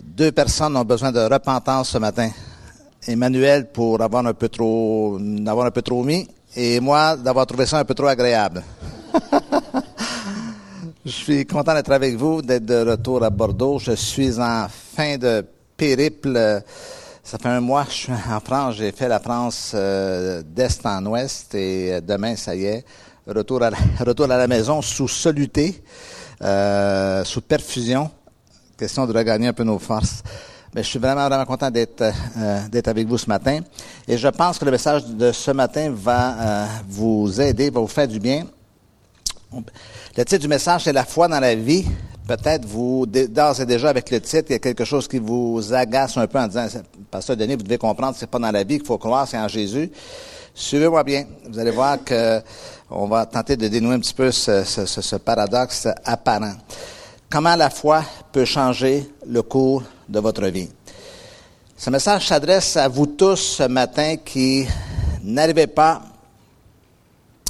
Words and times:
Deux 0.00 0.32
personnes 0.32 0.76
ont 0.76 0.84
besoin 0.84 1.12
de 1.12 1.20
repentance 1.20 1.90
ce 1.90 1.98
matin. 1.98 2.30
Emmanuel 3.06 3.70
pour 3.70 4.00
avoir 4.00 4.26
un 4.26 4.32
peu 4.32 4.48
trop, 4.48 5.18
un 5.18 5.70
peu 5.70 5.82
trop 5.82 6.02
mis, 6.02 6.26
et 6.56 6.80
moi 6.80 7.16
d'avoir 7.16 7.46
trouvé 7.46 7.66
ça 7.66 7.78
un 7.78 7.84
peu 7.84 7.94
trop 7.94 8.06
agréable. 8.06 8.62
Je 11.04 11.10
suis 11.10 11.44
content 11.44 11.74
d'être 11.74 11.90
avec 11.90 12.16
vous, 12.16 12.42
d'être 12.42 12.64
de 12.64 12.90
retour 12.90 13.24
à 13.24 13.30
Bordeaux. 13.30 13.78
Je 13.78 13.92
suis 13.92 14.38
en 14.40 14.66
fin 14.68 15.18
de 15.18 15.44
périple. 15.76 16.62
Ça 17.24 17.38
fait 17.38 17.48
un 17.48 17.60
mois 17.60 17.84
que 17.84 17.90
je 17.90 17.96
suis 17.96 18.12
en 18.12 18.40
France. 18.40 18.76
J'ai 18.76 18.92
fait 18.92 19.08
la 19.08 19.18
France 19.18 19.72
euh, 19.74 20.42
d'est 20.46 20.86
en 20.86 21.04
ouest 21.06 21.54
et 21.54 22.00
demain, 22.00 22.36
ça 22.36 22.54
y 22.54 22.66
est, 22.66 22.84
retour 23.26 23.62
à 23.62 23.70
la, 23.70 23.78
retour 24.06 24.30
à 24.30 24.36
la 24.36 24.46
maison 24.46 24.80
sous 24.80 25.08
soluté, 25.08 25.82
euh, 26.40 27.24
sous 27.24 27.40
perfusion. 27.40 28.08
Question 28.82 29.06
de 29.06 29.16
regagner 29.16 29.46
un 29.46 29.52
peu 29.52 29.62
nos 29.62 29.78
forces. 29.78 30.24
Mais 30.74 30.82
je 30.82 30.88
suis 30.88 30.98
vraiment, 30.98 31.28
vraiment 31.28 31.44
content 31.44 31.70
d'être 31.70 32.02
euh, 32.02 32.68
d'être 32.68 32.88
avec 32.88 33.06
vous 33.06 33.16
ce 33.16 33.28
matin. 33.28 33.60
Et 34.08 34.18
je 34.18 34.26
pense 34.26 34.58
que 34.58 34.64
le 34.64 34.72
message 34.72 35.06
de 35.06 35.30
ce 35.30 35.52
matin 35.52 35.94
va 35.94 36.32
euh, 36.32 36.66
vous 36.88 37.40
aider, 37.40 37.70
va 37.70 37.78
vous 37.78 37.86
faire 37.86 38.08
du 38.08 38.18
bien. 38.18 38.44
Le 39.52 40.24
titre 40.24 40.38
du 40.38 40.48
message, 40.48 40.82
c'est 40.82 40.92
La 40.92 41.04
foi 41.04 41.28
dans 41.28 41.38
la 41.38 41.54
vie. 41.54 41.86
Peut-être 42.26 42.64
vous, 42.64 43.06
d'ores 43.06 43.60
et 43.60 43.66
déjà 43.66 43.90
avec 43.90 44.10
le 44.10 44.20
titre, 44.20 44.46
il 44.48 44.54
y 44.54 44.56
a 44.56 44.58
quelque 44.58 44.84
chose 44.84 45.06
qui 45.06 45.20
vous 45.20 45.72
agace 45.72 46.16
un 46.16 46.26
peu 46.26 46.40
en 46.40 46.48
disant, 46.48 46.66
Pasteur 47.08 47.36
Denis, 47.36 47.54
vous 47.54 47.62
devez 47.62 47.78
comprendre, 47.78 48.16
c'est 48.18 48.28
pas 48.28 48.40
dans 48.40 48.50
la 48.50 48.64
vie 48.64 48.78
qu'il 48.78 48.86
faut 48.86 48.98
croire, 48.98 49.28
c'est 49.28 49.38
en 49.38 49.46
Jésus. 49.46 49.92
Suivez-moi 50.52 51.04
bien. 51.04 51.24
Vous 51.48 51.56
allez 51.56 51.70
voir 51.70 52.02
que 52.02 52.40
on 52.90 53.06
va 53.06 53.26
tenter 53.26 53.56
de 53.56 53.68
dénouer 53.68 53.94
un 53.94 54.00
petit 54.00 54.14
peu 54.14 54.32
ce, 54.32 54.64
ce, 54.64 54.86
ce 54.86 55.16
paradoxe 55.16 55.86
apparent. 56.04 56.54
Comment 57.32 57.56
la 57.56 57.70
foi 57.70 58.04
peut 58.30 58.44
changer 58.44 59.10
le 59.26 59.40
cours 59.40 59.82
de 60.06 60.20
votre 60.20 60.44
vie? 60.48 60.68
Ce 61.74 61.88
message 61.88 62.28
s'adresse 62.28 62.76
à 62.76 62.88
vous 62.88 63.06
tous 63.06 63.36
ce 63.36 63.62
matin 63.62 64.16
qui 64.22 64.66
n'arrivez 65.22 65.66
pas 65.66 66.02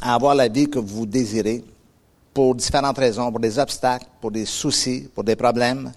à 0.00 0.14
avoir 0.14 0.36
la 0.36 0.47
vie 0.47 0.70
que 0.70 0.78
vous 0.78 1.05
désirez 1.05 1.64
pour 2.33 2.55
différentes 2.55 2.97
raisons, 2.97 3.28
pour 3.33 3.41
des 3.41 3.58
obstacles, 3.58 4.06
pour 4.20 4.30
des 4.30 4.47
soucis, 4.47 5.08
pour 5.12 5.25
des 5.25 5.34
problèmes. 5.34 5.91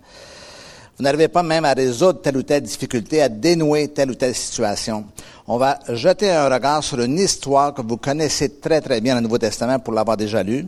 Vous 0.97 1.03
n'arrivez 1.03 1.27
pas 1.27 1.43
même 1.43 1.65
à 1.65 1.73
résoudre 1.73 2.23
telle 2.23 2.37
ou 2.37 2.41
telle 2.43 2.63
difficulté, 2.63 3.21
à 3.21 3.29
dénouer 3.29 3.89
telle 3.89 4.09
ou 4.09 4.15
telle 4.15 4.33
situation. 4.33 5.05
On 5.45 5.59
va 5.59 5.77
jeter 5.89 6.31
un 6.31 6.49
regard 6.49 6.83
sur 6.83 6.99
une 7.01 7.19
histoire 7.19 7.71
que 7.71 7.83
vous 7.83 7.97
connaissez 7.97 8.49
très 8.49 8.81
très 8.81 8.99
bien 8.99 9.13
dans 9.13 9.19
le 9.19 9.25
Nouveau 9.25 9.37
Testament 9.37 9.77
pour 9.77 9.93
l'avoir 9.93 10.17
déjà 10.17 10.41
lu. 10.41 10.65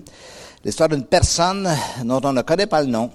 L'histoire 0.65 0.89
d'une 0.89 1.05
personne 1.05 1.69
dont 2.03 2.19
on 2.23 2.33
ne 2.33 2.41
connaît 2.41 2.65
pas 2.65 2.81
le 2.81 2.87
nom, 2.87 3.11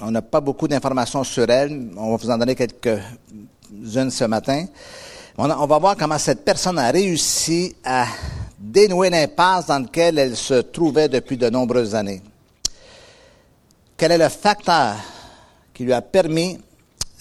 on 0.00 0.10
n'a 0.10 0.22
pas 0.22 0.40
beaucoup 0.40 0.66
d'informations 0.66 1.24
sur 1.24 1.48
elle. 1.48 1.90
On 1.96 2.10
va 2.10 2.16
vous 2.16 2.30
en 2.30 2.38
donner 2.38 2.54
quelques-unes 2.54 4.10
ce 4.10 4.24
matin. 4.24 4.66
On, 5.38 5.66
va 5.66 5.78
voir 5.78 5.96
comment 5.96 6.18
cette 6.18 6.44
personne 6.44 6.78
a 6.78 6.90
réussi 6.90 7.76
à 7.84 8.06
dénouer 8.58 9.10
l'impasse 9.10 9.66
dans 9.66 9.78
laquelle 9.78 10.18
elle 10.18 10.36
se 10.36 10.54
trouvait 10.54 11.10
depuis 11.10 11.36
de 11.36 11.50
nombreuses 11.50 11.94
années. 11.94 12.22
Quel 13.98 14.12
est 14.12 14.18
le 14.18 14.30
facteur 14.30 14.96
qui 15.74 15.84
lui 15.84 15.92
a 15.92 16.00
permis 16.00 16.58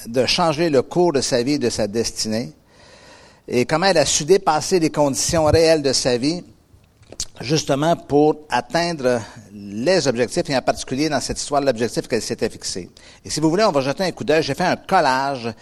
de 0.08 0.26
changer 0.26 0.70
le 0.70 0.82
cours 0.82 1.12
de 1.12 1.20
sa 1.20 1.44
vie 1.44 1.54
et 1.54 1.60
de 1.60 1.70
sa 1.70 1.88
destinée? 1.88 2.54
Et 3.48 3.66
comment 3.66 3.88
elle 3.88 3.98
a 3.98 4.06
su 4.06 4.24
dépasser 4.24 4.80
les 4.80 4.90
conditions 4.90 5.44
réelles 5.46 5.82
de 5.82 5.92
sa 5.92 6.18
vie? 6.18 6.42
Justement 7.42 7.96
pour 7.96 8.46
atteindre 8.50 9.22
les 9.54 10.08
objectifs, 10.08 10.50
et 10.50 10.56
en 10.56 10.62
particulier 10.62 11.10
dans 11.10 11.20
cette 11.20 11.40
histoire, 11.40 11.62
l'objectif 11.62 12.08
qu'elle 12.08 12.22
s'était 12.22 12.50
fixé. 12.50 12.90
Et 13.24 13.30
si 13.30 13.40
vous 13.40 13.50
voulez, 13.50 13.64
on 13.64 13.72
va 13.72 13.82
jeter 13.82 14.04
un 14.04 14.12
coup 14.12 14.24
d'œil. 14.24 14.44
J'ai 14.44 14.54
fait 14.54 14.64
un 14.64 14.76
collage 14.76 15.54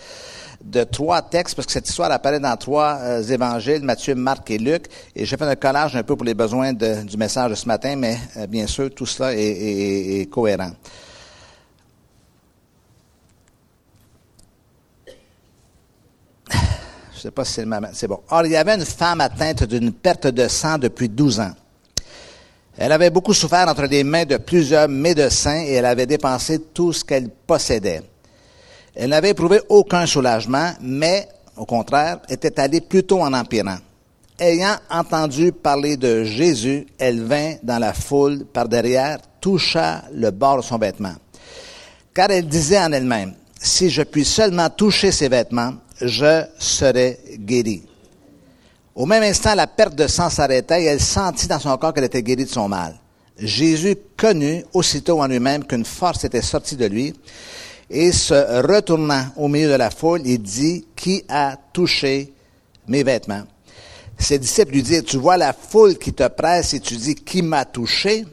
de 0.64 0.84
trois 0.84 1.22
textes, 1.22 1.56
parce 1.56 1.66
que 1.66 1.74
cette 1.74 1.90
histoire 1.90 2.12
apparaît 2.12 2.40
dans 2.40 2.56
trois 2.56 2.98
euh, 3.02 3.24
évangiles, 3.24 3.82
Matthieu, 3.82 4.16
Marc 4.16 4.50
et 4.50 4.58
Luc, 4.58 4.86
et 5.16 5.26
j'ai 5.26 5.36
fait 5.36 5.44
un 5.46 5.56
collage 5.56 5.96
un 5.96 6.04
peu 6.04 6.16
pour 6.16 6.26
les 6.26 6.34
besoins 6.34 6.72
du 6.72 7.18
message 7.18 7.50
de 7.50 7.56
ce 7.56 7.68
matin, 7.68 7.96
mais 7.98 8.18
euh, 8.38 8.48
bien 8.48 8.66
sûr, 8.68 8.90
tout 8.94 9.06
cela 9.06 9.34
est 9.34 10.30
cohérent. 10.32 10.72
Sais 17.24 17.32
pas 17.32 17.46
si 17.46 17.54
c'est 17.54 17.66
le 17.66 17.72
C'est 17.94 18.08
bon. 18.08 18.20
Or, 18.30 18.46
il 18.46 18.52
y 18.52 18.58
avait 18.58 18.76
une 18.76 18.86
femme 18.86 19.22
atteinte 19.22 19.64
d'une 19.64 19.94
perte 19.94 20.28
de 20.28 20.48
sang 20.50 20.78
depuis 20.78 21.08
12 21.08 21.40
ans. 21.40 21.54
Elle 22.78 22.92
avait 22.92 23.12
beaucoup 23.12 23.34
souffert 23.34 23.68
entre 23.70 23.84
les 23.84 24.04
mains 24.04 24.26
de 24.26 24.38
plusieurs 24.38 24.90
médecins 24.90 25.64
et 25.64 25.74
elle 25.74 25.86
avait 25.86 26.06
dépensé 26.06 26.60
tout 26.74 26.92
ce 26.92 27.06
qu'elle 27.06 27.30
possédait. 27.30 28.02
Elle 28.96 29.12
n'avait 29.12 29.30
éprouvé 29.30 29.62
aucun 29.70 30.06
soulagement, 30.06 30.74
mais, 30.82 31.30
au 31.56 31.66
contraire, 31.66 32.20
était 32.30 32.60
allée 32.60 32.82
plutôt 32.82 33.22
en 33.22 33.34
empirant. 33.34 33.78
Ayant 34.40 34.76
entendu 34.90 35.52
parler 35.52 35.96
de 35.96 36.24
Jésus, 36.24 36.88
elle 36.98 37.22
vint 37.24 37.56
dans 37.64 37.80
la 37.80 37.94
foule 37.94 38.46
par 38.46 38.68
derrière, 38.68 39.20
toucha 39.40 40.04
le 40.12 40.32
bord 40.32 40.58
de 40.58 40.64
son 40.64 40.78
vêtement. 40.78 41.14
Car 42.14 42.32
elle 42.32 42.48
disait 42.48 42.80
en 42.80 42.92
elle-même, 42.92 43.34
si 43.62 43.90
je 43.90 44.02
puis 44.02 44.26
seulement 44.26 44.70
toucher 44.70 45.12
ses 45.12 45.30
vêtements, 45.30 45.74
je 46.04 46.44
serai 46.60 47.20
guéri. 47.40 47.84
Au 48.96 49.06
même 49.06 49.24
instant, 49.24 49.56
la 49.56 49.68
perte 49.68 49.96
de 49.96 50.08
sang 50.08 50.30
s'arrêta 50.30 50.80
et 50.80 50.86
elle 50.86 51.00
sentit 51.00 51.48
dans 51.48 51.60
son 51.60 51.76
corps 51.78 51.94
qu'elle 51.94 52.04
était 52.04 52.22
guérie 52.22 52.46
de 52.46 52.50
son 52.50 52.70
mal. 52.70 52.96
Jésus 53.38 53.96
connut 54.16 54.64
aussitôt 54.74 55.22
en 55.22 55.28
lui-même 55.28 55.66
qu'une 55.66 55.86
force 55.86 56.24
était 56.24 56.44
sortie 56.44 56.76
de 56.76 56.86
lui 56.86 57.14
et 57.90 58.12
se 58.12 58.62
retournant 58.62 59.26
au 59.36 59.48
milieu 59.48 59.70
de 59.70 59.76
la 59.76 59.90
foule, 59.90 60.22
il 60.26 60.42
dit, 60.42 60.86
qui 60.96 61.24
a 61.28 61.58
touché 61.74 62.32
mes 62.88 63.04
vêtements? 63.04 63.44
Ses 64.18 64.38
disciples 64.38 64.74
lui 64.74 64.84
dirent, 64.84 65.04
tu 65.04 65.18
vois 65.18 65.38
la 65.38 65.54
foule 65.54 65.98
qui 65.98 66.14
te 66.14 66.28
presse 66.28 66.76
et 66.76 66.80
tu 66.80 66.96
dis, 66.96 67.16
qui 67.16 67.42
m'a 67.42 67.66
touché? 67.66 68.26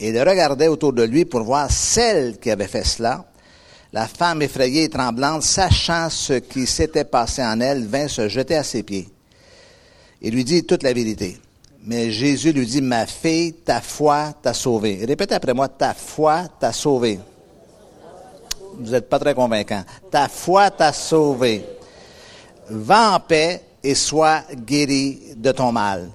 Et 0.00 0.10
il 0.10 0.18
regardait 0.20 0.68
autour 0.68 0.92
de 0.92 1.04
lui 1.04 1.24
pour 1.24 1.42
voir 1.42 1.70
celle 1.70 2.38
qui 2.38 2.50
avait 2.50 2.66
fait 2.66 2.84
cela. 2.84 3.24
La 3.92 4.06
femme 4.06 4.42
effrayée 4.42 4.84
et 4.84 4.88
tremblante, 4.88 5.42
sachant 5.42 6.10
ce 6.10 6.34
qui 6.34 6.66
s'était 6.66 7.04
passé 7.04 7.42
en 7.42 7.60
elle, 7.60 7.86
vint 7.86 8.08
se 8.08 8.28
jeter 8.28 8.56
à 8.56 8.62
ses 8.62 8.82
pieds 8.82 9.08
et 10.20 10.30
lui 10.30 10.44
dit 10.44 10.64
toute 10.64 10.82
la 10.82 10.92
vérité. 10.92 11.38
Mais 11.84 12.10
Jésus 12.10 12.52
lui 12.52 12.66
dit, 12.66 12.82
ma 12.82 13.06
fille, 13.06 13.54
ta 13.54 13.80
foi 13.80 14.34
t'a 14.42 14.52
sauvée. 14.52 15.04
Répétez 15.06 15.34
après 15.34 15.54
moi, 15.54 15.68
ta 15.68 15.94
foi 15.94 16.44
t'a 16.58 16.72
sauvée. 16.72 17.18
Vous 18.74 18.90
n'êtes 18.90 19.08
pas 19.08 19.18
très 19.18 19.34
convaincant. 19.34 19.84
Ta 20.10 20.28
foi 20.28 20.70
t'a 20.70 20.92
sauvée. 20.92 21.64
Va 22.68 23.14
en 23.14 23.20
paix 23.20 23.62
et 23.82 23.94
sois 23.94 24.42
guéri 24.54 25.34
de 25.36 25.52
ton 25.52 25.72
mal. 25.72 26.08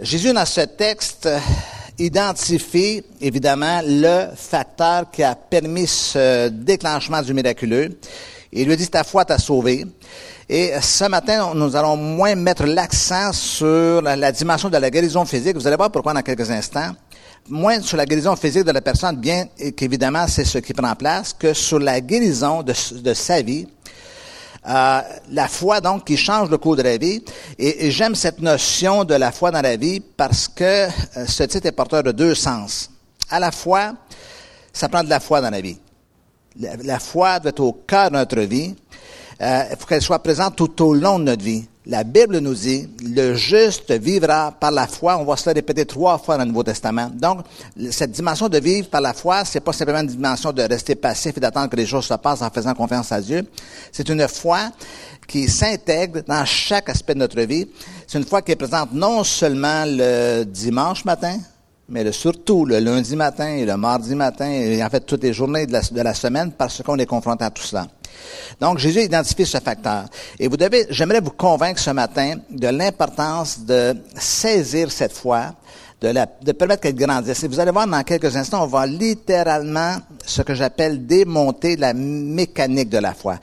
Jésus, 0.00 0.32
dans 0.32 0.44
ce 0.44 0.62
texte, 0.62 1.28
identifie 1.98 3.02
évidemment 3.20 3.80
le 3.84 4.34
facteur 4.34 5.10
qui 5.10 5.22
a 5.22 5.34
permis 5.34 5.86
ce 5.86 6.48
déclenchement 6.48 7.22
du 7.22 7.34
miraculeux. 7.34 7.98
Il 8.52 8.68
lui 8.68 8.76
dit, 8.76 8.88
ta 8.88 9.04
foi 9.04 9.24
t'a 9.24 9.38
sauvé. 9.38 9.86
Et 10.48 10.72
ce 10.82 11.04
matin, 11.04 11.52
nous 11.54 11.74
allons 11.74 11.96
moins 11.96 12.34
mettre 12.34 12.64
l'accent 12.64 13.32
sur 13.32 14.02
la, 14.02 14.32
dimension 14.32 14.68
de 14.68 14.76
la 14.76 14.90
guérison 14.90 15.24
physique. 15.24 15.56
Vous 15.56 15.66
allez 15.66 15.76
voir 15.76 15.90
pourquoi 15.90 16.12
dans 16.12 16.22
quelques 16.22 16.50
instants. 16.50 16.90
Moins 17.48 17.80
sur 17.80 17.96
la 17.96 18.04
guérison 18.04 18.36
physique 18.36 18.64
de 18.64 18.70
la 18.70 18.80
personne, 18.80 19.16
bien 19.16 19.46
qu'évidemment 19.76 20.26
c'est 20.28 20.44
ce 20.44 20.58
qui 20.58 20.72
prend 20.74 20.94
place, 20.94 21.32
que 21.32 21.52
sur 21.54 21.80
la 21.80 22.00
guérison 22.00 22.62
de, 22.62 22.72
de 23.00 23.14
sa 23.14 23.42
vie, 23.42 23.66
euh, 24.64 25.00
la 25.30 25.48
foi, 25.48 25.80
donc, 25.80 26.04
qui 26.04 26.16
change 26.16 26.48
le 26.48 26.58
cours 26.58 26.76
de 26.76 26.82
la 26.82 26.96
vie. 26.96 27.22
Et, 27.58 27.90
j'aime 27.90 28.14
cette 28.14 28.40
notion 28.40 29.04
de 29.04 29.14
la 29.14 29.32
foi 29.32 29.50
dans 29.50 29.62
la 29.62 29.76
vie 29.76 30.00
parce 30.00 30.46
que 30.46 30.64
euh, 30.64 31.26
ce 31.26 31.42
titre 31.44 31.66
est 31.66 31.72
porteur 31.72 32.02
de 32.02 32.12
deux 32.12 32.34
sens. 32.34 32.90
À 33.28 33.40
la 33.40 33.50
fois, 33.50 33.94
ça 34.72 34.88
prend 34.88 35.02
de 35.02 35.08
la 35.08 35.20
foi 35.20 35.40
dans 35.40 35.50
la 35.50 35.60
vie. 35.60 35.78
La, 36.60 36.76
la 36.76 36.98
foi 36.98 37.40
doit 37.40 37.50
être 37.50 37.60
au 37.60 37.72
cœur 37.72 38.10
de 38.10 38.16
notre 38.16 38.40
vie. 38.40 38.76
Euh, 39.40 39.64
faut 39.78 39.86
qu'elle 39.86 40.02
soit 40.02 40.22
présente 40.22 40.56
tout 40.56 40.82
au 40.84 40.94
long 40.94 41.18
de 41.18 41.24
notre 41.24 41.42
vie. 41.42 41.64
La 41.84 42.04
Bible 42.04 42.38
nous 42.38 42.54
dit, 42.54 42.88
le 43.02 43.34
juste 43.34 43.90
vivra 43.90 44.52
par 44.52 44.70
la 44.70 44.86
foi. 44.86 45.18
On 45.18 45.24
va 45.24 45.36
se 45.36 45.50
le 45.50 45.54
répéter 45.54 45.84
trois 45.84 46.16
fois 46.16 46.36
dans 46.36 46.44
le 46.44 46.50
Nouveau 46.50 46.62
Testament. 46.62 47.10
Donc, 47.12 47.40
cette 47.90 48.12
dimension 48.12 48.48
de 48.48 48.58
vivre 48.58 48.88
par 48.88 49.00
la 49.00 49.12
foi, 49.12 49.44
c'est 49.44 49.58
pas 49.58 49.72
simplement 49.72 49.98
une 49.98 50.06
dimension 50.06 50.52
de 50.52 50.62
rester 50.62 50.94
passif 50.94 51.36
et 51.36 51.40
d'attendre 51.40 51.68
que 51.70 51.74
les 51.74 51.86
choses 51.86 52.04
se 52.04 52.14
passent 52.14 52.42
en 52.42 52.50
faisant 52.50 52.72
confiance 52.74 53.10
à 53.10 53.20
Dieu. 53.20 53.44
C'est 53.90 54.08
une 54.08 54.28
foi 54.28 54.70
qui 55.26 55.48
s'intègre 55.48 56.22
dans 56.22 56.44
chaque 56.44 56.88
aspect 56.88 57.14
de 57.14 57.18
notre 57.18 57.40
vie. 57.40 57.66
C'est 58.06 58.18
une 58.18 58.26
foi 58.26 58.42
qui 58.42 58.52
est 58.52 58.56
présente 58.56 58.92
non 58.92 59.24
seulement 59.24 59.82
le 59.84 60.44
dimanche 60.44 61.04
matin, 61.04 61.36
mais 61.88 62.12
surtout 62.12 62.64
le 62.64 62.78
lundi 62.78 63.16
matin 63.16 63.48
et 63.48 63.66
le 63.66 63.76
mardi 63.76 64.14
matin, 64.14 64.48
et 64.48 64.84
en 64.84 64.88
fait 64.88 65.00
toutes 65.00 65.24
les 65.24 65.32
journées 65.32 65.66
de 65.66 65.72
la 65.72 66.14
semaine, 66.14 66.52
parce 66.52 66.80
qu'on 66.80 66.98
est 66.98 67.06
confronté 67.06 67.44
à 67.44 67.50
tout 67.50 67.62
cela. 67.62 67.88
Donc, 68.60 68.78
Jésus 68.78 69.02
identifie 69.02 69.46
ce 69.46 69.58
facteur. 69.58 70.04
Et 70.38 70.48
vous 70.48 70.56
devez, 70.56 70.86
j'aimerais 70.90 71.20
vous 71.20 71.30
convaincre 71.30 71.80
ce 71.80 71.90
matin 71.90 72.36
de 72.50 72.68
l'importance 72.68 73.60
de 73.60 73.96
saisir 74.16 74.90
cette 74.90 75.12
foi 75.12 75.54
de, 76.02 76.08
la, 76.08 76.26
de 76.26 76.52
permettre 76.52 76.82
qu'elle 76.82 76.96
grandisse. 76.96 77.44
Et 77.44 77.48
vous 77.48 77.60
allez 77.60 77.70
voir 77.70 77.86
dans 77.86 78.02
quelques 78.02 78.36
instants, 78.36 78.64
on 78.64 78.66
va 78.66 78.86
littéralement 78.86 79.96
ce 80.26 80.42
que 80.42 80.52
j'appelle 80.52 81.06
démonter 81.06 81.76
la 81.76 81.94
mécanique 81.94 82.88
de 82.88 82.98
la 82.98 83.14
foi 83.14 83.36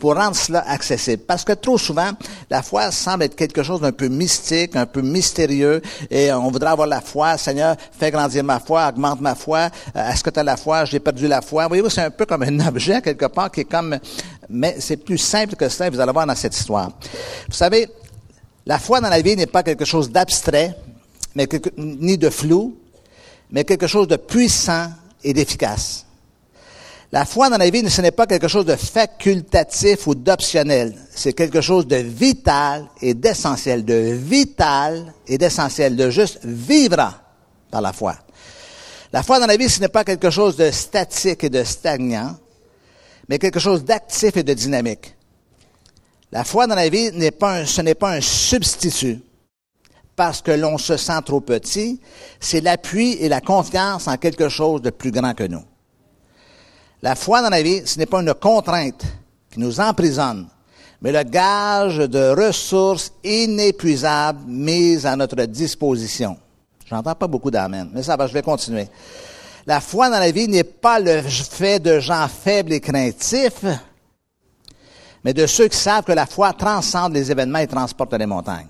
pour 0.00 0.14
rendre 0.14 0.34
cela 0.34 0.64
accessible. 0.66 1.22
Parce 1.26 1.44
que 1.44 1.52
trop 1.52 1.76
souvent, 1.76 2.10
la 2.48 2.62
foi 2.62 2.90
semble 2.90 3.24
être 3.24 3.36
quelque 3.36 3.62
chose 3.62 3.82
d'un 3.82 3.92
peu 3.92 4.08
mystique, 4.08 4.76
un 4.76 4.86
peu 4.86 5.02
mystérieux, 5.02 5.82
et 6.10 6.32
on 6.32 6.50
voudrait 6.50 6.70
avoir 6.70 6.88
la 6.88 7.02
foi. 7.02 7.36
Seigneur, 7.36 7.76
fais 7.92 8.10
grandir 8.10 8.42
ma 8.42 8.60
foi, 8.60 8.88
augmente 8.88 9.20
ma 9.20 9.34
foi. 9.34 9.68
Euh, 9.94 10.10
est-ce 10.10 10.24
que 10.24 10.30
tu 10.30 10.40
as 10.40 10.42
la 10.42 10.56
foi? 10.56 10.86
J'ai 10.86 11.00
perdu 11.00 11.28
la 11.28 11.42
foi. 11.42 11.68
Voyez-vous, 11.68 11.90
c'est 11.90 12.02
un 12.02 12.10
peu 12.10 12.24
comme 12.24 12.42
un 12.42 12.60
objet 12.66 13.02
quelque 13.02 13.26
part 13.26 13.50
qui 13.50 13.60
est 13.60 13.64
comme... 13.64 13.98
Mais 14.48 14.76
c'est 14.78 14.96
plus 14.96 15.18
simple 15.18 15.54
que 15.54 15.68
cela, 15.68 15.90
vous 15.90 16.00
allez 16.00 16.12
voir 16.12 16.26
dans 16.26 16.34
cette 16.34 16.56
histoire. 16.56 16.92
Vous 17.48 17.54
savez, 17.54 17.88
la 18.64 18.78
foi 18.78 19.00
dans 19.00 19.08
la 19.08 19.20
vie 19.20 19.36
n'est 19.36 19.46
pas 19.46 19.62
quelque 19.62 19.84
chose 19.84 20.10
d'abstrait, 20.10 20.76
mais 21.36 21.46
ni 21.76 22.16
de 22.16 22.30
flou, 22.30 22.78
mais 23.50 23.64
quelque 23.64 23.86
chose 23.86 24.08
de 24.08 24.16
puissant 24.16 24.88
et 25.22 25.34
d'efficace. 25.34 26.06
La 27.12 27.26
foi 27.26 27.50
dans 27.50 27.58
la 27.58 27.68
vie, 27.68 27.88
ce 27.90 28.00
n'est 28.00 28.10
pas 28.10 28.26
quelque 28.26 28.48
chose 28.48 28.64
de 28.64 28.74
facultatif 28.74 30.06
ou 30.06 30.14
d'optionnel. 30.14 30.94
C'est 31.14 31.34
quelque 31.34 31.60
chose 31.60 31.86
de 31.86 31.96
vital 31.96 32.86
et 33.02 33.12
d'essentiel, 33.12 33.84
de 33.84 34.14
vital 34.14 35.12
et 35.28 35.36
d'essentiel, 35.36 35.94
de 35.94 36.08
juste 36.08 36.40
vivre 36.42 37.20
par 37.70 37.82
la 37.82 37.92
foi. 37.92 38.16
La 39.12 39.22
foi 39.22 39.38
dans 39.38 39.46
la 39.46 39.58
vie, 39.58 39.68
ce 39.68 39.80
n'est 39.80 39.88
pas 39.88 40.04
quelque 40.04 40.30
chose 40.30 40.56
de 40.56 40.70
statique 40.70 41.44
et 41.44 41.50
de 41.50 41.62
stagnant, 41.64 42.34
mais 43.28 43.38
quelque 43.38 43.60
chose 43.60 43.84
d'actif 43.84 44.38
et 44.38 44.42
de 44.42 44.54
dynamique. 44.54 45.14
La 46.32 46.44
foi 46.44 46.66
dans 46.66 46.74
la 46.74 46.88
vie 46.88 47.12
n'est 47.12 47.30
pas 47.30 47.66
ce 47.66 47.82
n'est 47.82 47.94
pas 47.94 48.12
un 48.12 48.20
substitut 48.22 49.20
parce 50.16 50.40
que 50.40 50.50
l'on 50.50 50.78
se 50.78 50.96
sent 50.96 51.20
trop 51.24 51.40
petit, 51.40 52.00
c'est 52.40 52.62
l'appui 52.62 53.12
et 53.20 53.28
la 53.28 53.42
confiance 53.42 54.08
en 54.08 54.16
quelque 54.16 54.48
chose 54.48 54.80
de 54.82 54.90
plus 54.90 55.12
grand 55.12 55.34
que 55.34 55.44
nous. 55.44 55.62
La 57.02 57.14
foi 57.14 57.42
dans 57.42 57.50
la 57.50 57.62
vie, 57.62 57.82
ce 57.84 57.98
n'est 57.98 58.06
pas 58.06 58.22
une 58.22 58.34
contrainte 58.34 59.04
qui 59.50 59.60
nous 59.60 59.78
emprisonne, 59.78 60.48
mais 61.02 61.12
le 61.12 61.22
gage 61.22 61.98
de 61.98 62.34
ressources 62.34 63.12
inépuisables 63.22 64.44
mises 64.46 65.04
à 65.04 65.14
notre 65.14 65.44
disposition. 65.44 66.38
J'entends 66.86 67.14
pas 67.14 67.26
beaucoup 67.26 67.50
d'amen, 67.50 67.90
mais 67.92 68.02
ça 68.02 68.16
va, 68.16 68.26
je 68.26 68.32
vais 68.32 68.42
continuer. 68.42 68.88
La 69.66 69.80
foi 69.80 70.08
dans 70.08 70.18
la 70.18 70.30
vie 70.30 70.48
n'est 70.48 70.64
pas 70.64 70.98
le 70.98 71.20
fait 71.22 71.80
de 71.80 71.98
gens 71.98 72.28
faibles 72.28 72.72
et 72.72 72.80
craintifs, 72.80 73.64
mais 75.24 75.34
de 75.34 75.46
ceux 75.46 75.68
qui 75.68 75.76
savent 75.76 76.04
que 76.04 76.12
la 76.12 76.24
foi 76.24 76.52
transcende 76.52 77.12
les 77.12 77.30
événements 77.30 77.58
et 77.58 77.66
transporte 77.66 78.14
les 78.14 78.26
montagnes. 78.26 78.68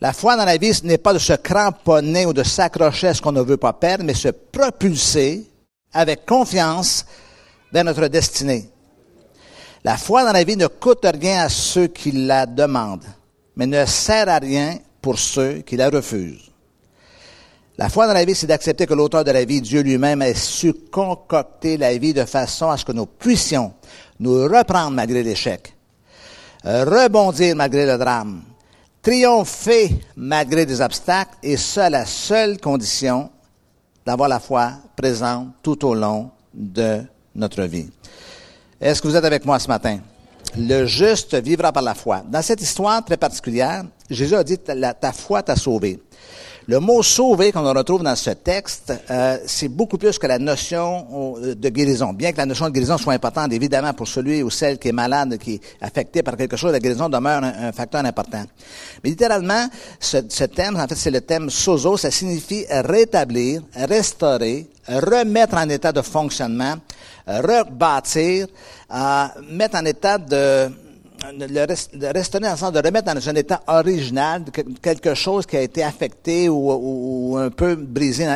La 0.00 0.14
foi 0.14 0.36
dans 0.36 0.46
la 0.46 0.56
vie, 0.56 0.72
ce 0.72 0.84
n'est 0.84 0.98
pas 0.98 1.12
de 1.12 1.18
se 1.18 1.34
cramponner 1.34 2.24
ou 2.24 2.32
de 2.32 2.42
s'accrocher 2.42 3.08
à 3.08 3.14
ce 3.14 3.20
qu'on 3.20 3.32
ne 3.32 3.42
veut 3.42 3.58
pas 3.58 3.74
perdre, 3.74 4.04
mais 4.04 4.14
se 4.14 4.28
propulser 4.28 5.46
avec 5.92 6.24
confiance 6.24 7.04
vers 7.70 7.84
notre 7.84 8.06
destinée. 8.06 8.70
La 9.84 9.98
foi 9.98 10.24
dans 10.24 10.32
la 10.32 10.44
vie 10.44 10.56
ne 10.56 10.68
coûte 10.68 11.06
rien 11.20 11.44
à 11.44 11.48
ceux 11.48 11.86
qui 11.86 12.12
la 12.12 12.46
demandent, 12.46 13.04
mais 13.56 13.66
ne 13.66 13.84
sert 13.84 14.28
à 14.28 14.38
rien 14.38 14.78
pour 15.02 15.18
ceux 15.18 15.58
qui 15.58 15.76
la 15.76 15.90
refusent. 15.90 16.50
La 17.76 17.88
foi 17.88 18.06
dans 18.06 18.12
la 18.12 18.24
vie, 18.24 18.34
c'est 18.34 18.46
d'accepter 18.46 18.86
que 18.86 18.94
l'auteur 18.94 19.24
de 19.24 19.30
la 19.30 19.44
vie, 19.44 19.60
Dieu 19.60 19.80
lui-même, 19.80 20.20
ait 20.22 20.34
su 20.34 20.74
concocter 20.74 21.78
la 21.78 21.96
vie 21.96 22.12
de 22.12 22.24
façon 22.24 22.70
à 22.70 22.76
ce 22.76 22.84
que 22.84 22.92
nous 22.92 23.06
puissions 23.06 23.72
nous 24.18 24.44
reprendre 24.44 24.90
malgré 24.90 25.22
l'échec, 25.22 25.74
rebondir 26.62 27.56
malgré 27.56 27.86
le 27.86 27.96
drame, 27.96 28.42
triompher 29.02 29.90
malgré 30.16 30.66
des 30.66 30.80
obstacles, 30.80 31.36
ce, 31.56 31.80
à 31.80 31.90
la 31.90 32.06
seule 32.06 32.58
condition 32.58 33.30
d'avoir 34.04 34.28
la 34.28 34.40
foi 34.40 34.72
présente 34.96 35.48
tout 35.62 35.86
au 35.86 35.94
long 35.94 36.30
de 36.52 37.02
notre 37.34 37.62
vie. 37.62 37.88
Est-ce 38.80 39.00
que 39.00 39.08
vous 39.08 39.16
êtes 39.16 39.24
avec 39.24 39.44
moi 39.44 39.58
ce 39.58 39.68
matin? 39.68 40.00
Le 40.56 40.86
juste 40.86 41.34
vivra 41.36 41.70
par 41.70 41.82
la 41.82 41.94
foi. 41.94 42.22
Dans 42.26 42.42
cette 42.42 42.60
histoire 42.60 43.04
très 43.04 43.16
particulière, 43.16 43.84
Jésus 44.08 44.34
a 44.34 44.42
dit, 44.42 44.58
ta 44.58 45.12
foi 45.12 45.42
t'a 45.42 45.54
sauvé. 45.54 46.00
Le 46.70 46.78
mot 46.78 47.02
sauver 47.02 47.50
qu'on 47.50 47.64
retrouve 47.64 48.04
dans 48.04 48.14
ce 48.14 48.30
texte, 48.30 48.92
euh, 49.10 49.38
c'est 49.44 49.66
beaucoup 49.66 49.98
plus 49.98 50.20
que 50.20 50.28
la 50.28 50.38
notion 50.38 51.34
euh, 51.42 51.56
de 51.56 51.68
guérison. 51.68 52.12
Bien 52.12 52.30
que 52.30 52.36
la 52.36 52.46
notion 52.46 52.66
de 52.66 52.70
guérison 52.70 52.96
soit 52.96 53.12
importante, 53.14 53.52
évidemment, 53.52 53.92
pour 53.92 54.06
celui 54.06 54.40
ou 54.44 54.50
celle 54.50 54.78
qui 54.78 54.86
est 54.86 54.92
malade, 54.92 55.36
qui 55.38 55.54
est 55.54 55.60
affecté 55.80 56.22
par 56.22 56.36
quelque 56.36 56.56
chose, 56.56 56.70
la 56.70 56.78
guérison 56.78 57.08
demeure 57.08 57.42
un, 57.42 57.72
facteur 57.72 58.04
important. 58.04 58.44
Mais 59.02 59.10
littéralement, 59.10 59.66
ce, 59.98 60.18
ce 60.28 60.44
thème, 60.44 60.76
en 60.76 60.86
fait, 60.86 60.94
c'est 60.94 61.10
le 61.10 61.22
thème 61.22 61.50
sozo, 61.50 61.96
ça 61.96 62.12
signifie 62.12 62.64
rétablir, 62.70 63.62
restaurer, 63.74 64.68
remettre 64.86 65.56
en 65.56 65.68
état 65.68 65.90
de 65.90 66.02
fonctionnement, 66.02 66.76
rebâtir, 67.26 68.46
euh, 68.94 69.24
mettre 69.50 69.76
en 69.76 69.84
état 69.86 70.18
de 70.18 70.70
le, 71.32 72.12
restaurer 72.12 72.44
dans 72.44 72.50
le 72.50 72.56
sens 72.56 72.72
de 72.72 72.78
remettre 72.78 73.12
dans 73.12 73.28
un 73.28 73.34
état 73.34 73.62
original 73.66 74.44
quelque 74.80 75.14
chose 75.14 75.46
qui 75.46 75.56
a 75.56 75.60
été 75.60 75.82
affecté 75.82 76.48
ou, 76.48 77.36
un 77.38 77.50
peu 77.50 77.76
brisé. 77.76 78.26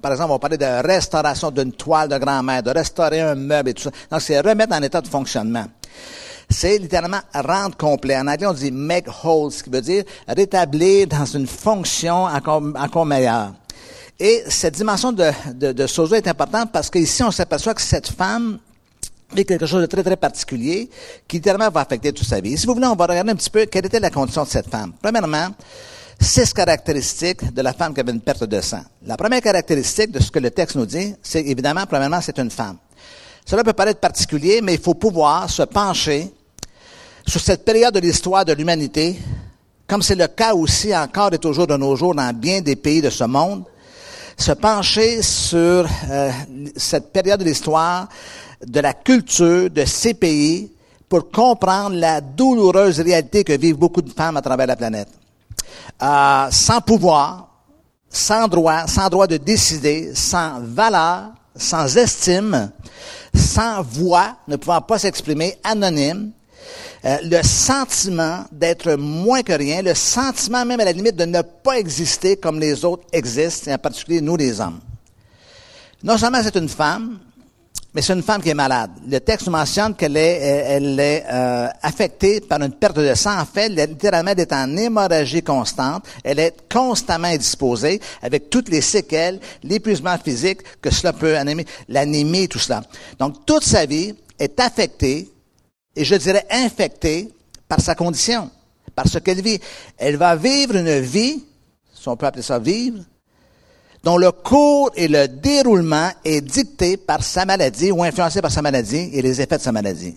par 0.00 0.12
exemple, 0.12 0.32
on 0.32 0.38
parler 0.38 0.58
de 0.58 0.86
restauration 0.86 1.50
d'une 1.50 1.72
toile 1.72 2.08
de 2.08 2.18
grand-mère, 2.18 2.62
de 2.62 2.70
restaurer 2.70 3.20
un 3.20 3.34
meuble 3.34 3.70
et 3.70 3.74
tout 3.74 3.84
ça. 3.84 3.90
Donc, 4.10 4.20
c'est 4.20 4.40
remettre 4.40 4.74
en 4.74 4.82
état 4.82 5.00
de 5.00 5.08
fonctionnement. 5.08 5.64
C'est 6.48 6.78
littéralement 6.78 7.20
rendre 7.34 7.76
complet. 7.76 8.16
En 8.16 8.26
anglais, 8.28 8.46
on 8.46 8.52
dit 8.52 8.70
make 8.70 9.06
whole, 9.24 9.50
ce 9.50 9.62
qui 9.62 9.70
veut 9.70 9.80
dire 9.80 10.04
rétablir 10.28 11.06
dans 11.06 11.24
une 11.24 11.46
fonction 11.46 12.24
encore, 12.24 12.62
encore 12.76 13.06
meilleure. 13.06 13.52
Et 14.20 14.44
cette 14.48 14.74
dimension 14.74 15.10
de, 15.10 15.30
de, 15.54 15.72
de 15.72 15.86
sozo 15.86 16.14
est 16.14 16.28
importante 16.28 16.70
parce 16.70 16.90
qu'ici, 16.90 17.22
on 17.22 17.30
s'aperçoit 17.30 17.74
que 17.74 17.82
cette 17.82 18.08
femme 18.08 18.58
mais 19.34 19.44
quelque 19.44 19.66
chose 19.66 19.80
de 19.80 19.86
très, 19.86 20.02
très 20.02 20.16
particulier 20.16 20.88
qui 21.26 21.36
littéralement 21.36 21.70
va 21.70 21.80
affecter 21.80 22.12
toute 22.12 22.26
sa 22.26 22.40
vie. 22.40 22.56
Si 22.56 22.66
vous 22.66 22.74
voulez, 22.74 22.86
on 22.86 22.94
va 22.94 23.06
regarder 23.06 23.30
un 23.30 23.36
petit 23.36 23.50
peu 23.50 23.66
quelle 23.66 23.86
était 23.86 24.00
la 24.00 24.10
condition 24.10 24.44
de 24.44 24.48
cette 24.48 24.68
femme. 24.68 24.92
Premièrement, 25.00 25.48
six 26.20 26.52
caractéristiques 26.52 27.52
de 27.52 27.62
la 27.62 27.72
femme 27.72 27.94
qui 27.94 28.00
avait 28.00 28.12
une 28.12 28.20
perte 28.20 28.44
de 28.44 28.60
sang. 28.60 28.82
La 29.06 29.16
première 29.16 29.40
caractéristique 29.40 30.10
de 30.10 30.20
ce 30.20 30.30
que 30.30 30.38
le 30.38 30.50
texte 30.50 30.76
nous 30.76 30.86
dit, 30.86 31.14
c'est 31.22 31.42
évidemment, 31.42 31.84
premièrement, 31.86 32.20
c'est 32.20 32.38
une 32.38 32.50
femme. 32.50 32.76
Cela 33.44 33.62
peut 33.62 33.72
paraître 33.72 34.00
particulier, 34.00 34.60
mais 34.62 34.74
il 34.74 34.80
faut 34.80 34.94
pouvoir 34.94 35.50
se 35.50 35.62
pencher 35.62 36.32
sur 37.26 37.40
cette 37.40 37.64
période 37.64 37.94
de 37.94 38.00
l'histoire 38.00 38.44
de 38.44 38.52
l'humanité, 38.52 39.18
comme 39.86 40.02
c'est 40.02 40.14
le 40.14 40.28
cas 40.28 40.54
aussi 40.54 40.96
encore 40.96 41.32
et 41.32 41.38
toujours 41.38 41.66
de 41.66 41.76
nos 41.76 41.94
jours 41.96 42.14
dans 42.14 42.32
bien 42.32 42.60
des 42.60 42.76
pays 42.76 43.02
de 43.02 43.10
ce 43.10 43.24
monde, 43.24 43.64
se 44.36 44.52
pencher 44.52 45.22
sur 45.22 45.86
euh, 46.10 46.30
cette 46.76 47.12
période 47.12 47.40
de 47.40 47.44
l'histoire 47.44 48.08
de 48.66 48.80
la 48.80 48.92
culture 48.92 49.70
de 49.70 49.84
ces 49.84 50.14
pays 50.14 50.70
pour 51.08 51.30
comprendre 51.30 51.96
la 51.96 52.20
douloureuse 52.20 53.00
réalité 53.00 53.44
que 53.44 53.52
vivent 53.52 53.76
beaucoup 53.76 54.02
de 54.02 54.10
femmes 54.10 54.36
à 54.36 54.42
travers 54.42 54.66
la 54.66 54.76
planète. 54.76 55.08
Euh, 56.02 56.46
sans 56.50 56.80
pouvoir, 56.80 57.48
sans 58.08 58.48
droit, 58.48 58.86
sans 58.86 59.08
droit 59.08 59.26
de 59.26 59.36
décider, 59.36 60.12
sans 60.14 60.60
valeur, 60.60 61.32
sans 61.56 61.96
estime, 61.96 62.70
sans 63.34 63.82
voix, 63.82 64.36
ne 64.48 64.56
pouvant 64.56 64.80
pas 64.80 64.98
s'exprimer, 64.98 65.56
anonyme, 65.62 66.32
euh, 67.04 67.18
le 67.22 67.42
sentiment 67.42 68.44
d'être 68.50 68.94
moins 68.94 69.42
que 69.42 69.52
rien, 69.52 69.82
le 69.82 69.94
sentiment 69.94 70.64
même 70.64 70.80
à 70.80 70.84
la 70.84 70.92
limite 70.92 71.16
de 71.16 71.26
ne 71.26 71.42
pas 71.42 71.78
exister 71.78 72.36
comme 72.36 72.58
les 72.58 72.84
autres 72.84 73.04
existent, 73.12 73.70
et 73.70 73.74
en 73.74 73.78
particulier 73.78 74.20
nous 74.20 74.36
les 74.36 74.60
hommes. 74.60 74.80
Non 76.02 76.16
seulement 76.16 76.40
c'est 76.42 76.56
une 76.56 76.68
femme, 76.68 77.18
mais 77.94 78.02
c'est 78.02 78.12
une 78.12 78.22
femme 78.22 78.42
qui 78.42 78.48
est 78.48 78.54
malade. 78.54 78.90
Le 79.08 79.20
texte 79.20 79.46
mentionne 79.48 79.94
qu'elle 79.94 80.16
est, 80.16 80.78
est 80.78 81.24
euh, 81.30 81.68
affectée 81.80 82.40
par 82.40 82.60
une 82.60 82.72
perte 82.72 82.98
de 82.98 83.14
sang. 83.14 83.38
En 83.38 83.46
fait, 83.46 83.66
elle, 83.66 83.90
littéralement, 83.90 84.32
elle 84.32 84.40
est 84.40 84.52
en 84.52 84.76
hémorragie 84.76 85.44
constante. 85.44 86.04
Elle 86.24 86.40
est 86.40 86.56
constamment 86.68 87.28
indisposée, 87.28 88.00
avec 88.20 88.50
toutes 88.50 88.68
les 88.68 88.80
séquelles, 88.80 89.38
l'épuisement 89.62 90.18
physique 90.18 90.62
que 90.82 90.90
cela 90.90 91.12
peut 91.12 91.36
animer, 91.36 91.64
l'anémie, 91.88 92.48
tout 92.48 92.58
cela. 92.58 92.82
Donc, 93.18 93.46
toute 93.46 93.62
sa 93.62 93.86
vie 93.86 94.12
est 94.40 94.58
affectée, 94.58 95.30
et 95.94 96.04
je 96.04 96.16
dirais 96.16 96.46
infectée, 96.50 97.30
par 97.68 97.80
sa 97.80 97.94
condition, 97.94 98.50
par 98.94 99.08
ce 99.08 99.18
qu'elle 99.18 99.40
vit. 99.40 99.60
Elle 99.96 100.16
va 100.16 100.36
vivre 100.36 100.76
une 100.76 101.00
vie, 101.00 101.44
si 101.94 102.08
on 102.08 102.16
peut 102.16 102.26
appeler 102.26 102.42
ça 102.42 102.58
vivre, 102.58 102.98
dont 104.04 104.18
le 104.18 104.30
cours 104.32 104.90
et 104.96 105.08
le 105.08 105.26
déroulement 105.26 106.10
est 106.24 106.42
dicté 106.42 106.98
par 106.98 107.22
sa 107.22 107.46
maladie 107.46 107.90
ou 107.90 108.04
influencé 108.04 108.42
par 108.42 108.52
sa 108.52 108.60
maladie 108.60 109.10
et 109.14 109.22
les 109.22 109.40
effets 109.40 109.56
de 109.56 109.62
sa 109.62 109.72
maladie. 109.72 110.14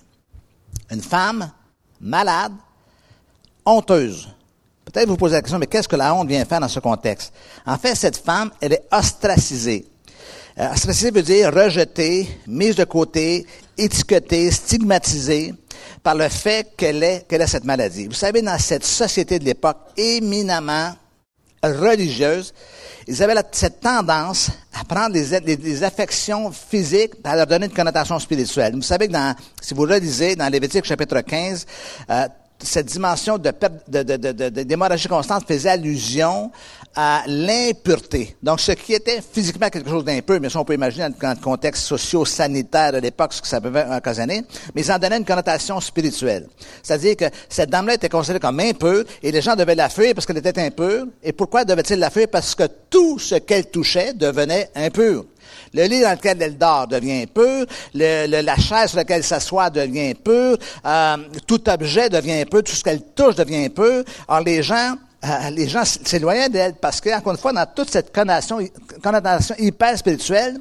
Une 0.92 1.02
femme 1.02 1.50
malade, 2.02 2.52
honteuse. 3.66 4.28
Peut-être 4.84 5.08
vous 5.08 5.16
posez 5.16 5.36
la 5.36 5.42
question, 5.42 5.58
mais 5.58 5.68
qu'est-ce 5.68 5.88
que 5.88 5.96
la 5.96 6.14
honte 6.14 6.28
vient 6.28 6.44
faire 6.44 6.60
dans 6.60 6.68
ce 6.68 6.82
contexte? 6.82 7.34
En 7.66 7.78
fait, 7.78 7.96
cette 7.96 8.18
femme, 8.18 8.52
elle 8.60 8.74
est 8.74 8.84
ostracisée. 8.92 9.88
Euh, 10.60 10.72
ostracisée 10.74 11.12
veut 11.12 11.24
dire 11.24 11.54
rejetée, 11.54 12.28
mise 12.46 12.76
de 12.76 12.84
côté, 12.84 13.46
étiquetée, 13.78 14.52
stigmatisée 14.52 15.54
par 16.04 16.16
le 16.16 16.28
fait 16.28 16.76
qu'elle 16.76 17.04
ait, 17.04 17.26
qu'elle 17.28 17.42
ait 17.42 17.48
cette 17.48 17.64
maladie. 17.64 18.08
Vous 18.08 18.14
savez, 18.14 18.42
dans 18.42 18.60
cette 18.60 18.86
société 18.86 19.40
de 19.40 19.46
l'époque 19.46 19.78
éminemment 19.96 20.94
religieuses, 21.76 22.54
ils 23.08 23.24
avaient 23.24 23.36
cette 23.52 23.80
tendance 23.80 24.50
à 24.74 24.84
prendre 24.84 25.14
des, 25.14 25.84
affections 25.84 26.52
physiques 26.52 27.14
à 27.24 27.36
leur 27.36 27.48
donner 27.48 27.68
une 27.68 27.74
connotation 27.74 28.20
spirituelle. 28.20 28.76
Vous 28.76 28.82
savez 28.82 29.08
que 29.08 29.14
dans, 29.14 29.34
si 29.62 29.74
vous 29.74 29.84
relisez 29.84 30.36
dans 30.36 30.52
Lévitique 30.52 30.84
chapitre 30.84 31.22
15, 31.22 31.66
euh, 32.10 32.28
cette 32.60 32.88
dimension 32.88 33.38
de 33.38 33.52
d'hémorragie 34.64 35.08
de, 35.08 35.10
constante 35.10 35.48
faisait 35.48 35.70
allusion 35.70 36.52
à 37.00 37.22
l'impureté. 37.28 38.36
Donc, 38.42 38.60
ce 38.60 38.72
qui 38.72 38.94
était 38.94 39.22
physiquement 39.22 39.70
quelque 39.70 39.88
chose 39.88 40.04
d'impur, 40.04 40.40
mais 40.42 40.50
ça, 40.50 40.60
on 40.60 40.66
peut 40.66 40.74
imaginer 40.74 41.08
dans 41.22 41.30
le 41.30 41.36
contexte 41.36 41.84
socio-sanitaire 41.84 42.92
de 42.92 42.98
l'époque 42.98 43.34
ce 43.34 43.42
que 43.44 43.48
ça 43.48 43.62
pouvait 43.62 43.86
occasionner, 43.96 44.42
mais 44.74 44.82
ils 44.82 44.92
en 44.92 44.98
donnaient 44.98 45.20
une 45.20 45.26
connotation 45.26 45.80
spirituelle. 45.80 46.48
C'est-à-dire 46.82 47.16
que 47.16 47.26
cette 47.48 47.70
dame-là 47.70 47.94
était 47.94 48.10
considérée 48.10 48.40
comme 48.40 48.60
impure 48.60 49.04
et 49.22 49.32
les 49.32 49.42
gens 49.42 49.56
devaient 49.56 49.76
la 49.76 49.90
fuir 49.90 50.16
parce 50.16 50.26
qu'elle 50.26 50.38
était 50.38 50.60
impure. 50.60 51.06
Et 51.22 51.34
pourquoi 51.34 51.66
devaient-ils 51.66 52.00
la 52.00 52.10
fuir? 52.10 52.30
Parce 52.32 52.56
que 52.56 52.64
tout 52.90 53.20
ce 53.20 53.36
qu'elle 53.36 53.68
touchait 53.68 54.14
devenait 54.14 54.72
impur. 54.74 55.26
Le 55.76 55.84
lit 55.86 56.02
dans 56.02 56.12
lequel 56.12 56.42
elle 56.42 56.58
dort 56.58 56.88
devient 56.88 57.28
pur, 57.28 57.66
le, 57.94 58.42
la 58.42 58.56
chaise 58.56 58.90
sur 58.90 58.98
laquelle 58.98 59.18
elle 59.18 59.24
s'assoit 59.24 59.70
devient 59.70 60.16
pur, 60.16 60.58
euh, 60.86 61.18
tout 61.46 61.70
objet 61.70 62.10
devient 62.10 62.44
pur, 62.46 62.64
tout 62.64 62.74
ce 62.74 62.84
qu'elle 62.84 63.04
touche 63.16 63.36
devient 63.36 63.70
pur. 63.70 64.04
Alors 64.28 64.44
les 64.44 64.64
gens 64.64 64.96
euh, 65.26 65.50
les 65.50 65.68
gens 65.68 65.84
s'éloignaient 65.84 66.50
d'elle 66.50 66.76
parce 66.76 67.02
que, 67.02 67.10
encore 67.16 67.34
une 67.34 67.40
fois, 67.40 67.52
dans 67.52 67.66
toute 67.66 67.90
cette 67.90 68.14
connotation, 68.14 68.60
hyper 69.58 69.98
spirituelle, 69.98 70.60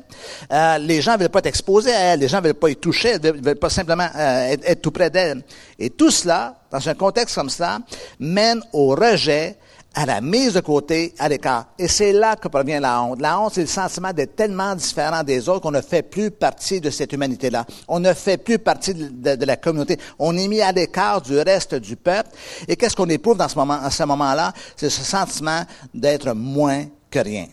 euh, 0.50 0.78
les 0.78 1.02
gens 1.02 1.12
ne 1.14 1.18
veulent 1.18 1.28
pas 1.28 1.40
être 1.40 1.46
exposés 1.46 1.92
à 1.92 1.98
elle, 1.98 2.20
les 2.20 2.28
gens 2.28 2.38
ne 2.38 2.44
veulent 2.44 2.54
pas 2.54 2.70
y 2.70 2.76
toucher, 2.76 3.16
ils 3.22 3.32
ne 3.32 3.42
veulent 3.42 3.56
pas 3.56 3.68
simplement 3.68 4.08
être, 4.14 4.64
être, 4.66 4.80
tout 4.80 4.90
près 4.90 5.10
d'elle. 5.10 5.42
Et 5.78 5.90
tout 5.90 6.10
cela, 6.10 6.56
dans 6.70 6.88
un 6.88 6.94
contexte 6.94 7.34
comme 7.34 7.50
ça, 7.50 7.80
mène 8.18 8.62
au 8.72 8.94
rejet 8.94 9.56
à 9.96 10.04
la 10.04 10.20
mise 10.20 10.52
de 10.52 10.60
côté, 10.60 11.14
à 11.18 11.26
l'écart. 11.26 11.68
Et 11.78 11.88
c'est 11.88 12.12
là 12.12 12.36
que 12.36 12.48
provient 12.48 12.80
la 12.80 13.02
honte. 13.02 13.20
La 13.20 13.40
honte, 13.40 13.54
c'est 13.54 13.62
le 13.62 13.66
sentiment 13.66 14.12
d'être 14.12 14.36
tellement 14.36 14.74
différent 14.74 15.24
des 15.24 15.48
autres 15.48 15.62
qu'on 15.62 15.70
ne 15.70 15.80
fait 15.80 16.02
plus 16.02 16.30
partie 16.30 16.82
de 16.82 16.90
cette 16.90 17.14
humanité-là. 17.14 17.64
On 17.88 17.98
ne 17.98 18.12
fait 18.12 18.36
plus 18.36 18.58
partie 18.58 18.92
de, 18.92 19.44
la 19.44 19.56
communauté. 19.56 19.98
On 20.18 20.36
est 20.36 20.48
mis 20.48 20.60
à 20.60 20.70
l'écart 20.70 21.22
du 21.22 21.38
reste 21.38 21.76
du 21.76 21.96
peuple. 21.96 22.28
Et 22.68 22.76
qu'est-ce 22.76 22.94
qu'on 22.94 23.08
éprouve 23.08 23.38
dans 23.38 23.46
à 23.46 23.90
ce 23.90 24.02
moment-là? 24.04 24.52
C'est 24.76 24.90
ce 24.90 25.02
sentiment 25.02 25.62
d'être 25.94 26.34
moins 26.34 26.84
que 27.10 27.18
rien. 27.18 27.46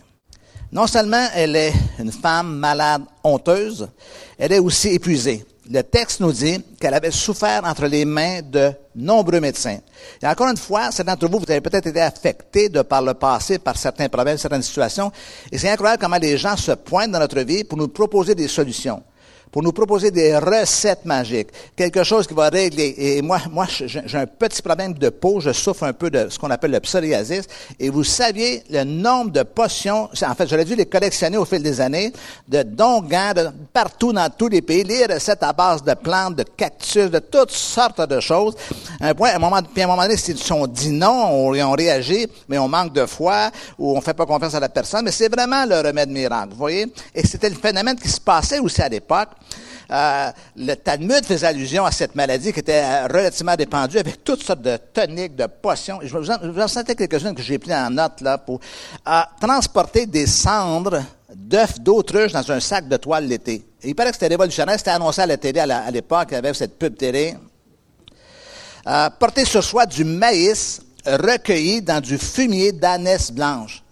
Non 0.69 0.85
seulement 0.87 1.27
elle 1.33 1.55
est 1.55 1.73
une 1.97 2.11
femme 2.11 2.57
malade, 2.57 3.03
honteuse, 3.23 3.87
elle 4.37 4.51
est 4.51 4.59
aussi 4.59 4.89
épuisée 4.89 5.45
le 5.69 5.81
texte 5.81 6.19
nous 6.19 6.31
dit 6.31 6.63
qu'elle 6.79 6.93
avait 6.93 7.11
souffert 7.11 7.61
entre 7.63 7.85
les 7.85 8.05
mains 8.05 8.41
de 8.41 8.71
nombreux 8.95 9.39
médecins. 9.39 9.79
Et 10.21 10.27
encore 10.27 10.49
une 10.49 10.57
fois, 10.57 10.91
certains 10.91 11.13
d'entre 11.13 11.29
vous, 11.29 11.39
vous 11.39 11.51
avez 11.51 11.61
peut-être 11.61 11.87
été 11.87 12.01
affectés 12.01 12.69
de 12.69 12.81
par 12.81 13.01
le 13.01 13.13
passé, 13.13 13.59
par 13.59 13.77
certains 13.77 14.09
problèmes, 14.09 14.37
certaines 14.37 14.61
situations. 14.61 15.11
Et 15.51 15.57
c'est 15.57 15.69
incroyable 15.69 16.01
comment 16.01 16.17
les 16.17 16.37
gens 16.37 16.57
se 16.57 16.73
pointent 16.73 17.11
dans 17.11 17.19
notre 17.19 17.39
vie 17.41 17.63
pour 17.63 17.77
nous 17.77 17.87
proposer 17.87 18.35
des 18.35 18.47
solutions 18.47 19.03
pour 19.53 19.61
nous 19.61 19.71
proposer 19.71 20.09
des 20.09 20.35
recettes 20.35 21.05
magiques, 21.05 21.49
quelque 21.75 22.03
chose 22.03 22.25
qui 22.25 22.33
va 22.33 22.49
régler. 22.49 22.95
Et 22.97 23.21
moi, 23.21 23.39
moi, 23.51 23.67
j'ai 23.69 24.17
un 24.17 24.25
petit 24.25 24.63
problème 24.63 24.95
de 24.95 25.09
peau, 25.09 25.39
je 25.39 25.51
souffre 25.51 25.83
un 25.83 25.93
peu 25.93 26.09
de 26.09 26.27
ce 26.27 26.39
qu'on 26.39 26.49
appelle 26.49 26.71
le 26.71 26.79
psoriasis. 26.79 27.43
Et 27.79 27.91
vous 27.91 28.03
saviez 28.03 28.63
le 28.71 28.83
nombre 28.83 29.29
de 29.29 29.43
potions, 29.43 30.09
en 30.09 30.35
fait, 30.35 30.49
j'aurais 30.49 30.65
dû 30.65 30.75
les 30.75 30.87
collectionner 30.87 31.37
au 31.37 31.45
fil 31.45 31.61
des 31.61 31.79
années, 31.79 32.11
de 32.47 32.63
dongans, 32.63 33.33
de 33.35 33.49
partout 33.71 34.11
dans 34.11 34.27
tous 34.35 34.47
les 34.47 34.63
pays, 34.63 34.83
les 34.83 35.05
recettes 35.05 35.43
à 35.43 35.53
base 35.53 35.83
de 35.83 35.93
plantes, 35.93 36.35
de 36.35 36.43
cactus, 36.43 37.11
de 37.11 37.19
toutes 37.19 37.51
sortes 37.51 38.01
de 38.01 38.19
choses. 38.19 38.55
Un 38.99 39.13
point, 39.13 39.29
à 39.29 39.35
un 39.35 39.39
moment, 39.39 39.61
puis 39.61 39.83
à 39.83 39.85
un 39.85 39.89
moment 39.89 40.01
donné, 40.01 40.17
si 40.17 40.33
on 40.51 40.65
dit 40.65 40.89
non, 40.89 41.27
on, 41.29 41.53
on 41.53 41.71
réagit, 41.73 42.25
mais 42.49 42.57
on 42.57 42.67
manque 42.67 42.91
de 42.91 43.05
foi 43.05 43.51
ou 43.77 43.95
on 43.95 44.01
fait 44.01 44.15
pas 44.15 44.25
confiance 44.25 44.55
à 44.55 44.59
la 44.59 44.69
personne. 44.69 45.05
Mais 45.05 45.11
c'est 45.11 45.31
vraiment 45.31 45.63
le 45.67 45.79
remède 45.79 46.09
miracle, 46.09 46.49
vous 46.53 46.57
voyez? 46.57 46.91
Et 47.13 47.23
c'était 47.23 47.49
le 47.49 47.55
phénomène 47.55 47.97
qui 47.99 48.09
se 48.09 48.19
passait 48.19 48.57
aussi 48.57 48.81
à 48.81 48.89
l'époque. 48.89 49.29
Euh, 49.93 50.31
le 50.55 50.73
Talmud 50.73 51.23
faisait 51.23 51.45
allusion 51.45 51.85
à 51.85 51.91
cette 51.91 52.15
maladie 52.15 52.51
qui 52.51 52.61
était 52.61 52.81
euh, 52.83 53.05
relativement 53.07 53.53
répandue 53.55 53.99
avec 53.99 54.23
toutes 54.23 54.41
sortes 54.41 54.63
de 54.63 54.77
toniques, 54.91 55.35
de 55.35 55.45
potions. 55.45 55.99
Je 56.01 56.17
vous 56.17 56.31
en, 56.31 56.37
je 56.41 56.93
quelques-unes 56.93 57.35
que 57.35 57.43
j'ai 57.43 57.59
pris 57.59 57.75
en 57.75 57.91
note 57.91 58.21
là 58.21 58.39
pour 58.39 58.59
euh, 59.07 59.21
transporter 59.39 60.07
des 60.07 60.25
cendres 60.25 61.03
d'œufs 61.35 61.79
d'autruche 61.79 62.31
dans 62.31 62.51
un 62.51 62.59
sac 62.59 62.87
de 62.87 62.97
toile 62.97 63.27
l'été. 63.27 63.63
Il 63.83 63.93
paraît 63.93 64.09
que 64.09 64.15
c'était 64.15 64.27
révolutionnaire, 64.27 64.79
c'était 64.79 64.91
annoncé 64.91 65.21
à 65.21 65.27
la 65.27 65.37
télé 65.37 65.59
à 65.59 65.91
l'époque 65.91 66.33
avec 66.33 66.55
cette 66.55 66.79
pub 66.79 66.97
télé. 66.97 67.35
porter 69.19 69.45
sur 69.45 69.63
soi 69.63 69.85
du 69.85 70.03
maïs 70.03 70.81
recueilli 71.05 71.81
dans 71.83 72.01
du 72.01 72.17
fumier 72.17 72.71
d'ânesse 72.71 73.31
blanche. 73.31 73.83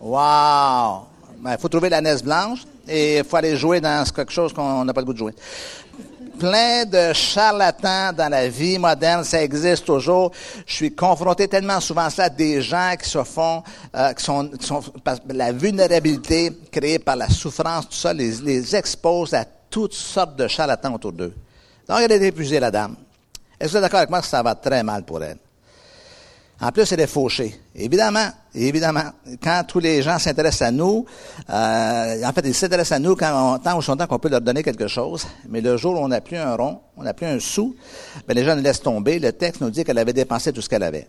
Wow! 0.00 1.06
Il 1.38 1.42
ben, 1.42 1.56
faut 1.58 1.68
trouver 1.68 1.88
l'ânesse 1.88 2.22
blanche 2.22 2.60
et 2.88 3.18
il 3.18 3.24
faut 3.24 3.36
aller 3.36 3.56
jouer 3.56 3.80
dans 3.80 4.04
quelque 4.04 4.32
chose 4.32 4.52
qu'on 4.52 4.84
n'a 4.84 4.92
pas 4.92 5.00
le 5.00 5.06
goût 5.06 5.12
de 5.12 5.18
jouer. 5.18 5.34
Plein 6.38 6.84
de 6.84 7.14
charlatans 7.14 8.12
dans 8.12 8.28
la 8.28 8.48
vie 8.48 8.78
moderne, 8.78 9.24
ça 9.24 9.42
existe 9.42 9.86
toujours. 9.86 10.32
Je 10.66 10.74
suis 10.74 10.94
confronté 10.94 11.48
tellement 11.48 11.80
souvent 11.80 12.02
à 12.02 12.10
ça, 12.10 12.28
des 12.28 12.60
gens 12.60 12.92
qui 13.00 13.08
se 13.08 13.24
font, 13.24 13.62
euh, 13.94 14.12
qui 14.12 14.22
sont, 14.22 14.50
la 15.28 15.52
vulnérabilité 15.52 16.52
créée 16.70 16.98
par 16.98 17.16
la 17.16 17.28
souffrance, 17.30 17.88
tout 17.88 17.96
ça, 17.96 18.12
les, 18.12 18.32
les 18.42 18.76
expose 18.76 19.32
à 19.32 19.46
toutes 19.70 19.94
sortes 19.94 20.36
de 20.36 20.46
charlatans 20.46 20.94
autour 20.94 21.12
d'eux. 21.12 21.34
Donc, 21.88 22.00
elle 22.02 22.12
est 22.12 22.26
épuisée, 22.26 22.60
la 22.60 22.70
dame. 22.70 22.96
Est-ce 23.58 23.68
que 23.68 23.70
vous 23.72 23.76
êtes 23.78 23.82
d'accord 23.82 24.00
avec 24.00 24.10
moi 24.10 24.20
que 24.20 24.26
ça 24.26 24.42
va 24.42 24.54
très 24.54 24.82
mal 24.82 25.04
pour 25.04 25.22
elle? 25.22 25.38
En 26.60 26.72
plus, 26.72 26.90
elle 26.90 27.00
est 27.00 27.06
fauchée. 27.06 27.54
Évidemment, 27.74 28.28
évidemment, 28.54 29.04
quand 29.42 29.62
tous 29.68 29.78
les 29.78 30.00
gens 30.00 30.18
s'intéressent 30.18 30.68
à 30.68 30.70
nous, 30.70 31.04
euh, 31.50 32.24
en 32.24 32.32
fait, 32.32 32.42
ils 32.46 32.54
s'intéressent 32.54 32.96
à 32.96 32.98
nous 32.98 33.14
quand 33.14 33.54
on, 33.54 33.58
tant 33.58 33.78
ou 33.78 33.82
temps 33.82 34.06
qu'on 34.06 34.18
peut 34.18 34.30
leur 34.30 34.40
donner 34.40 34.62
quelque 34.62 34.88
chose, 34.88 35.26
mais 35.48 35.60
le 35.60 35.76
jour 35.76 36.00
où 36.00 36.02
on 36.02 36.08
n'a 36.08 36.22
plus 36.22 36.38
un 36.38 36.56
rond, 36.56 36.80
on 36.96 37.02
n'a 37.02 37.12
plus 37.12 37.26
un 37.26 37.38
sou, 37.40 37.76
ben 38.26 38.34
les 38.34 38.42
gens 38.42 38.56
nous 38.56 38.62
laissent 38.62 38.80
tomber. 38.80 39.18
Le 39.18 39.32
texte 39.32 39.60
nous 39.60 39.68
dit 39.68 39.84
qu'elle 39.84 39.98
avait 39.98 40.14
dépensé 40.14 40.50
tout 40.50 40.62
ce 40.62 40.68
qu'elle 40.68 40.82
avait. 40.82 41.08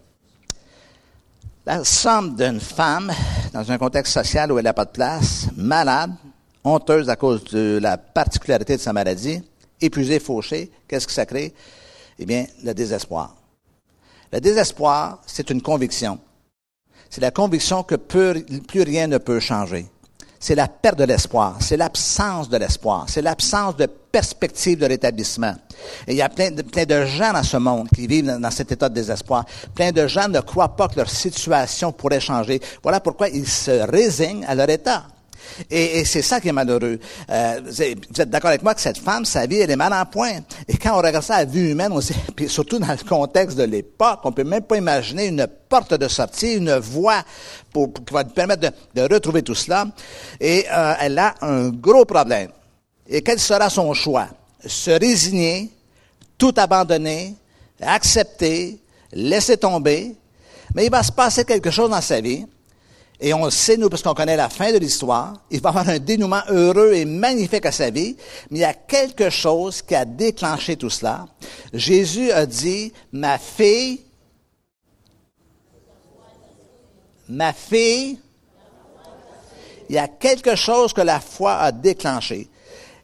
La 1.66 1.84
somme 1.86 2.36
d'une 2.36 2.60
femme, 2.60 3.12
dans 3.54 3.72
un 3.72 3.78
contexte 3.78 4.14
social 4.14 4.52
où 4.52 4.58
elle 4.58 4.66
n'a 4.66 4.74
pas 4.74 4.86
de 4.86 4.92
place, 4.92 5.48
malade, 5.56 6.12
honteuse 6.66 7.10
à 7.10 7.16
cause 7.16 7.46
de 7.46 7.80
la 7.82 7.98
particularité 7.98 8.76
de 8.76 8.82
sa 8.82 8.92
maladie, 8.92 9.42
épuisée, 9.80 10.20
fauchée, 10.20 10.72
qu'est-ce 10.88 11.08
que 11.08 11.14
ça 11.14 11.26
crée? 11.26 11.54
Eh 12.20 12.26
bien, 12.26 12.46
le 12.64 12.74
désespoir. 12.74 13.36
Le 14.32 14.40
désespoir, 14.42 15.22
c'est 15.26 15.50
une 15.50 15.62
conviction. 15.62 16.20
C'est 17.10 17.22
la 17.22 17.32
conviction 17.32 17.84
que 17.84 17.96
plus 17.96 18.82
rien 18.82 19.08
ne 19.08 19.18
peut 19.18 19.40
changer. 19.40 19.88
C'est 20.40 20.56
la 20.56 20.68
perte 20.68 21.00
de 21.00 21.04
l'espoir, 21.04 21.58
c'est 21.60 21.78
l'absence 21.78 22.48
de 22.48 22.58
l'espoir, 22.58 23.06
c'est 23.08 23.24
l'absence 23.24 23.76
de 23.76 23.88
perspective 23.88 24.78
de 24.78 24.86
rétablissement. 24.86 25.56
Et 26.06 26.12
il 26.12 26.16
y 26.18 26.22
a 26.22 26.30
plein 26.30 26.52
de, 26.52 26.62
plein 26.62 26.86
de 26.86 27.06
gens 27.06 27.34
dans 27.34 27.44
ce 27.44 27.58
monde 27.58 27.90
qui 27.90 28.06
vivent 28.06 28.38
dans 28.40 28.52
cet 28.52 28.72
état 28.72 28.88
de 28.88 28.94
désespoir. 28.94 29.46
Plein 29.74 29.92
de 29.92 30.06
gens 30.06 30.28
ne 30.28 30.40
croient 30.40 30.76
pas 30.76 30.88
que 30.90 30.98
leur 30.98 31.10
situation 31.10 31.92
pourrait 31.92 32.20
changer. 32.20 32.62
Voilà 32.84 33.00
pourquoi 33.00 33.30
ils 33.30 33.48
se 33.48 33.72
résignent 33.90 34.46
à 34.46 34.54
leur 34.54 34.70
état. 34.70 35.08
Et, 35.70 36.06
c'est 36.06 36.22
ça 36.22 36.40
qui 36.40 36.50
est 36.50 36.54
malheureux. 36.54 37.00
Euh, 37.30 37.62
vous 37.64 37.82
êtes 38.22 38.30
d'accord 38.30 38.50
avec 38.50 38.64
moi 38.64 38.74
que 38.74 38.82
cette 38.82 38.98
femme, 38.98 39.26
sa 39.26 39.46
vie, 39.46 39.58
elle 39.58 39.72
est 39.72 39.76
mal 39.76 39.94
en 39.94 40.06
point. 40.06 40.40
Et 40.68 40.78
quand 40.78 40.94
on 40.94 41.02
regarde 41.02 41.24
ça 41.24 41.36
à 41.36 41.46
vue 41.46 41.72
humaine, 41.72 41.92
on 41.92 42.00
puis 42.36 42.50
surtout 42.50 42.80
dans 42.80 42.88
le 42.92 43.08
contexte 43.08 43.58
de 43.58 43.64
l'époque, 43.64 44.20
on 44.24 44.32
peut 44.32 44.44
même 44.44 44.64
pas 44.64 44.78
imaginer 44.78 45.28
une 45.28 45.48
porte 45.70 45.94
de 45.94 46.08
sortie, 46.08 46.54
une 46.56 46.78
voie 46.78 47.24
pour, 47.72 47.94
qui 47.94 48.14
va 48.14 48.24
lui 48.24 48.32
permettre 48.32 48.72
de, 48.94 49.02
retrouver 49.02 49.44
tout 49.44 49.56
cela. 49.56 49.86
Et 50.40 50.66
euh, 50.72 50.94
elle 51.00 51.18
a 51.20 51.36
un 51.42 51.70
gros 51.70 52.06
problème. 52.06 52.52
Et 53.08 53.22
quel 53.22 53.40
sera 53.40 53.70
son 53.70 53.94
choix? 53.94 54.28
Se 54.66 54.92
résigner, 54.92 55.70
tout 56.38 56.54
abandonner, 56.58 57.36
accepter, 57.82 58.80
laisser 59.14 59.58
tomber. 59.58 60.16
Mais 60.76 60.86
il 60.86 60.92
va 60.92 61.04
se 61.04 61.12
passer 61.12 61.46
quelque 61.46 61.72
chose 61.72 61.90
dans 61.90 62.02
sa 62.02 62.20
vie 62.20 62.46
et 63.20 63.34
on 63.34 63.46
le 63.46 63.52
sait, 63.52 63.78
nous, 63.78 63.90
parce 63.90 64.04
qu'on 64.04 64.14
connaît 64.14 64.36
la 64.36 64.50
fin 64.50 64.72
de 64.72 64.78
l'histoire, 64.78 65.34
il 65.50 65.60
va 65.60 65.70
avoir 65.70 65.90
un 65.90 65.98
dénouement 65.98 66.42
heureux 66.50 66.94
et 66.94 67.06
magnifique 67.06 67.66
à 67.66 67.72
sa 67.72 67.90
vie, 67.90 68.16
mais 68.52 68.60
il 68.60 68.62
y 68.62 68.66
a 68.66 68.76
quelque 68.76 69.30
chose 69.32 69.82
qui 69.82 69.96
a 69.96 70.06
déclenché 70.06 70.76
tout 70.76 70.92
cela. 70.92 71.26
Jésus 71.74 72.32
a 72.32 72.46
dit, 72.46 72.94
ma 73.12 73.40
fille, 73.40 74.02
ma 77.28 77.54
fille, 77.54 78.20
il 79.90 79.96
y 79.96 80.00
a 80.00 80.08
quelque 80.08 80.56
chose 80.56 80.94
que 80.94 81.02
la 81.02 81.20
foi 81.20 81.56
a 81.58 81.72
déclenché. 81.72 82.50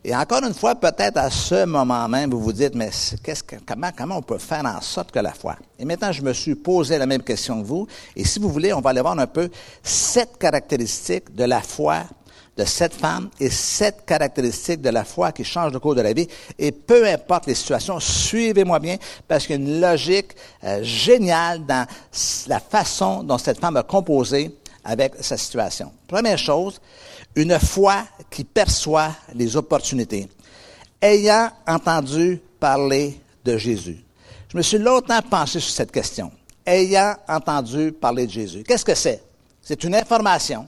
Et 0.05 0.13
encore 0.13 0.43
une 0.43 0.53
fois, 0.53 0.75
peut-être 0.75 1.17
à 1.17 1.29
ce 1.29 1.63
moment 1.63 2.09
même, 2.09 2.29
vous 2.29 2.41
vous 2.41 2.51
dites, 2.51 2.75
mais 2.75 2.89
qu'est-ce 3.23 3.41
que, 3.41 3.55
comment, 3.65 3.89
comment 3.97 4.17
on 4.17 4.21
peut 4.21 4.37
faire 4.37 4.65
en 4.65 4.81
sorte 4.81 5.11
que 5.11 5.19
la 5.19 5.31
foi? 5.31 5.55
Et 5.79 5.85
maintenant, 5.85 6.11
je 6.11 6.21
me 6.21 6.33
suis 6.33 6.55
posé 6.55 6.97
la 6.97 7.05
même 7.05 7.23
question 7.23 7.61
que 7.61 7.65
vous. 7.65 7.87
Et 8.15 8.25
si 8.25 8.39
vous 8.39 8.49
voulez, 8.49 8.73
on 8.73 8.81
va 8.81 8.89
aller 8.89 8.99
voir 8.99 9.17
un 9.17 9.27
peu 9.27 9.49
sept 9.81 10.37
caractéristiques 10.37 11.33
de 11.33 11.45
la 11.45 11.61
foi 11.61 12.03
de 12.57 12.65
cette 12.65 12.93
femme 12.93 13.29
et 13.39 13.49
sept 13.49 14.03
caractéristiques 14.05 14.81
de 14.81 14.89
la 14.89 15.05
foi 15.05 15.31
qui 15.31 15.45
changent 15.45 15.71
le 15.71 15.79
cours 15.79 15.95
de 15.95 16.01
la 16.01 16.11
vie. 16.11 16.27
Et 16.59 16.73
peu 16.73 17.07
importe 17.07 17.47
les 17.47 17.55
situations, 17.55 17.99
suivez-moi 17.99 18.79
bien 18.79 18.97
parce 19.27 19.47
qu'il 19.47 19.55
y 19.55 19.63
a 19.63 19.73
une 19.73 19.79
logique 19.79 20.35
euh, 20.65 20.83
géniale 20.83 21.65
dans 21.65 21.87
la 22.47 22.59
façon 22.59 23.23
dont 23.23 23.37
cette 23.37 23.59
femme 23.59 23.77
a 23.77 23.83
composé 23.83 24.53
avec 24.83 25.13
sa 25.21 25.37
situation. 25.37 25.91
Première 26.07 26.37
chose, 26.37 26.79
une 27.35 27.57
foi 27.59 28.05
qui 28.29 28.43
perçoit 28.43 29.15
les 29.33 29.55
opportunités. 29.55 30.27
Ayant 31.01 31.49
entendu 31.67 32.39
parler 32.59 33.19
de 33.43 33.57
Jésus. 33.57 34.03
Je 34.49 34.57
me 34.57 34.61
suis 34.61 34.77
longtemps 34.77 35.21
penché 35.21 35.59
sur 35.59 35.73
cette 35.73 35.91
question. 35.91 36.31
Ayant 36.65 37.15
entendu 37.27 37.91
parler 37.91 38.25
de 38.27 38.31
Jésus. 38.31 38.63
Qu'est-ce 38.63 38.85
que 38.85 38.95
c'est? 38.95 39.21
C'est 39.61 39.83
une 39.83 39.95
information 39.95 40.67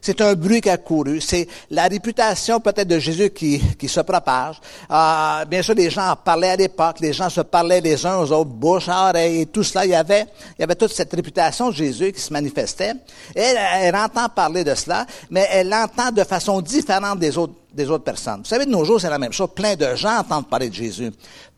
c'est 0.00 0.20
un 0.20 0.34
bruit 0.34 0.60
qui 0.60 0.70
a 0.70 0.76
couru. 0.76 1.20
C'est 1.20 1.48
la 1.70 1.84
réputation 1.84 2.60
peut-être 2.60 2.88
de 2.88 2.98
Jésus 2.98 3.30
qui, 3.30 3.60
qui 3.78 3.88
se 3.88 4.00
propage. 4.00 4.60
Euh, 4.90 5.44
bien 5.46 5.62
sûr, 5.62 5.74
les 5.74 5.90
gens 5.90 6.10
en 6.10 6.16
parlaient 6.16 6.50
à 6.50 6.56
l'époque. 6.56 7.00
Les 7.00 7.12
gens 7.12 7.28
se 7.28 7.40
parlaient 7.40 7.80
les 7.80 8.04
uns 8.06 8.18
aux 8.18 8.32
autres, 8.32 8.50
bouche 8.50 8.88
oreille 8.88 9.42
et 9.42 9.46
tout 9.46 9.62
cela. 9.62 9.84
Il 9.84 9.90
y 9.90 9.94
avait, 9.94 10.26
il 10.58 10.60
y 10.60 10.64
avait 10.64 10.74
toute 10.74 10.92
cette 10.92 11.12
réputation 11.12 11.70
de 11.70 11.74
Jésus 11.74 12.12
qui 12.12 12.20
se 12.20 12.32
manifestait. 12.32 12.94
Elle, 13.34 13.58
elle 13.82 13.96
entend 13.96 14.28
parler 14.28 14.64
de 14.64 14.74
cela, 14.74 15.06
mais 15.30 15.46
elle 15.50 15.68
l'entend 15.68 16.10
de 16.12 16.24
façon 16.24 16.60
différente 16.60 17.18
des 17.18 17.36
autres, 17.36 17.54
des 17.72 17.88
autres 17.90 18.04
personnes. 18.04 18.38
Vous 18.38 18.48
savez, 18.48 18.66
de 18.66 18.70
nos 18.70 18.84
jours, 18.84 19.00
c'est 19.00 19.10
la 19.10 19.18
même 19.18 19.32
chose. 19.32 19.48
Plein 19.54 19.74
de 19.76 19.94
gens 19.94 20.18
entendent 20.18 20.48
parler 20.48 20.68
de 20.68 20.74
Jésus. 20.74 21.12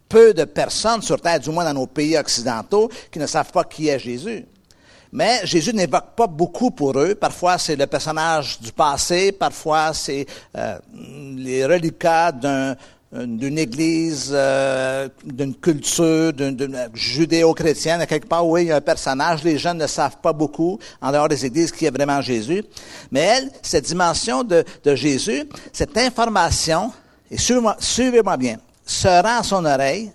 Peu 0.09 0.33
de 0.33 0.45
personnes 0.45 1.02
sur 1.02 1.21
Terre, 1.21 1.38
du 1.38 1.50
moins 1.50 1.64
dans 1.64 1.75
nos 1.75 1.87
pays 1.87 2.16
occidentaux, 2.16 2.90
qui 3.11 3.18
ne 3.18 3.26
savent 3.26 3.52
pas 3.52 3.64
qui 3.64 3.88
est 3.88 3.99
Jésus. 3.99 4.47
Mais 5.12 5.41
Jésus 5.45 5.73
n'évoque 5.73 6.15
pas 6.15 6.27
beaucoup 6.27 6.71
pour 6.71 6.99
eux. 6.99 7.15
Parfois, 7.15 7.59
c'est 7.59 7.77
le 7.77 7.87
personnage 7.87 8.61
du 8.61 8.73
passé, 8.73 9.33
parfois, 9.33 9.93
c'est 9.95 10.27
euh, 10.57 10.79
les 11.37 11.65
reliquats 11.65 12.33
d'une 12.33 13.59
église, 13.59 14.31
euh, 14.33 15.09
d'une 15.25 15.55
culture, 15.55 16.33
d'une 16.33 16.91
judéo-chrétienne, 16.93 18.05
quelque 18.07 18.29
part 18.29 18.47
où 18.47 18.59
il 18.59 18.67
y 18.67 18.73
a 18.73 18.77
un 18.77 18.81
personnage, 18.81 19.43
les 19.45 19.59
jeunes 19.59 19.79
ne 19.79 19.87
savent 19.87 20.19
pas 20.23 20.33
beaucoup, 20.33 20.79
en 21.00 21.11
dehors 21.11 21.29
des 21.29 21.47
églises, 21.47 21.73
qui 21.73 21.87
est 21.87 21.91
vraiment 21.91 22.21
Jésus. 22.21 22.65
Mais 23.11 23.21
elle, 23.21 23.50
cette 23.62 23.87
dimension 23.87 24.45
de, 24.45 24.65
Jésus, 24.95 25.45
cette 25.73 25.97
information, 25.97 26.93
et 27.31 27.38
suivez-moi 27.38 27.77
suivez 27.79 28.23
bien, 28.38 28.57
se 28.85 29.09
rend 29.09 29.41
à 29.41 29.43
son 29.43 29.65
oreille, 29.65 30.11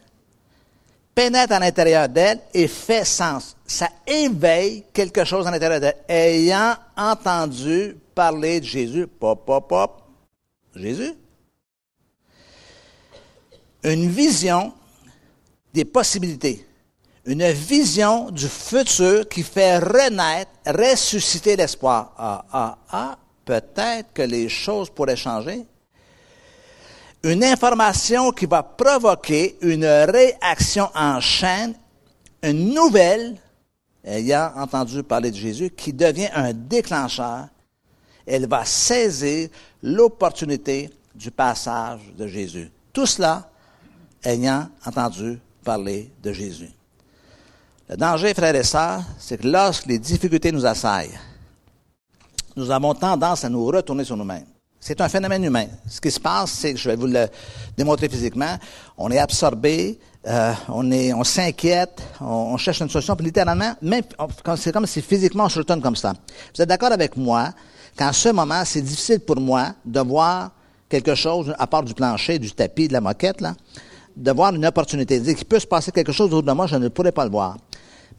pénètre 1.13 1.53
à 1.53 1.59
l'intérieur 1.59 2.09
d'elle 2.09 2.39
et 2.53 2.67
fait 2.67 3.05
sens. 3.05 3.55
Ça 3.65 3.89
éveille 4.07 4.83
quelque 4.93 5.23
chose 5.23 5.47
à 5.47 5.51
l'intérieur 5.51 5.79
d'elle. 5.79 5.97
Ayant 6.07 6.75
entendu 6.95 7.97
parler 8.15 8.59
de 8.59 8.65
Jésus, 8.65 9.07
pop, 9.07 9.45
pop, 9.45 9.67
pop, 9.67 10.03
Jésus. 10.75 11.13
Une 13.83 14.09
vision 14.09 14.73
des 15.73 15.85
possibilités. 15.85 16.65
Une 17.25 17.49
vision 17.51 18.29
du 18.31 18.47
futur 18.47 19.27
qui 19.29 19.43
fait 19.43 19.77
renaître, 19.77 20.51
ressusciter 20.65 21.55
l'espoir. 21.55 22.13
Ah, 22.17 22.45
ah, 22.51 22.77
ah, 22.91 23.17
peut-être 23.45 24.13
que 24.13 24.21
les 24.23 24.49
choses 24.49 24.89
pourraient 24.89 25.15
changer 25.15 25.65
une 27.23 27.43
information 27.43 28.31
qui 28.31 28.45
va 28.45 28.61
provoquer 28.63 29.57
une 29.61 29.85
réaction 29.85 30.89
en 30.93 31.21
chaîne, 31.21 31.73
une 32.41 32.73
nouvelle, 32.73 33.37
ayant 34.03 34.51
entendu 34.57 35.01
parler 35.03 35.31
de 35.31 35.37
Jésus, 35.37 35.69
qui 35.69 35.93
devient 35.93 36.29
un 36.33 36.51
déclencheur. 36.51 37.47
Elle 38.25 38.47
va 38.47 38.65
saisir 38.65 39.49
l'opportunité 39.81 40.89
du 41.15 41.31
passage 41.31 42.01
de 42.17 42.27
Jésus. 42.27 42.69
Tout 42.91 43.05
cela 43.05 43.49
ayant 44.23 44.69
entendu 44.85 45.39
parler 45.63 46.11
de 46.21 46.33
Jésus. 46.33 46.69
Le 47.89 47.95
danger, 47.95 48.33
frères 48.33 48.55
et 48.55 48.63
sœurs, 48.63 49.01
c'est 49.17 49.37
que 49.41 49.47
lorsque 49.47 49.85
les 49.85 49.99
difficultés 49.99 50.51
nous 50.51 50.65
assaillent, 50.65 51.17
nous 52.55 52.69
avons 52.69 52.93
tendance 52.93 53.43
à 53.43 53.49
nous 53.49 53.65
retourner 53.65 54.03
sur 54.03 54.17
nous-mêmes. 54.17 54.52
C'est 54.85 54.99
un 54.99 55.07
phénomène 55.07 55.45
humain. 55.45 55.67
Ce 55.87 56.01
qui 56.01 56.11
se 56.11 56.19
passe, 56.19 56.51
c'est 56.51 56.73
que 56.73 56.77
je 56.77 56.89
vais 56.89 56.97
vous 56.97 57.07
le 57.07 57.29
démontrer 57.77 58.09
physiquement. 58.09 58.57
On 58.97 59.09
est 59.11 59.17
absorbé, 59.17 59.97
euh, 60.27 60.51
on 60.67 60.91
est, 60.91 61.13
on 61.13 61.23
s'inquiète, 61.23 62.03
on, 62.19 62.57
cherche 62.57 62.81
une 62.81 62.89
solution. 62.89 63.15
Puis 63.15 63.27
littéralement, 63.27 63.75
même, 63.81 64.01
c'est 64.57 64.73
comme 64.73 64.85
si 64.85 65.01
physiquement 65.01 65.45
on 65.45 65.49
se 65.49 65.59
retourne 65.59 65.81
comme 65.81 65.95
ça. 65.95 66.11
Vous 66.53 66.61
êtes 66.61 66.67
d'accord 66.67 66.91
avec 66.91 67.15
moi 67.15 67.51
qu'en 67.97 68.11
ce 68.11 68.27
moment, 68.27 68.61
c'est 68.65 68.81
difficile 68.81 69.21
pour 69.21 69.39
moi 69.39 69.69
de 69.85 70.01
voir 70.01 70.51
quelque 70.89 71.15
chose 71.15 71.55
à 71.57 71.65
part 71.65 71.83
du 71.83 71.93
plancher, 71.93 72.37
du 72.37 72.51
tapis, 72.51 72.89
de 72.89 72.93
la 72.93 72.99
moquette 72.99 73.39
là, 73.39 73.55
de 74.17 74.31
voir 74.33 74.53
une 74.53 74.65
opportunité. 74.65 75.17
Dire 75.21 75.35
qu'il 75.35 75.47
peut 75.47 75.59
se 75.59 75.67
passer 75.67 75.93
quelque 75.93 76.11
chose 76.11 76.27
autour 76.27 76.43
de 76.43 76.51
moi, 76.51 76.67
je 76.67 76.75
ne 76.75 76.89
pourrais 76.89 77.13
pas 77.13 77.23
le 77.23 77.31
voir. 77.31 77.55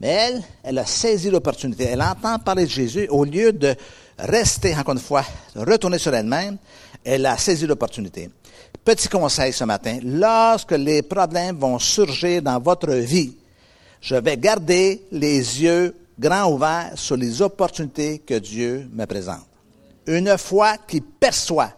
Mais 0.01 0.09
elle, 0.09 0.43
elle 0.63 0.79
a 0.79 0.87
saisi 0.87 1.31
l'opportunité. 1.31 1.85
Elle 1.85 2.01
entend 2.01 2.39
parler 2.39 2.65
de 2.65 2.71
Jésus 2.71 3.07
au 3.11 3.25
lieu 3.25 3.53
de 3.53 3.77
rester, 4.19 4.75
encore 4.77 4.95
une 4.95 5.01
fois, 5.01 5.25
retourner 5.55 5.99
sur 5.99 6.15
elle-même, 6.15 6.57
elle 7.05 7.27
a 7.27 7.37
saisi 7.37 7.67
l'opportunité. 7.67 8.31
Petit 8.85 9.09
conseil 9.09 9.53
ce 9.53 9.65
matin, 9.65 9.99
lorsque 10.03 10.73
les 10.73 11.03
problèmes 11.03 11.57
vont 11.57 11.79
surgir 11.79 12.43
dans 12.43 12.59
votre 12.59 12.93
vie, 12.93 13.37
je 14.01 14.17
vais 14.17 14.37
garder 14.37 15.03
les 15.11 15.63
yeux 15.63 15.95
grands 16.19 16.53
ouverts 16.53 16.93
sur 16.95 17.17
les 17.17 17.41
opportunités 17.41 18.19
que 18.19 18.35
Dieu 18.35 18.89
me 18.93 19.05
présente. 19.07 19.47
Une 20.07 20.37
foi 20.37 20.77
qui 20.87 21.01
perçoit. 21.01 21.73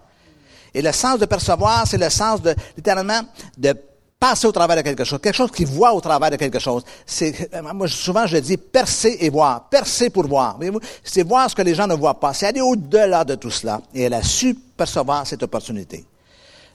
Et 0.75 0.83
le 0.83 0.93
sens 0.93 1.19
de 1.19 1.27
percevoir, 1.27 1.87
c'est 1.87 1.99
le 1.99 2.11
sens 2.11 2.43
de, 2.43 2.55
littéralement, 2.77 3.21
de 3.57 3.75
passer 4.19 4.47
au 4.47 4.53
travers 4.53 4.77
de 4.77 4.83
quelque 4.83 5.05
chose, 5.05 5.21
quelque 5.23 5.35
chose 5.35 5.51
qui 5.51 5.65
voit 5.65 5.93
au 5.93 6.01
travers 6.01 6.31
de 6.31 6.37
quelque 6.37 6.59
chose. 6.59 6.83
C'est, 7.05 7.51
euh, 7.55 7.63
moi, 7.75 7.87
souvent, 7.89 8.27
je 8.27 8.39
dis 8.39 8.57
percer 8.57 9.17
et 9.21 9.31
voir, 9.31 9.69
percer 9.69 10.11
pour 10.11 10.27
voir. 10.27 10.59
C'est 11.05 11.23
voir 11.23 11.51
ce 11.51 11.55
que 11.55 11.63
les 11.63 11.75
gens 11.75 11.87
ne 11.87 11.95
voient 11.95 12.19
pas. 12.19 12.33
C'est 12.33 12.47
aller 12.47 12.61
au-delà 12.61 13.25
de 13.25 13.35
tout 13.35 13.51
cela. 13.51 13.81
Et 13.95 14.03
elle 14.03 14.15
a 14.15 14.23
su 14.23 14.55
percevoir 14.55 15.27
cette 15.27 15.43
opportunité. 15.43 16.05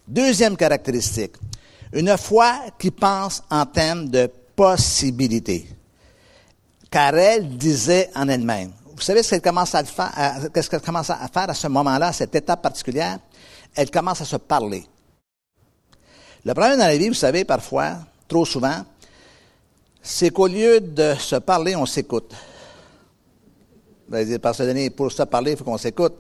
Deuxième 0.08 0.56
caractéristique, 0.56 1.34
une 1.94 2.16
foi 2.18 2.54
qui 2.78 2.92
pense 2.92 3.44
en 3.50 3.66
termes 3.66 4.10
de 4.10 4.30
possibilités. 4.56 5.68
Car 6.90 7.16
elle 7.16 7.58
disait 7.58 8.10
en 8.16 8.28
elle-même. 8.28 8.72
Vous 8.96 9.02
savez 9.02 9.24
ce 9.24 9.32
qu'elle 9.32 9.42
commence 9.42 9.74
à 9.74 9.84
faire, 9.84 10.12
qu'est-ce 10.54 10.70
qu'elle 10.70 10.82
commence 10.82 11.10
à 11.10 11.28
faire 11.34 11.50
à 11.50 11.54
ce 11.54 11.68
moment-là, 11.68 12.08
à 12.08 12.14
cette 12.14 12.36
étape 12.36 12.62
particulière? 12.62 13.18
Elle 13.74 13.90
commence 13.90 14.22
à 14.22 14.26
se 14.26 14.36
parler. 14.36 14.86
Le 16.44 16.54
problème 16.54 16.80
dans 16.80 16.88
la 16.88 16.98
vie, 16.98 17.08
vous 17.08 17.14
savez, 17.14 17.46
parfois, 17.46 17.98
trop 18.28 18.46
souvent, 18.46 18.84
c'est 20.02 20.32
qu'au 20.32 20.48
lieu 20.48 20.80
de 20.80 21.14
se 21.20 21.36
parler, 21.36 21.76
on 21.76 21.86
s'écoute. 21.86 22.34
Vous 24.08 24.16
allez 24.16 24.26
dire, 24.26 24.40
parce 24.40 24.58
que 24.58 24.90
pour 24.90 25.12
se 25.12 25.24
parler, 25.24 25.52
il 25.52 25.58
faut 25.58 25.64
qu'on 25.64 25.78
s'écoute. 25.78 26.14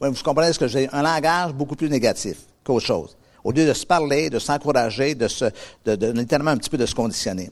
Oui, 0.00 0.08
vous 0.08 0.22
comprenez 0.22 0.52
ce 0.52 0.58
que 0.58 0.66
j'ai 0.66 0.88
un 0.92 1.02
langage 1.02 1.52
beaucoup 1.52 1.76
plus 1.76 1.90
négatif 1.90 2.38
qu'autre 2.64 2.86
chose. 2.86 3.16
Au 3.44 3.52
lieu 3.52 3.66
de 3.66 3.72
se 3.72 3.84
parler, 3.84 4.30
de 4.30 4.38
s'encourager, 4.38 5.14
de 5.14 5.28
se, 5.28 5.44
de, 5.84 5.94
de, 5.94 6.10
littéralement 6.12 6.50
un 6.52 6.56
petit 6.56 6.70
peu 6.70 6.78
de 6.78 6.86
se 6.86 6.94
conditionner. 6.94 7.50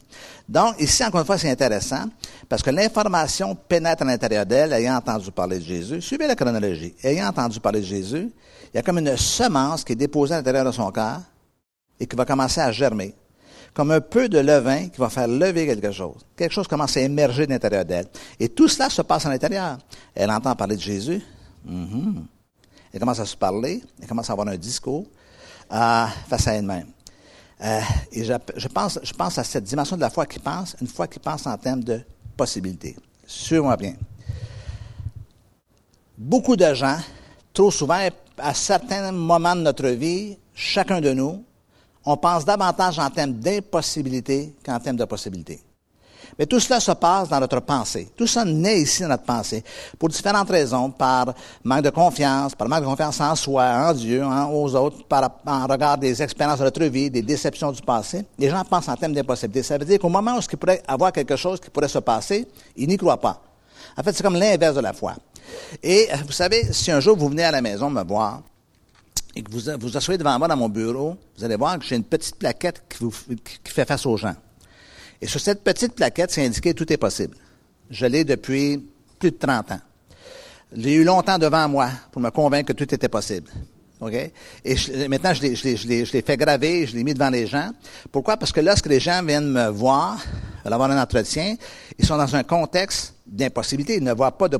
Donc, 0.48 0.80
ici, 0.80 1.04
encore 1.04 1.20
une 1.20 1.26
fois, 1.26 1.38
c'est 1.38 1.50
intéressant, 1.50 2.04
parce 2.48 2.62
que 2.62 2.70
l'information 2.70 3.54
pénètre 3.54 4.02
à 4.02 4.06
l'intérieur 4.06 4.46
d'elle, 4.46 4.72
ayant 4.72 4.96
entendu 4.96 5.30
parler 5.30 5.58
de 5.58 5.64
Jésus. 5.64 6.00
Suivez 6.00 6.26
la 6.26 6.34
chronologie. 6.34 6.94
Ayant 7.02 7.28
entendu 7.28 7.60
parler 7.60 7.80
de 7.80 7.86
Jésus, 7.86 8.30
il 8.72 8.76
y 8.76 8.78
a 8.78 8.82
comme 8.82 8.98
une 8.98 9.16
semence 9.16 9.84
qui 9.84 9.92
est 9.92 9.96
déposée 9.96 10.34
à 10.34 10.38
l'intérieur 10.38 10.64
de 10.64 10.72
son 10.72 10.90
cœur, 10.90 11.20
et 12.00 12.06
qui 12.06 12.16
va 12.16 12.24
commencer 12.24 12.60
à 12.60 12.70
germer, 12.72 13.14
comme 13.74 13.90
un 13.90 14.00
peu 14.00 14.28
de 14.28 14.38
levain 14.38 14.88
qui 14.88 14.98
va 14.98 15.08
faire 15.08 15.28
lever 15.28 15.66
quelque 15.66 15.92
chose. 15.92 16.16
Quelque 16.36 16.52
chose 16.52 16.68
commence 16.68 16.96
à 16.96 17.00
émerger 17.00 17.46
de 17.46 17.52
l'intérieur 17.52 17.84
d'elle. 17.84 18.06
Et 18.38 18.48
tout 18.48 18.68
cela 18.68 18.90
se 18.90 19.02
passe 19.02 19.26
à 19.26 19.30
l'intérieur. 19.30 19.78
Elle 20.14 20.30
entend 20.30 20.54
parler 20.56 20.76
de 20.76 20.80
Jésus. 20.80 21.22
Mm-hmm. 21.68 22.22
Elle 22.92 23.00
commence 23.00 23.20
à 23.20 23.26
se 23.26 23.36
parler. 23.36 23.82
Elle 24.00 24.08
commence 24.08 24.30
à 24.30 24.32
avoir 24.32 24.48
un 24.48 24.56
discours 24.56 25.06
face 25.68 26.48
à 26.48 26.54
elle-même. 26.54 26.88
Euh, 27.60 27.80
et 28.12 28.24
je, 28.24 28.32
je, 28.56 28.68
pense, 28.68 28.98
je 29.02 29.12
pense 29.12 29.36
à 29.38 29.44
cette 29.44 29.64
dimension 29.64 29.96
de 29.96 30.00
la 30.00 30.10
foi 30.10 30.26
qui 30.26 30.38
pense, 30.38 30.76
une 30.80 30.86
foi 30.86 31.08
qui 31.08 31.18
pense 31.18 31.46
en 31.46 31.56
termes 31.58 31.82
de 31.82 32.00
possibilités. 32.36 32.96
Suivez-moi 33.26 33.76
bien. 33.76 33.94
Beaucoup 36.16 36.56
de 36.56 36.72
gens, 36.74 36.98
trop 37.52 37.70
souvent, 37.70 38.08
à 38.38 38.54
certains 38.54 39.12
moments 39.12 39.56
de 39.56 39.62
notre 39.62 39.88
vie, 39.88 40.38
chacun 40.54 41.00
de 41.00 41.12
nous, 41.12 41.44
on 42.04 42.16
pense 42.16 42.44
davantage 42.44 42.98
en 42.98 43.10
termes 43.10 43.32
d'impossibilité 43.32 44.54
qu'en 44.64 44.78
termes 44.78 44.96
de 44.96 45.04
possibilité. 45.04 45.60
Mais 46.38 46.46
tout 46.46 46.60
cela 46.60 46.78
se 46.78 46.92
passe 46.92 47.28
dans 47.28 47.40
notre 47.40 47.60
pensée. 47.60 48.10
Tout 48.16 48.26
ça 48.26 48.44
naît 48.44 48.80
ici 48.82 49.02
dans 49.02 49.08
notre 49.08 49.24
pensée. 49.24 49.64
Pour 49.98 50.08
différentes 50.08 50.48
raisons, 50.48 50.90
par 50.90 51.34
manque 51.64 51.82
de 51.82 51.90
confiance, 51.90 52.54
par 52.54 52.68
manque 52.68 52.82
de 52.82 52.86
confiance 52.86 53.20
en 53.20 53.34
soi, 53.34 53.64
en 53.64 53.92
Dieu, 53.92 54.22
aux 54.24 54.74
autres, 54.76 55.04
par, 55.06 55.30
en 55.44 55.66
regard 55.66 55.98
des 55.98 56.22
expériences 56.22 56.58
de 56.60 56.64
notre 56.64 56.84
vie, 56.84 57.10
des 57.10 57.22
déceptions 57.22 57.72
du 57.72 57.82
passé. 57.82 58.24
Les 58.38 58.50
gens 58.50 58.62
pensent 58.64 58.88
en 58.88 58.96
termes 58.96 59.14
d'impossibilité. 59.14 59.62
Ça 59.62 59.78
veut 59.78 59.84
dire 59.84 59.98
qu'au 59.98 60.08
moment 60.08 60.36
où 60.36 60.40
il 60.40 60.56
pourrait 60.56 60.82
avoir 60.86 61.12
quelque 61.12 61.34
chose 61.34 61.58
qui 61.60 61.70
pourrait 61.70 61.88
se 61.88 61.98
passer, 61.98 62.46
ils 62.76 62.86
n'y 62.86 62.96
croient 62.96 63.20
pas. 63.20 63.42
En 63.96 64.02
fait, 64.02 64.12
c'est 64.12 64.22
comme 64.22 64.36
l'inverse 64.36 64.76
de 64.76 64.80
la 64.80 64.92
foi. 64.92 65.14
Et 65.82 66.08
vous 66.24 66.32
savez, 66.32 66.72
si 66.72 66.90
un 66.92 67.00
jour 67.00 67.16
vous 67.16 67.28
venez 67.30 67.44
à 67.44 67.50
la 67.50 67.62
maison 67.62 67.90
me 67.90 68.04
voir, 68.04 68.42
et 69.34 69.42
que 69.42 69.50
vous 69.50 69.70
vous 69.78 69.96
asseyez 69.96 70.18
devant 70.18 70.38
moi 70.38 70.48
dans 70.48 70.56
mon 70.56 70.68
bureau, 70.68 71.16
vous 71.36 71.44
allez 71.44 71.56
voir 71.56 71.78
que 71.78 71.84
j'ai 71.84 71.96
une 71.96 72.04
petite 72.04 72.36
plaquette 72.36 72.82
qui, 72.88 72.98
vous, 73.04 73.12
qui, 73.62 73.72
fait 73.72 73.84
face 73.84 74.04
aux 74.06 74.16
gens. 74.16 74.34
Et 75.20 75.26
sur 75.26 75.40
cette 75.40 75.62
petite 75.62 75.94
plaquette, 75.94 76.30
c'est 76.30 76.44
indiqué 76.44 76.74
tout 76.74 76.90
est 76.92 76.96
possible. 76.96 77.36
Je 77.90 78.06
l'ai 78.06 78.24
depuis 78.24 78.82
plus 79.18 79.30
de 79.30 79.36
30 79.36 79.72
ans. 79.72 79.80
J'ai 80.76 80.94
eu 80.94 81.04
longtemps 81.04 81.38
devant 81.38 81.68
moi 81.68 81.90
pour 82.12 82.20
me 82.20 82.30
convaincre 82.30 82.72
que 82.72 82.84
tout 82.84 82.94
était 82.94 83.08
possible. 83.08 83.50
OK? 84.00 84.12
Et 84.64 85.08
maintenant, 85.08 85.34
je 85.34 85.42
l'ai 86.12 86.22
fait 86.22 86.36
graver, 86.36 86.86
je 86.86 86.94
l'ai 86.94 87.04
mis 87.04 87.14
devant 87.14 87.30
les 87.30 87.46
gens. 87.46 87.70
Pourquoi? 88.12 88.36
Parce 88.36 88.52
que 88.52 88.60
lorsque 88.60 88.86
les 88.86 89.00
gens 89.00 89.22
viennent 89.24 89.50
me 89.50 89.68
voir, 89.68 90.20
avoir 90.64 90.90
un 90.90 91.00
entretien, 91.00 91.56
ils 91.98 92.06
sont 92.06 92.16
dans 92.16 92.36
un 92.36 92.42
contexte 92.42 93.14
d'impossibilité. 93.26 93.96
Ils 93.96 94.04
ne 94.04 94.12
voient 94.12 94.36
pas 94.36 94.48
de 94.48 94.58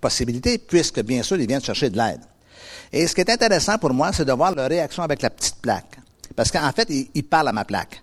possibilité, 0.00 0.58
puisque, 0.58 1.00
bien 1.02 1.22
sûr, 1.22 1.38
ils 1.38 1.46
viennent 1.46 1.62
chercher 1.62 1.90
de 1.90 1.96
l'aide. 1.96 2.20
Et 2.92 3.06
ce 3.06 3.14
qui 3.14 3.22
est 3.22 3.30
intéressant 3.30 3.78
pour 3.78 3.94
moi, 3.94 4.12
c'est 4.12 4.24
de 4.24 4.32
voir 4.32 4.54
leur 4.54 4.68
réaction 4.68 5.02
avec 5.02 5.22
la 5.22 5.30
petite 5.30 5.56
plaque. 5.56 5.98
Parce 6.36 6.50
qu'en 6.50 6.70
fait, 6.72 6.88
ils, 7.14 7.24
parlent 7.24 7.48
à 7.48 7.52
ma 7.52 7.64
plaque. 7.64 8.02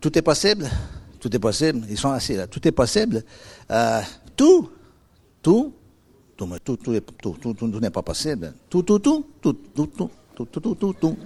Tout 0.00 0.16
est 0.16 0.22
possible? 0.22 0.68
Tout 1.18 1.34
est 1.34 1.38
possible. 1.38 1.86
Ils 1.88 1.98
sont 1.98 2.10
assis 2.10 2.34
là. 2.34 2.46
Tout 2.46 2.66
est 2.66 2.72
possible. 2.72 3.24
Euh, 3.70 4.00
tout. 4.36 4.70
Tout. 5.42 5.74
Tout, 6.36 6.46
tout, 6.64 6.76
tout, 6.76 7.36
tout, 7.38 7.54
tout 7.54 7.80
n'est 7.80 7.90
pas 7.90 8.02
possible. 8.02 8.54
Tout, 8.70 8.82
tout, 8.82 8.98
tout, 8.98 9.26
tout, 9.42 9.52
tout, 9.52 9.86
tout, 9.86 10.10
tout, 10.34 10.44
tout, 10.46 10.60
tout, 10.60 10.74
tout, 10.74 10.92
tout. 10.94 11.18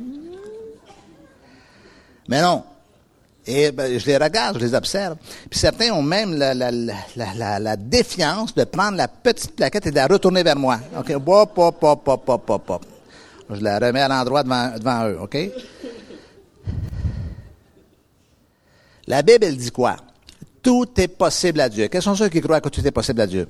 Mais 2.28 2.42
non. 2.42 2.64
Et 3.46 3.72
ben, 3.72 3.98
je 3.98 4.06
les 4.06 4.16
regarde, 4.16 4.58
je 4.58 4.64
les 4.64 4.74
observe. 4.74 5.16
Puis 5.50 5.58
certains 5.58 5.92
ont 5.92 6.02
même 6.02 6.34
la, 6.34 6.54
la, 6.54 6.70
la, 6.70 7.58
la, 7.58 7.76
défiance 7.76 8.54
de 8.54 8.64
prendre 8.64 8.96
la 8.96 9.06
petite 9.06 9.54
plaquette 9.54 9.86
et 9.86 9.90
de 9.90 9.96
la 9.96 10.06
retourner 10.06 10.42
vers 10.42 10.56
moi. 10.56 10.80
OK? 10.98 11.10
Hop, 11.10 11.52
hop, 11.58 11.82
hop, 11.82 12.08
hop, 12.08 12.28
hop, 12.28 12.50
hop, 12.50 12.70
hop. 12.70 12.86
Je 13.50 13.60
la 13.60 13.78
remets 13.78 14.00
à 14.00 14.08
l'endroit 14.08 14.42
devant, 14.42 15.08
eux. 15.08 15.18
OK? 15.20 15.36
La 19.06 19.20
Bible, 19.20 19.44
elle 19.44 19.56
dit 19.58 19.70
quoi? 19.70 19.96
Tout 20.62 20.88
est 20.96 21.08
possible 21.08 21.60
à 21.60 21.68
Dieu. 21.68 21.88
Quels 21.88 22.00
sont 22.00 22.14
ceux 22.14 22.30
qui 22.30 22.40
croient 22.40 22.62
que 22.62 22.70
tout 22.70 22.86
est 22.86 22.90
possible 22.90 23.20
à 23.20 23.26
Dieu? 23.26 23.46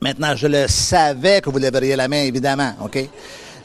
Maintenant, 0.00 0.34
je 0.34 0.48
le 0.48 0.66
savais 0.66 1.40
que 1.40 1.50
vous 1.50 1.58
lèveriez 1.58 1.94
la 1.94 2.08
main, 2.08 2.22
évidemment, 2.22 2.72
OK? 2.82 2.98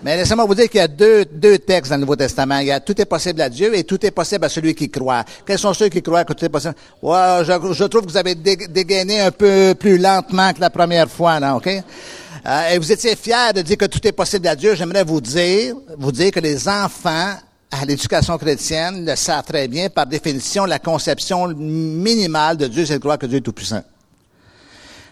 Mais 0.06 0.18
laissez-moi 0.18 0.46
vous 0.46 0.54
dire 0.54 0.70
qu'il 0.70 0.78
y 0.78 0.84
a 0.84 0.88
deux, 0.88 1.26
deux 1.26 1.58
textes 1.58 1.90
dans 1.90 1.96
le 1.96 2.02
Nouveau 2.02 2.16
Testament. 2.16 2.60
Il 2.60 2.68
y 2.68 2.72
a 2.72 2.80
tout 2.80 3.02
est 3.02 3.06
possible 3.06 3.42
à 3.42 3.50
Dieu 3.50 3.76
et 3.76 3.84
tout 3.84 4.06
est 4.06 4.12
possible 4.12 4.46
à 4.46 4.50
celui 4.50 4.76
qui 4.76 4.88
croit. 4.88 5.24
Quels 5.48 5.58
sont 5.58 5.74
ceux 5.74 5.90
qui 5.90 6.04
croient 6.04 6.24
que 6.24 6.34
tout 6.34 6.46
est 6.46 6.50
possible? 6.50 6.76
Ouais, 7.02 7.40
je, 7.42 7.74
je 7.74 7.84
trouve 7.86 8.06
que 8.06 8.12
vous 8.12 8.18
avez 8.18 8.36
dégainé 8.36 9.22
un 9.22 9.32
peu 9.32 9.74
plus 9.74 9.98
lentement 9.98 10.54
que 10.54 10.62
la 10.62 10.70
première 10.70 11.10
fois, 11.10 11.40
là, 11.40 11.56
OK? 11.56 11.66
Euh, 11.66 12.70
et 12.70 12.78
vous 12.78 12.92
étiez 12.92 13.16
fiers 13.16 13.52
de 13.56 13.64
dire 13.64 13.78
que 13.78 13.86
tout 13.86 14.08
est 14.08 14.12
possible 14.12 14.48
à 14.48 14.56
Dieu. 14.56 14.76
J'aimerais 14.76 15.04
vous 15.04 15.22
dire, 15.22 15.76
vous 15.98 16.12
dire 16.12 16.30
que 16.30 16.40
les 16.40 16.70
enfants 16.70 17.34
à 17.72 17.86
l'éducation 17.88 18.38
chrétienne 18.38 19.08
le 19.08 19.16
savent 19.16 19.46
très 19.46 19.68
bien. 19.68 19.90
Par 19.90 20.06
définition, 20.06 20.66
la 20.66 20.78
conception 20.78 21.48
minimale 21.48 22.58
de 22.58 22.68
Dieu, 22.68 22.86
c'est 22.86 22.94
de 22.94 23.00
croire 23.00 23.18
que 23.18 23.26
Dieu 23.26 23.40
est 23.40 23.42
tout-puissant. 23.42 23.82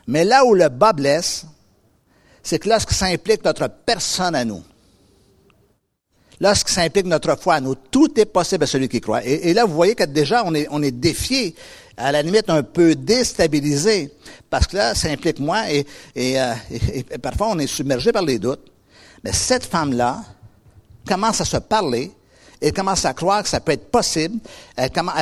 Mais 0.06 0.24
là 0.24 0.46
où 0.46 0.54
le 0.54 0.70
bas 0.70 0.94
blesse, 0.94 1.48
c'est 2.44 2.60
que 2.60 2.70
lorsque 2.70 2.92
ça 2.92 3.08
implique 3.08 3.44
notre 3.44 3.68
personne 3.68 4.36
à 4.36 4.46
nous, 4.46 4.62
lorsque 6.44 6.68
ça 6.68 6.82
implique 6.82 7.06
notre 7.06 7.40
foi 7.40 7.56
à 7.56 7.62
nous, 7.62 7.74
tout 7.74 8.20
est 8.20 8.26
possible 8.26 8.66
à 8.66 8.68
celui 8.68 8.90
qui 8.90 9.00
croit. 9.00 9.24
Et, 9.24 9.54
là, 9.54 9.64
vous 9.64 9.74
voyez 9.74 9.96
que 9.96 10.04
déjà, 10.04 10.44
on 10.46 10.54
est, 10.54 10.68
on 10.72 10.84
est 10.84 10.92
défié, 10.92 11.56
à 11.96 12.12
la 12.12 12.22
limite 12.22 12.50
un 12.50 12.64
peu 12.64 12.96
déstabilisé, 12.96 14.12
parce 14.50 14.68
que 14.68 14.76
là, 14.76 14.94
ça 14.94 15.10
implique 15.10 15.40
moi, 15.40 15.72
et, 15.72 15.86
et, 16.16 16.42
euh, 16.42 16.54
et 16.94 17.04
parfois 17.18 17.48
on 17.52 17.60
est 17.60 17.68
submergé 17.68 18.12
par 18.12 18.24
les 18.24 18.40
doutes. 18.40 18.66
Mais 19.24 19.32
cette 19.32 19.64
femme-là 19.64 20.22
commence 21.08 21.40
à 21.40 21.46
se 21.46 21.58
parler, 21.58 22.12
elle 22.64 22.74
commence 22.74 23.04
à 23.04 23.14
croire 23.14 23.44
que 23.44 23.50
ça 23.50 23.60
peut 23.60 23.74
être 23.74 23.92
possible. 23.92 24.40
Elle 24.78 24.90
commence, 24.90 25.16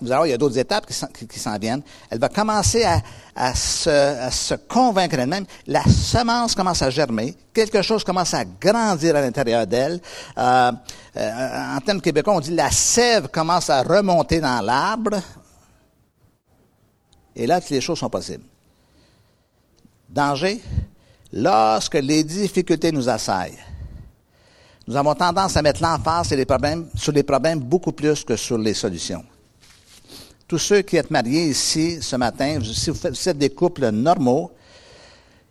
vous 0.00 0.10
allez 0.10 0.16
voir, 0.16 0.26
il 0.26 0.30
y 0.30 0.32
a 0.32 0.36
d'autres 0.36 0.58
étapes 0.58 0.84
qui 0.86 1.38
s'en 1.38 1.56
viennent. 1.56 1.82
Elle 2.10 2.18
va 2.18 2.28
commencer 2.28 2.82
à, 2.82 3.00
à, 3.36 3.54
se, 3.54 3.88
à 3.88 4.30
se 4.32 4.54
convaincre 4.54 5.16
elle-même. 5.16 5.46
La 5.68 5.84
semence 5.84 6.56
commence 6.56 6.82
à 6.82 6.90
germer. 6.90 7.36
Quelque 7.54 7.82
chose 7.82 8.02
commence 8.02 8.34
à 8.34 8.44
grandir 8.44 9.14
à 9.14 9.20
l'intérieur 9.20 9.64
d'elle. 9.64 10.00
Euh, 10.36 10.72
euh, 11.16 11.76
en 11.76 11.80
termes 11.80 12.00
québécois, 12.00 12.34
on 12.34 12.40
dit 12.40 12.50
la 12.50 12.72
sève 12.72 13.28
commence 13.28 13.70
à 13.70 13.82
remonter 13.84 14.40
dans 14.40 14.60
l'arbre. 14.60 15.22
Et 17.36 17.46
là, 17.46 17.60
les 17.70 17.80
choses 17.80 18.00
sont 18.00 18.10
possibles. 18.10 18.44
Danger, 20.08 20.60
lorsque 21.32 21.94
les 21.94 22.24
difficultés 22.24 22.90
nous 22.90 23.08
assaillent 23.08 23.58
nous 24.86 24.96
avons 24.96 25.14
tendance 25.14 25.56
à 25.56 25.62
mettre 25.62 25.82
l'emphase 25.82 26.28
sur 26.28 26.36
les 26.36 26.44
problèmes, 26.44 26.86
sur 26.94 27.12
les 27.12 27.22
problèmes 27.22 27.60
beaucoup 27.60 27.92
plus 27.92 28.24
que 28.24 28.36
sur 28.36 28.58
les 28.58 28.74
solutions. 28.74 29.24
Tous 30.48 30.58
ceux 30.58 30.82
qui 30.82 30.96
êtes 30.96 31.10
mariés 31.10 31.46
ici 31.46 32.02
ce 32.02 32.16
matin, 32.16 32.58
si 32.62 32.90
vous, 32.90 33.06
êtes 33.06 33.38
des 33.38 33.50
couples 33.50 33.90
normaux, 33.90 34.50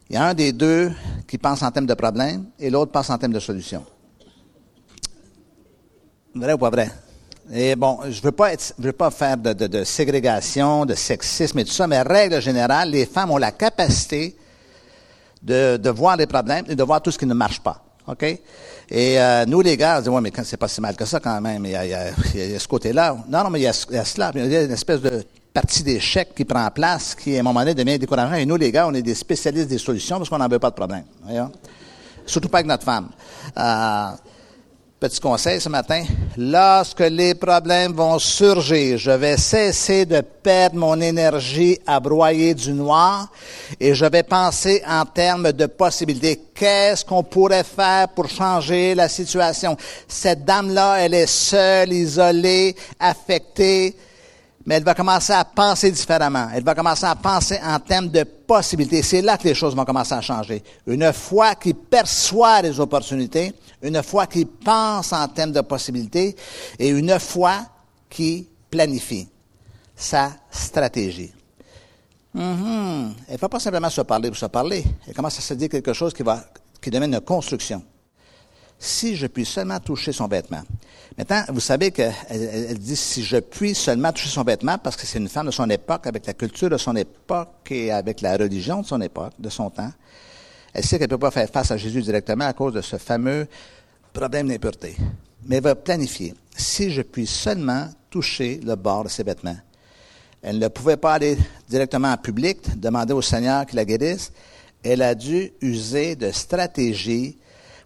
il 0.09 0.15
y 0.15 0.17
a 0.17 0.25
un 0.25 0.33
des 0.33 0.51
deux 0.51 0.91
qui 1.27 1.37
pense 1.37 1.63
en 1.63 1.71
termes 1.71 1.85
de 1.85 1.93
problèmes 1.93 2.45
et 2.59 2.69
l'autre 2.69 2.91
pense 2.91 3.09
en 3.09 3.17
termes 3.17 3.31
de 3.33 3.39
solutions. 3.39 3.85
Vrai 6.35 6.53
ou 6.53 6.57
pas 6.57 6.69
vrai? 6.69 6.91
Et 7.53 7.75
bon, 7.75 7.99
je 8.09 8.21
veux 8.21 8.31
pas 8.31 8.53
être, 8.53 8.73
je 8.77 8.83
veux 8.83 8.91
pas 8.91 9.11
faire 9.11 9.37
de, 9.37 9.83
ségrégation, 9.83 10.85
de 10.85 10.93
sexisme 10.93 11.59
et 11.59 11.65
tout 11.65 11.71
ça, 11.71 11.87
mais 11.87 12.01
règle 12.01 12.41
générale, 12.41 12.89
les 12.91 13.05
femmes 13.05 13.31
ont 13.31 13.37
la 13.37 13.51
capacité 13.51 14.37
de, 15.41 15.77
de 15.77 15.89
voir 15.89 16.17
les 16.17 16.27
problèmes 16.27 16.65
et 16.67 16.75
de 16.75 16.83
voir 16.83 17.01
tout 17.01 17.11
ce 17.11 17.17
qui 17.17 17.25
ne 17.25 17.33
marche 17.33 17.61
pas. 17.61 17.83
Et 18.93 19.17
euh, 19.17 19.45
nous, 19.45 19.61
les 19.61 19.77
gars, 19.77 19.99
on 19.99 20.01
dit, 20.01 20.09
ouais, 20.09 20.21
mais 20.21 20.31
c'est 20.43 20.57
pas 20.57 20.67
si 20.67 20.81
mal 20.81 20.97
que 20.97 21.05
ça 21.05 21.21
quand 21.21 21.39
même. 21.39 21.65
Il 21.65 21.71
y 21.71 21.75
a, 21.75 22.59
ce 22.59 22.67
côté-là. 22.67 23.15
Non, 23.29 23.45
non, 23.45 23.49
mais 23.49 23.61
il 23.61 23.63
y, 23.63 23.67
a, 23.67 23.73
cela. 23.73 24.31
Il 24.35 24.51
y 24.51 24.55
a 24.55 24.63
une 24.63 24.71
espèce 24.71 25.01
de 25.01 25.23
partie 25.53 25.81
d'échec 25.81 26.35
qui 26.35 26.43
prend 26.43 26.69
place, 26.71 27.15
qui, 27.15 27.37
à 27.37 27.39
un 27.39 27.43
moment 27.43 27.61
donné, 27.61 27.73
devient 27.73 27.97
décourageant. 27.97 28.35
Et 28.35 28.45
nous, 28.45 28.57
les 28.57 28.69
gars, 28.69 28.87
on 28.87 28.93
est 28.93 29.01
des 29.01 29.15
spécialistes 29.15 29.69
des 29.69 29.77
solutions 29.77 30.17
parce 30.17 30.29
qu'on 30.29 30.37
n'en 30.37 30.49
veut 30.49 30.59
pas 30.59 30.71
de 30.71 30.75
problème. 30.75 31.05
Surtout 32.25 32.49
pas 32.49 32.57
avec 32.57 32.67
notre 32.67 32.83
femme. 32.83 33.07
Euh, 33.57 34.09
Petit 35.01 35.19
conseil 35.19 35.59
ce 35.59 35.67
matin, 35.67 36.03
lorsque 36.37 36.99
les 36.99 37.33
problèmes 37.33 37.91
vont 37.91 38.19
surgir, 38.19 38.99
je 38.99 39.09
vais 39.09 39.35
cesser 39.35 40.05
de 40.05 40.21
perdre 40.21 40.75
mon 40.75 41.01
énergie 41.01 41.79
à 41.87 41.99
broyer 41.99 42.53
du 42.53 42.71
noir 42.71 43.27
et 43.79 43.95
je 43.95 44.05
vais 44.05 44.21
penser 44.21 44.83
en 44.87 45.03
termes 45.05 45.53
de 45.53 45.65
possibilités. 45.65 46.39
Qu'est-ce 46.53 47.03
qu'on 47.03 47.23
pourrait 47.23 47.63
faire 47.63 48.09
pour 48.09 48.29
changer 48.29 48.93
la 48.93 49.09
situation? 49.09 49.75
Cette 50.07 50.45
dame-là, 50.45 50.97
elle 50.97 51.15
est 51.15 51.25
seule, 51.25 51.93
isolée, 51.93 52.75
affectée 52.99 53.95
mais 54.65 54.75
elle 54.75 54.83
va 54.83 54.93
commencer 54.93 55.33
à 55.33 55.43
penser 55.43 55.91
différemment. 55.91 56.47
Elle 56.53 56.63
va 56.63 56.75
commencer 56.75 57.05
à 57.05 57.15
penser 57.15 57.59
en 57.63 57.79
termes 57.79 58.09
de 58.09 58.23
possibilités. 58.23 59.01
C'est 59.01 59.21
là 59.21 59.37
que 59.37 59.47
les 59.47 59.55
choses 59.55 59.75
vont 59.75 59.85
commencer 59.85 60.13
à 60.13 60.21
changer. 60.21 60.63
Une 60.85 61.11
fois 61.13 61.55
qu'il 61.55 61.75
perçoit 61.75 62.61
les 62.61 62.79
opportunités, 62.79 63.53
une 63.81 64.01
fois 64.03 64.27
qu'il 64.27 64.47
pense 64.47 65.13
en 65.13 65.27
termes 65.27 65.51
de 65.51 65.61
possibilités, 65.61 66.35
et 66.77 66.89
une 66.89 67.19
fois 67.19 67.65
qu'il 68.09 68.45
planifie 68.69 69.27
sa 69.95 70.31
stratégie. 70.49 71.31
Mm-hmm. 72.35 73.11
Elle 73.27 73.33
ne 73.33 73.37
va 73.37 73.49
pas 73.49 73.59
simplement 73.59 73.89
se 73.89 74.01
parler 74.01 74.29
pour 74.29 74.37
se 74.37 74.45
parler. 74.45 74.83
Elle 75.07 75.13
commence 75.13 75.37
à 75.37 75.41
se 75.41 75.53
dire 75.53 75.69
quelque 75.69 75.93
chose 75.93 76.13
qui 76.13 76.23
va, 76.23 76.43
qui 76.81 76.89
devient 76.89 77.05
une 77.05 77.21
construction 77.21 77.83
si 78.81 79.15
je 79.15 79.27
puis 79.27 79.45
seulement 79.45 79.79
toucher 79.79 80.11
son 80.11 80.27
vêtement. 80.27 80.63
Maintenant, 81.15 81.43
vous 81.49 81.59
savez 81.59 81.91
qu'elle 81.91 82.15
elle 82.29 82.79
dit 82.79 82.95
si 82.95 83.23
je 83.23 83.37
puis 83.37 83.75
seulement 83.75 84.11
toucher 84.11 84.29
son 84.29 84.43
vêtement, 84.43 84.79
parce 84.79 84.95
que 84.95 85.05
c'est 85.05 85.19
une 85.19 85.29
femme 85.29 85.45
de 85.45 85.51
son 85.51 85.69
époque, 85.69 86.07
avec 86.07 86.25
la 86.25 86.33
culture 86.33 86.67
de 86.67 86.77
son 86.77 86.95
époque 86.95 87.69
et 87.69 87.91
avec 87.91 88.21
la 88.21 88.35
religion 88.35 88.81
de 88.81 88.87
son 88.87 88.99
époque, 88.99 89.33
de 89.37 89.49
son 89.49 89.69
temps. 89.69 89.91
Elle 90.73 90.83
sait 90.85 90.97
qu'elle 90.97 91.07
ne 91.07 91.15
peut 91.15 91.19
pas 91.19 91.31
faire 91.31 91.49
face 91.49 91.71
à 91.71 91.77
Jésus 91.77 92.01
directement 92.01 92.45
à 92.45 92.53
cause 92.53 92.73
de 92.73 92.81
ce 92.81 92.97
fameux 92.97 93.47
problème 94.13 94.47
d'impureté. 94.47 94.95
Mais 95.45 95.57
elle 95.57 95.63
va 95.63 95.75
planifier. 95.75 96.33
Si 96.55 96.91
je 96.91 97.01
puis 97.01 97.27
seulement 97.27 97.89
toucher 98.09 98.59
le 98.63 98.75
bord 98.75 99.05
de 99.05 99.09
ses 99.09 99.23
vêtements. 99.23 99.57
Elle 100.41 100.59
ne 100.59 100.67
pouvait 100.67 100.97
pas 100.97 101.13
aller 101.13 101.37
directement 101.69 102.11
en 102.11 102.17
public, 102.17 102.79
demander 102.79 103.13
au 103.13 103.21
Seigneur 103.21 103.65
qu'il 103.65 103.77
la 103.77 103.85
guérisse. 103.85 104.31
Elle 104.83 105.01
a 105.01 105.15
dû 105.15 105.51
user 105.61 106.15
de 106.15 106.31
stratégies 106.31 107.37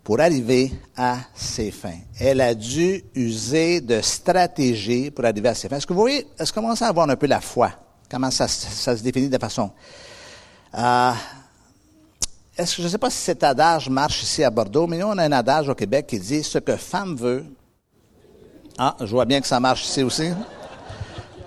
pour 0.03 0.19
arriver 0.19 0.71
à 0.95 1.17
ses 1.35 1.71
fins. 1.71 1.99
Elle 2.19 2.39
a 2.39 2.53
dû 2.53 3.03
user 3.15 3.81
de 3.81 4.01
stratégies 4.01 5.11
pour 5.11 5.25
arriver 5.25 5.49
à 5.49 5.55
ses 5.55 5.67
fins. 5.67 5.77
Est-ce 5.77 5.87
que 5.87 5.93
vous 5.93 5.99
voyez, 5.99 6.25
est-ce 6.39 6.53
qu'on 6.53 6.61
commence 6.61 6.81
à 6.81 6.87
avoir 6.87 7.09
un 7.09 7.15
peu 7.15 7.27
la 7.27 7.41
foi? 7.41 7.71
Comment 8.09 8.31
ça, 8.31 8.47
se 8.47 9.01
définit 9.01 9.29
de 9.29 9.37
façon? 9.37 9.71
Euh, 10.77 11.11
est-ce 12.57 12.75
que, 12.75 12.81
je 12.81 12.87
ne 12.87 12.91
sais 12.91 12.97
pas 12.97 13.09
si 13.09 13.17
cet 13.17 13.43
adage 13.43 13.89
marche 13.89 14.23
ici 14.23 14.43
à 14.43 14.49
Bordeaux, 14.49 14.87
mais 14.87 14.97
nous, 14.97 15.07
on 15.07 15.17
a 15.17 15.23
un 15.23 15.31
adage 15.31 15.69
au 15.69 15.75
Québec 15.75 16.07
qui 16.07 16.19
dit 16.19 16.43
ce 16.43 16.59
que 16.59 16.75
femme 16.75 17.15
veut. 17.15 17.45
Ah, 18.77 18.95
je 18.99 19.05
vois 19.05 19.25
bien 19.25 19.41
que 19.41 19.47
ça 19.47 19.59
marche 19.59 19.85
ici 19.85 20.03
aussi. 20.03 20.29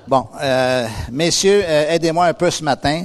Bon, 0.06 0.26
euh, 0.40 0.86
messieurs, 1.10 1.62
euh, 1.64 1.90
aidez-moi 1.90 2.26
un 2.26 2.34
peu 2.34 2.50
ce 2.50 2.64
matin. 2.64 3.04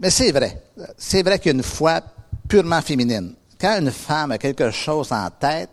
mais 0.00 0.10
c'est 0.10 0.32
vrai. 0.32 0.62
C'est 0.96 1.22
vrai 1.22 1.38
qu'il 1.38 1.52
y 1.52 1.54
a 1.54 1.56
une 1.56 1.62
foi 1.62 2.00
purement 2.48 2.80
féminine 2.80 3.34
quand 3.60 3.78
une 3.80 3.90
femme 3.90 4.32
a 4.32 4.38
quelque 4.38 4.70
chose 4.70 5.12
en 5.12 5.28
tête, 5.30 5.70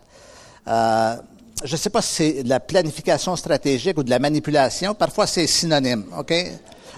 euh, 0.68 1.16
je 1.64 1.72
ne 1.72 1.78
sais 1.78 1.90
pas 1.90 2.02
si 2.02 2.14
c'est 2.14 2.44
de 2.44 2.50
la 2.50 2.60
planification 2.60 3.36
stratégique 3.36 3.98
ou 3.98 4.04
de 4.04 4.10
la 4.10 4.20
manipulation, 4.20 4.94
parfois 4.94 5.28
c'est 5.28 5.48
synonyme, 5.48 6.06
OK? 6.18 6.34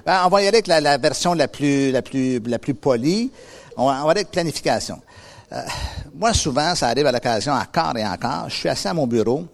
Ben, 0.05 0.23
on 0.25 0.29
va 0.29 0.41
y 0.41 0.47
aller 0.47 0.58
avec 0.58 0.67
la, 0.67 0.97
version 0.97 1.34
la 1.34 1.47
plus, 1.47 1.91
la 1.91 2.01
plus, 2.01 2.39
la 2.39 2.60
plus 2.60 2.73
polie. 2.73 3.31
On 3.77 3.88
va, 3.88 4.01
on 4.01 4.05
va 4.05 4.12
aller 4.12 4.21
avec 4.21 4.31
planification. 4.31 5.01
Euh, 5.51 5.62
moi, 6.13 6.34
souvent, 6.34 6.73
ça 6.75 6.88
arrive 6.88 7.05
à 7.05 7.12
l'occasion 7.12 7.53
encore 7.53 7.95
et 7.97 8.05
encore. 8.05 8.49
Je 8.49 8.55
suis 8.55 8.69
assis 8.69 8.88
à 8.88 8.93
mon 8.93 9.08
bureau. 9.08 9.45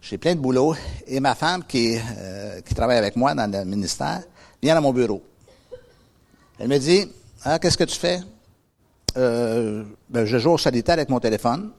J'ai 0.00 0.18
plein 0.18 0.34
de 0.34 0.40
boulot. 0.40 0.74
Et 1.06 1.20
ma 1.20 1.34
femme, 1.34 1.64
qui, 1.64 1.96
euh, 2.18 2.60
travaille 2.74 2.98
avec 2.98 3.16
moi 3.16 3.34
dans 3.34 3.50
le 3.50 3.64
ministère, 3.64 4.22
vient 4.62 4.76
à 4.76 4.80
mon 4.80 4.92
bureau. 4.92 5.22
Elle 6.58 6.68
me 6.68 6.78
dit, 6.78 7.10
ah, 7.44 7.58
qu'est-ce 7.58 7.78
que 7.78 7.84
tu 7.84 7.98
fais? 7.98 8.20
Euh, 9.16 9.84
ben, 10.08 10.24
je 10.24 10.38
joue 10.38 10.52
au 10.52 10.58
solitaire 10.58 10.94
avec 10.94 11.08
mon 11.08 11.20
téléphone. 11.20 11.70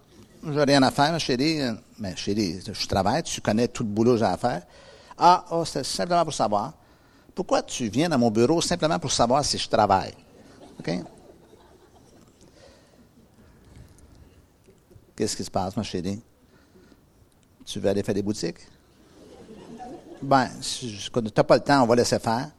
J'ai 0.46 0.64
rien 0.64 0.84
à 0.84 0.92
faire, 0.92 1.18
chérie. 1.20 1.60
Mais 2.00 2.10
ben, 2.10 2.18
chérie, 2.18 2.60
je 2.66 2.88
travaille, 2.88 3.24
tu 3.24 3.42
connais 3.42 3.68
tout 3.68 3.84
le 3.84 3.90
boulot 3.90 4.14
que 4.14 4.20
j'ai 4.20 4.26
à 4.26 4.38
faire. 4.38 4.62
Ah, 5.18 5.46
oh, 5.52 5.64
c'est 5.66 5.86
simplement 5.86 6.24
pour 6.24 6.34
savoir. 6.34 6.74
Pourquoi 7.36 7.64
tu 7.64 7.88
viens 7.88 8.10
dans 8.10 8.20
mon 8.20 8.30
bureau 8.30 8.62
simplement 8.62 9.00
pour 9.00 9.12
savoir 9.12 9.44
si 9.44 9.58
je 9.58 9.68
travaille? 9.68 10.14
OK? 10.80 10.92
Qu'est-ce 15.16 15.36
qui 15.36 15.44
se 15.44 15.52
passe, 15.52 15.76
ma 15.76 15.84
chérie? 15.84 16.22
Tu 17.66 17.80
veux 17.80 17.90
aller 17.90 18.04
faire 18.04 18.16
des 18.16 18.22
boutiques? 18.22 18.60
Ben, 20.22 20.50
si 20.62 21.10
tu 21.12 21.22
n'as 21.22 21.44
pas 21.44 21.56
le 21.56 21.64
temps, 21.64 21.84
on 21.84 21.88
va 21.88 21.96
laisser 21.96 22.20
faire. 22.20 22.50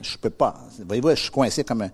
Je 0.00 0.16
peux 0.16 0.30
pas. 0.30 0.54
Voyez-vous, 0.86 1.10
je 1.10 1.22
suis 1.22 1.30
coincé 1.30 1.62
comme 1.64 1.82
un, 1.82 1.90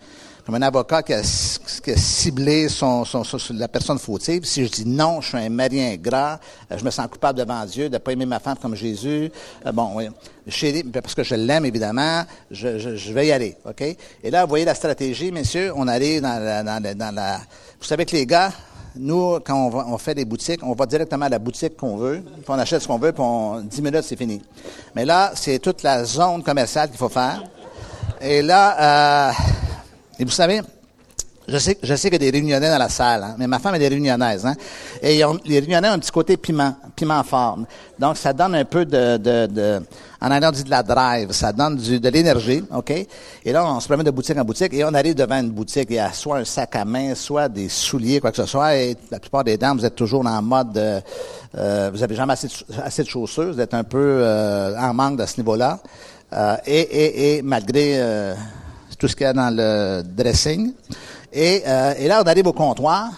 comme 0.47 0.55
un 0.55 0.63
avocat 0.63 1.03
qui 1.03 1.13
a, 1.13 1.23
ciblé 1.25 2.69
son, 2.69 3.05
son, 3.05 3.25
la 3.55 3.67
personne 3.67 3.99
fautive. 3.99 4.45
Si 4.45 4.65
je 4.65 4.71
dis 4.71 4.87
non, 4.87 5.21
je 5.21 5.29
suis 5.29 5.39
un 5.39 5.49
mari 5.49 5.83
ingrat, 5.83 6.39
euh, 6.71 6.79
je 6.79 6.85
me 6.85 6.91
sens 6.91 7.09
coupable 7.09 7.41
devant 7.41 7.65
Dieu 7.65 7.89
de 7.89 7.95
ne 7.95 7.99
pas 7.99 8.13
aimer 8.13 8.27
ma 8.27 8.39
femme 8.39 8.57
comme 8.63 8.77
Jésus. 8.77 9.29
Euh, 9.67 9.73
bon, 9.73 9.91
oui. 9.97 10.09
Parce 10.93 11.17
que 11.17 11.25
je 11.25 11.35
l'aime, 11.35 11.65
évidemment, 11.65 12.23
je, 12.53 12.79
je, 12.79 13.13
vais 13.13 13.27
y 13.27 13.33
aller, 13.33 13.57
OK? 13.69 13.83
Et 13.83 14.31
là, 14.31 14.45
vous 14.45 14.49
voyez 14.49 14.65
la 14.65 14.77
stratégie, 14.77 15.33
messieurs, 15.33 15.73
on 15.75 15.89
arrive 15.89 16.23
dans 16.23 16.41
la, 16.41 16.95
dans 16.95 17.15
la... 17.15 17.39
Vous 17.81 17.87
savez 17.87 18.07
que 18.07 18.13
les 18.13 18.25
gars, 18.25 18.53
nous, 18.95 19.41
quand 19.41 19.71
on, 19.73 19.95
on, 19.95 19.99
fait 19.99 20.15
des 20.15 20.25
boutiques, 20.25 20.63
on 20.63 20.75
va 20.75 20.87
directement 20.87 21.27
à 21.27 21.29
la 21.29 21.41
boutique 21.41 21.77
qu'on 21.77 21.97
veut, 21.97 22.23
puis 22.23 22.45
on 22.47 22.59
achète 22.59 22.83
ce 22.83 22.87
qu'on 22.87 22.99
veut, 22.99 23.11
puis 23.11 23.23
en 23.23 23.63
10 23.63 23.83
minutes, 23.83 24.05
c'est 24.05 24.17
fini. 24.17 24.41
Mais 24.95 25.05
là, 25.05 25.33
c'est 25.35 25.59
toute 25.59 25.83
la 25.83 26.05
zone 26.05 26.45
commerciale 26.45 26.89
qu'il 26.89 26.99
faut 26.99 27.09
faire. 27.09 27.43
Et 28.21 28.41
là, 28.43 29.31
euh, 29.31 29.33
et 30.19 30.25
vous 30.25 30.31
savez, 30.31 30.61
je 31.49 31.59
sais, 31.59 31.79
je 31.81 31.95
sais 31.95 32.11
qu'il 32.11 32.21
y 32.23 32.27
a 32.27 32.31
des 32.31 32.37
réunionnais 32.37 32.71
dans 32.71 32.79
la 32.79 32.89
salle, 32.89 33.23
hein, 33.23 33.35
mais 33.39 33.47
ma 33.47 33.59
femme 33.59 33.75
est 33.77 33.79
des 33.79 33.89
réunionnaises. 33.89 34.45
Hein, 34.45 34.55
et 35.01 35.23
les 35.45 35.61
réunionnais 35.61 35.89
ont 35.89 35.93
un 35.93 35.99
petit 35.99 36.11
côté 36.11 36.37
piment, 36.37 36.75
piment 36.97 37.23
fort. 37.23 37.59
Donc, 37.99 38.17
ça 38.17 38.33
donne 38.33 38.57
un 38.57 38.65
peu 38.65 38.85
de, 38.85 39.17
de, 39.17 39.47
de 39.47 39.81
en 40.21 40.31
allant 40.31 40.51
dit 40.51 40.65
de 40.65 40.71
la 40.71 40.83
drive, 40.83 41.31
ça 41.33 41.53
donne 41.53 41.77
du, 41.77 42.01
de 42.01 42.09
l'énergie, 42.09 42.65
OK? 42.75 42.91
Et 42.91 43.53
là, 43.53 43.65
on 43.65 43.79
se 43.79 43.87
promène 43.87 44.07
de 44.07 44.11
boutique 44.11 44.37
en 44.37 44.45
boutique 44.45 44.73
et 44.75 44.85
on 44.85 44.93
arrive 44.95 45.15
devant 45.15 45.39
une 45.39 45.51
boutique. 45.51 45.87
Il 45.91 45.97
y 45.97 45.99
a 45.99 46.13
soit 46.13 46.39
un 46.39 46.45
sac 46.45 46.75
à 46.75 46.85
main, 46.85 47.15
soit 47.15 47.49
des 47.49 47.69
souliers, 47.69 48.19
quoi 48.19 48.31
que 48.31 48.39
ce 48.39 48.47
soit. 48.47 48.77
Et 48.77 48.97
la 49.11 49.21
plupart 49.21 49.45
des 49.45 49.57
dames, 49.57 49.79
vous 49.79 49.85
êtes 49.85 49.95
toujours 49.95 50.27
en 50.27 50.43
mode, 50.43 50.77
euh, 50.77 51.91
vous 51.93 52.03
avez 52.03 52.15
jamais 52.15 52.33
assez 52.33 52.49
de, 52.49 52.81
assez 52.83 53.03
de 53.05 53.09
chaussures, 53.09 53.53
vous 53.53 53.61
êtes 53.61 53.75
un 53.75 53.85
peu 53.85 53.99
euh, 53.99 54.77
en 54.79 54.95
manque 54.95 55.19
de 55.19 55.27
ce 55.27 55.37
niveau-là. 55.39 55.79
Euh, 56.33 56.57
et, 56.67 56.81
et, 56.81 57.37
et, 57.37 57.43
malgré 57.43 58.01
euh, 58.01 58.35
ce 59.09 59.17
qu'il 59.17 59.25
y 59.25 59.29
a 59.29 59.33
dans 59.33 59.55
le 59.55 60.03
dressing. 60.03 60.73
Et, 61.33 61.63
euh, 61.67 61.95
et 61.99 62.09
là, 62.09 62.23
on 62.25 62.29
arrive 62.29 62.47
au 62.47 62.53
comptoir. 62.53 63.11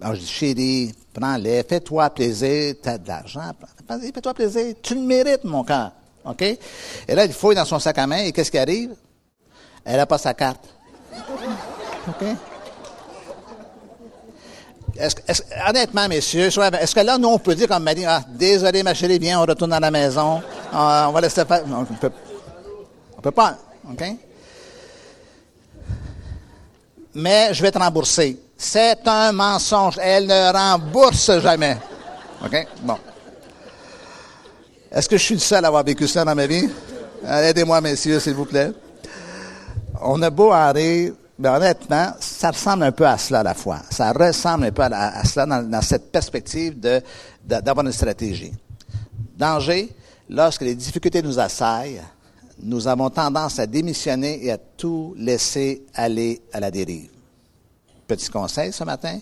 Alors, 0.00 0.14
je 0.14 0.20
dis, 0.20 0.26
chérie, 0.26 0.94
prends-les, 1.12 1.62
fais-toi 1.62 2.10
plaisir, 2.10 2.74
t'as 2.82 2.98
de 2.98 3.06
l'argent, 3.06 3.52
fais-toi 3.88 4.34
plaisir, 4.34 4.74
tu 4.82 4.94
le 4.94 5.00
mérites, 5.02 5.44
mon 5.44 5.62
cœur. 5.62 5.92
OK? 6.24 6.42
Et 6.42 7.14
là, 7.14 7.24
il 7.24 7.32
fouille 7.32 7.54
dans 7.54 7.64
son 7.64 7.78
sac 7.78 7.98
à 7.98 8.06
main, 8.06 8.18
et 8.18 8.32
qu'est-ce 8.32 8.50
qui 8.50 8.58
arrive? 8.58 8.94
Elle 9.84 9.96
n'a 9.96 10.06
pas 10.06 10.18
sa 10.18 10.34
carte. 10.34 10.64
OK? 12.08 12.26
Honnêtement, 15.68 16.08
messieurs, 16.08 16.48
est-ce 16.48 16.94
que 16.94 17.00
là, 17.00 17.16
nous, 17.16 17.28
on 17.28 17.38
peut 17.38 17.54
dire 17.54 17.68
comme 17.68 17.82
Marie, 17.82 18.04
ah, 18.04 18.22
désolé, 18.28 18.82
ma 18.82 18.94
chérie, 18.94 19.18
viens, 19.18 19.40
on 19.40 19.46
retourne 19.46 19.72
à 19.72 19.80
la 19.80 19.90
maison, 19.90 20.42
on 20.72 21.12
va 21.12 21.20
laisser 21.20 21.44
faire. 21.44 21.62
On 21.66 21.84
peut, 21.84 22.10
on 23.16 23.20
peut 23.20 23.30
pas, 23.30 23.56
OK? 23.90 24.04
Mais 27.14 27.52
je 27.52 27.62
vais 27.62 27.70
te 27.70 27.78
rembourser. 27.78 28.40
C'est 28.56 29.06
un 29.06 29.32
mensonge. 29.32 29.98
Elle 30.00 30.26
ne 30.26 30.52
rembourse 30.52 31.40
jamais. 31.40 31.78
OK? 32.44 32.66
Bon. 32.82 32.98
Est-ce 34.90 35.08
que 35.08 35.16
je 35.16 35.22
suis 35.22 35.34
le 35.34 35.40
seul 35.40 35.64
à 35.64 35.68
avoir 35.68 35.84
vécu 35.84 36.06
ça 36.06 36.24
dans 36.24 36.34
ma 36.34 36.46
vie? 36.46 36.68
Aidez-moi, 37.26 37.80
messieurs, 37.80 38.20
s'il 38.20 38.34
vous 38.34 38.44
plaît. 38.44 38.72
On 40.00 40.20
a 40.22 40.30
beau 40.30 40.52
en 40.52 40.72
rire, 40.72 41.12
mais 41.38 41.48
honnêtement, 41.48 42.12
ça 42.20 42.50
ressemble 42.50 42.84
un 42.84 42.92
peu 42.92 43.06
à 43.06 43.16
cela 43.16 43.40
à 43.40 43.42
la 43.42 43.54
fois. 43.54 43.78
Ça 43.90 44.12
ressemble 44.12 44.64
un 44.66 44.70
peu 44.72 44.82
à, 44.82 45.24
cela 45.24 45.46
dans, 45.46 45.82
cette 45.82 46.10
perspective 46.10 46.78
d'avoir 47.44 47.86
une 47.86 47.92
stratégie. 47.92 48.52
Danger, 49.36 49.88
lorsque 50.28 50.62
les 50.62 50.74
difficultés 50.74 51.22
nous 51.22 51.38
assaillent, 51.38 52.02
nous 52.62 52.86
avons 52.86 53.10
tendance 53.10 53.58
à 53.58 53.66
démissionner 53.66 54.44
et 54.44 54.52
à 54.52 54.58
tout 54.58 55.14
laisser 55.18 55.84
aller 55.94 56.40
à 56.52 56.60
la 56.60 56.70
dérive. 56.70 57.10
Petit 58.06 58.28
conseil 58.28 58.72
ce 58.72 58.84
matin, 58.84 59.18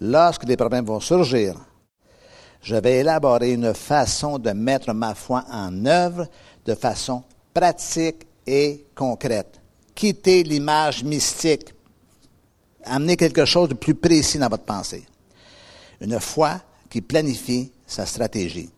lorsque 0.00 0.44
des 0.44 0.56
problèmes 0.56 0.86
vont 0.86 1.00
surgir, 1.00 1.54
je 2.62 2.76
vais 2.76 2.98
élaborer 2.98 3.52
une 3.52 3.74
façon 3.74 4.38
de 4.38 4.50
mettre 4.50 4.92
ma 4.92 5.14
foi 5.14 5.44
en 5.50 5.84
œuvre 5.86 6.26
de 6.64 6.74
façon 6.74 7.22
pratique 7.52 8.26
et 8.46 8.86
concrète. 8.94 9.60
Quittez 9.94 10.42
l'image 10.42 11.04
mystique. 11.04 11.74
Amenez 12.84 13.16
quelque 13.16 13.44
chose 13.44 13.68
de 13.68 13.74
plus 13.74 13.94
précis 13.94 14.38
dans 14.38 14.48
votre 14.48 14.64
pensée. 14.64 15.04
Une 16.00 16.18
foi 16.20 16.60
qui 16.88 17.00
planifie 17.00 17.70
sa 17.86 18.06
stratégie. 18.06 18.70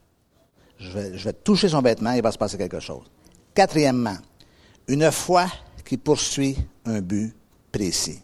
Je 0.79 0.91
vais, 0.91 1.19
je 1.19 1.25
vais 1.25 1.33
toucher 1.33 1.69
son 1.69 1.83
vêtement, 1.83 2.13
il 2.13 2.23
va 2.23 2.33
se 2.33 2.39
passer 2.39 2.57
quelque 2.57 2.81
chose. 2.81 3.05
Quatrièmement, 3.55 4.17
une 4.89 5.11
foi 5.11 5.47
qui 5.85 5.97
poursuit 5.97 6.57
un 6.85 7.01
but 7.01 7.35
précis. 7.73 8.21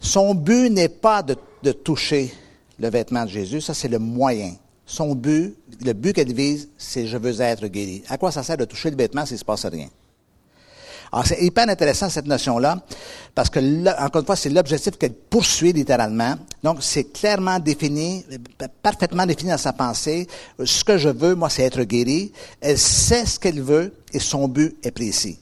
Son 0.00 0.34
but 0.34 0.70
n'est 0.70 0.88
pas 0.88 1.22
de, 1.22 1.36
toucher 1.72 2.32
le 2.78 2.90
vêtement 2.90 3.24
de 3.24 3.30
Jésus, 3.30 3.60
ça 3.60 3.72
c'est 3.72 3.88
le 3.88 3.98
moyen. 3.98 4.54
Son 4.84 5.14
but, 5.14 5.56
le 5.82 5.92
but 5.94 6.12
qu'elle 6.12 6.34
vise, 6.34 6.68
c'est 6.76 7.06
je 7.06 7.16
veux 7.16 7.40
être 7.40 7.66
guéri. 7.68 8.02
À 8.08 8.18
quoi 8.18 8.30
ça 8.30 8.42
sert 8.42 8.58
de 8.58 8.66
toucher 8.66 8.90
le 8.90 8.96
vêtement 8.96 9.24
s'il 9.24 9.36
ne 9.36 9.38
se 9.38 9.44
passe 9.44 9.64
rien? 9.64 9.88
Alors, 11.14 11.28
c'est 11.28 11.40
hyper 11.40 11.68
intéressant 11.68 12.08
cette 12.08 12.26
notion-là, 12.26 12.82
parce 13.36 13.48
que, 13.48 13.60
encore 14.04 14.22
une 14.22 14.26
fois, 14.26 14.34
c'est 14.34 14.48
l'objectif 14.48 14.98
qu'elle 14.98 15.12
poursuit 15.12 15.72
littéralement. 15.72 16.34
Donc, 16.60 16.78
c'est 16.80 17.04
clairement 17.04 17.60
défini, 17.60 18.26
parfaitement 18.82 19.24
défini 19.24 19.52
dans 19.52 19.56
sa 19.56 19.72
pensée. 19.72 20.26
Ce 20.64 20.82
que 20.82 20.98
je 20.98 21.10
veux, 21.10 21.36
moi, 21.36 21.50
c'est 21.50 21.62
être 21.62 21.84
guéri. 21.84 22.32
Elle 22.60 22.78
sait 22.78 23.26
ce 23.26 23.38
qu'elle 23.38 23.62
veut 23.62 23.94
et 24.12 24.18
son 24.18 24.48
but 24.48 24.76
est 24.82 24.90
précis. 24.90 25.38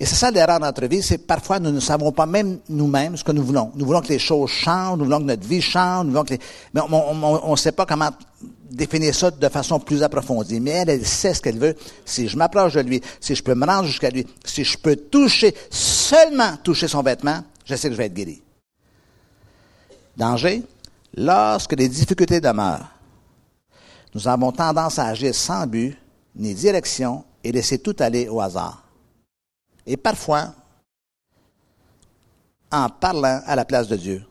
Et 0.00 0.06
c'est 0.06 0.16
ça 0.16 0.30
l'erreur 0.30 0.58
dans 0.58 0.66
notre 0.66 0.86
vie, 0.86 1.02
c'est 1.02 1.18
parfois 1.18 1.60
nous 1.60 1.70
ne 1.70 1.80
savons 1.80 2.10
pas 2.10 2.26
même 2.26 2.58
nous-mêmes 2.68 3.16
ce 3.16 3.22
que 3.22 3.32
nous 3.32 3.44
voulons. 3.44 3.70
Nous 3.74 3.86
voulons 3.86 4.00
que 4.00 4.08
les 4.08 4.18
choses 4.18 4.50
changent, 4.50 4.98
nous 4.98 5.04
voulons 5.04 5.18
que 5.20 5.24
notre 5.24 5.46
vie 5.46 5.62
change, 5.62 6.04
nous 6.06 6.10
voulons 6.10 6.24
que 6.24 6.34
les... 6.34 6.40
mais 6.72 6.80
on 6.90 7.50
ne 7.50 7.56
sait 7.56 7.72
pas 7.72 7.86
comment 7.86 8.10
définir 8.70 9.14
ça 9.14 9.30
de 9.30 9.48
façon 9.48 9.78
plus 9.78 10.02
approfondie. 10.02 10.60
Mais 10.60 10.70
elle, 10.70 10.90
elle 10.90 11.06
sait 11.06 11.32
ce 11.32 11.40
qu'elle 11.40 11.58
veut. 11.58 11.76
Si 12.04 12.28
je 12.28 12.36
m'approche 12.36 12.74
de 12.74 12.80
lui, 12.80 13.00
si 13.20 13.34
je 13.34 13.42
peux 13.42 13.54
me 13.54 13.66
rendre 13.66 13.86
jusqu'à 13.86 14.10
lui, 14.10 14.26
si 14.44 14.64
je 14.64 14.76
peux 14.76 14.96
toucher, 14.96 15.54
seulement 15.70 16.56
toucher 16.62 16.88
son 16.88 17.02
vêtement, 17.02 17.42
je 17.64 17.76
sais 17.76 17.88
que 17.88 17.94
je 17.94 17.98
vais 17.98 18.06
être 18.06 18.14
guéri. 18.14 18.42
Danger, 20.16 20.62
lorsque 21.16 21.72
les 21.72 21.88
difficultés 21.88 22.40
demeurent, 22.40 22.88
nous 24.14 24.28
avons 24.28 24.52
tendance 24.52 24.98
à 24.98 25.06
agir 25.06 25.34
sans 25.34 25.66
but 25.66 25.96
ni 26.36 26.54
direction 26.54 27.24
et 27.42 27.52
laisser 27.52 27.78
tout 27.78 27.96
aller 27.98 28.28
au 28.28 28.40
hasard. 28.40 28.83
Et 29.86 29.96
parfois, 29.96 30.54
en 32.74 32.88
parlant 32.88 33.40
à 33.46 33.54
la 33.54 33.64
place 33.64 33.88
de 33.88 33.96
Dieu. 33.96 34.24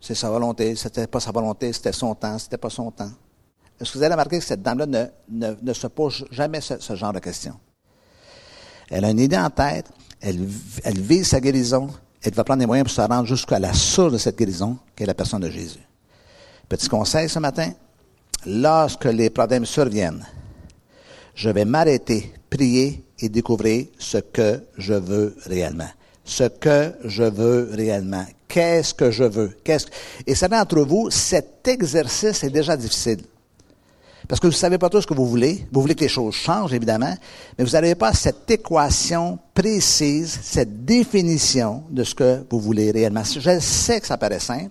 C'est 0.00 0.14
sa 0.14 0.30
volonté, 0.30 0.74
c'était 0.76 1.06
pas 1.06 1.20
sa 1.20 1.30
volonté, 1.30 1.72
c'était 1.72 1.92
son 1.92 2.14
temps, 2.14 2.38
c'était 2.38 2.58
pas 2.58 2.70
son 2.70 2.90
temps. 2.90 3.10
Est-ce 3.80 3.92
que 3.92 3.98
vous 3.98 4.04
avez 4.04 4.14
remarqué 4.14 4.38
que 4.38 4.44
cette 4.44 4.62
dame-là 4.62 4.86
ne, 4.86 5.54
ne, 5.62 5.72
se 5.72 5.86
pose 5.86 6.26
jamais 6.30 6.60
ce, 6.60 6.96
genre 6.96 7.12
de 7.12 7.20
questions? 7.20 7.58
Elle 8.90 9.04
a 9.04 9.10
une 9.10 9.20
idée 9.20 9.38
en 9.38 9.50
tête, 9.50 9.86
elle, 10.20 10.48
elle 10.82 11.00
vise 11.00 11.28
sa 11.28 11.40
guérison, 11.40 11.88
elle 12.22 12.34
va 12.34 12.42
prendre 12.42 12.60
des 12.60 12.66
moyens 12.66 12.86
pour 12.86 12.94
se 12.94 13.08
rendre 13.08 13.26
jusqu'à 13.26 13.58
la 13.58 13.72
source 13.72 14.12
de 14.12 14.18
cette 14.18 14.36
guérison, 14.36 14.78
qui 14.96 15.04
est 15.04 15.06
la 15.06 15.14
personne 15.14 15.40
de 15.40 15.50
Jésus. 15.50 15.86
Petit 16.68 16.88
conseil 16.88 17.28
ce 17.28 17.38
matin, 17.38 17.72
lorsque 18.46 19.04
les 19.04 19.30
problèmes 19.30 19.66
surviennent, 19.66 20.26
je 21.34 21.50
vais 21.50 21.64
m'arrêter, 21.64 22.34
prier 22.50 23.04
et 23.20 23.28
découvrir 23.28 23.86
ce 23.98 24.18
que 24.18 24.60
je 24.76 24.94
veux 24.94 25.36
réellement. 25.46 25.88
Ce 26.24 26.44
que 26.44 26.92
je 27.04 27.22
veux 27.22 27.70
réellement. 27.72 28.26
Qu'est-ce 28.48 28.94
que 28.94 29.10
je 29.10 29.24
veux? 29.24 29.56
Qu'est-ce 29.64 29.86
Et 30.26 30.34
savez, 30.34 30.56
entre 30.56 30.80
vous, 30.80 31.10
cet 31.10 31.66
exercice 31.68 32.42
est 32.44 32.50
déjà 32.50 32.76
difficile. 32.76 33.20
Parce 34.26 34.40
que 34.40 34.46
vous 34.46 34.52
ne 34.52 34.56
savez 34.56 34.76
pas 34.76 34.90
tout 34.90 35.00
ce 35.00 35.06
que 35.06 35.14
vous 35.14 35.26
voulez. 35.26 35.66
Vous 35.72 35.80
voulez 35.80 35.94
que 35.94 36.02
les 36.02 36.08
choses 36.08 36.34
changent, 36.34 36.74
évidemment, 36.74 37.14
mais 37.56 37.64
vous 37.64 37.70
n'avez 37.70 37.94
pas 37.94 38.12
cette 38.12 38.50
équation 38.50 39.38
précise, 39.54 40.38
cette 40.42 40.84
définition 40.84 41.82
de 41.90 42.04
ce 42.04 42.14
que 42.14 42.44
vous 42.50 42.60
voulez 42.60 42.90
réellement. 42.90 43.22
Je 43.24 43.58
sais 43.58 44.00
que 44.00 44.06
ça 44.06 44.18
paraît 44.18 44.38
simple, 44.38 44.70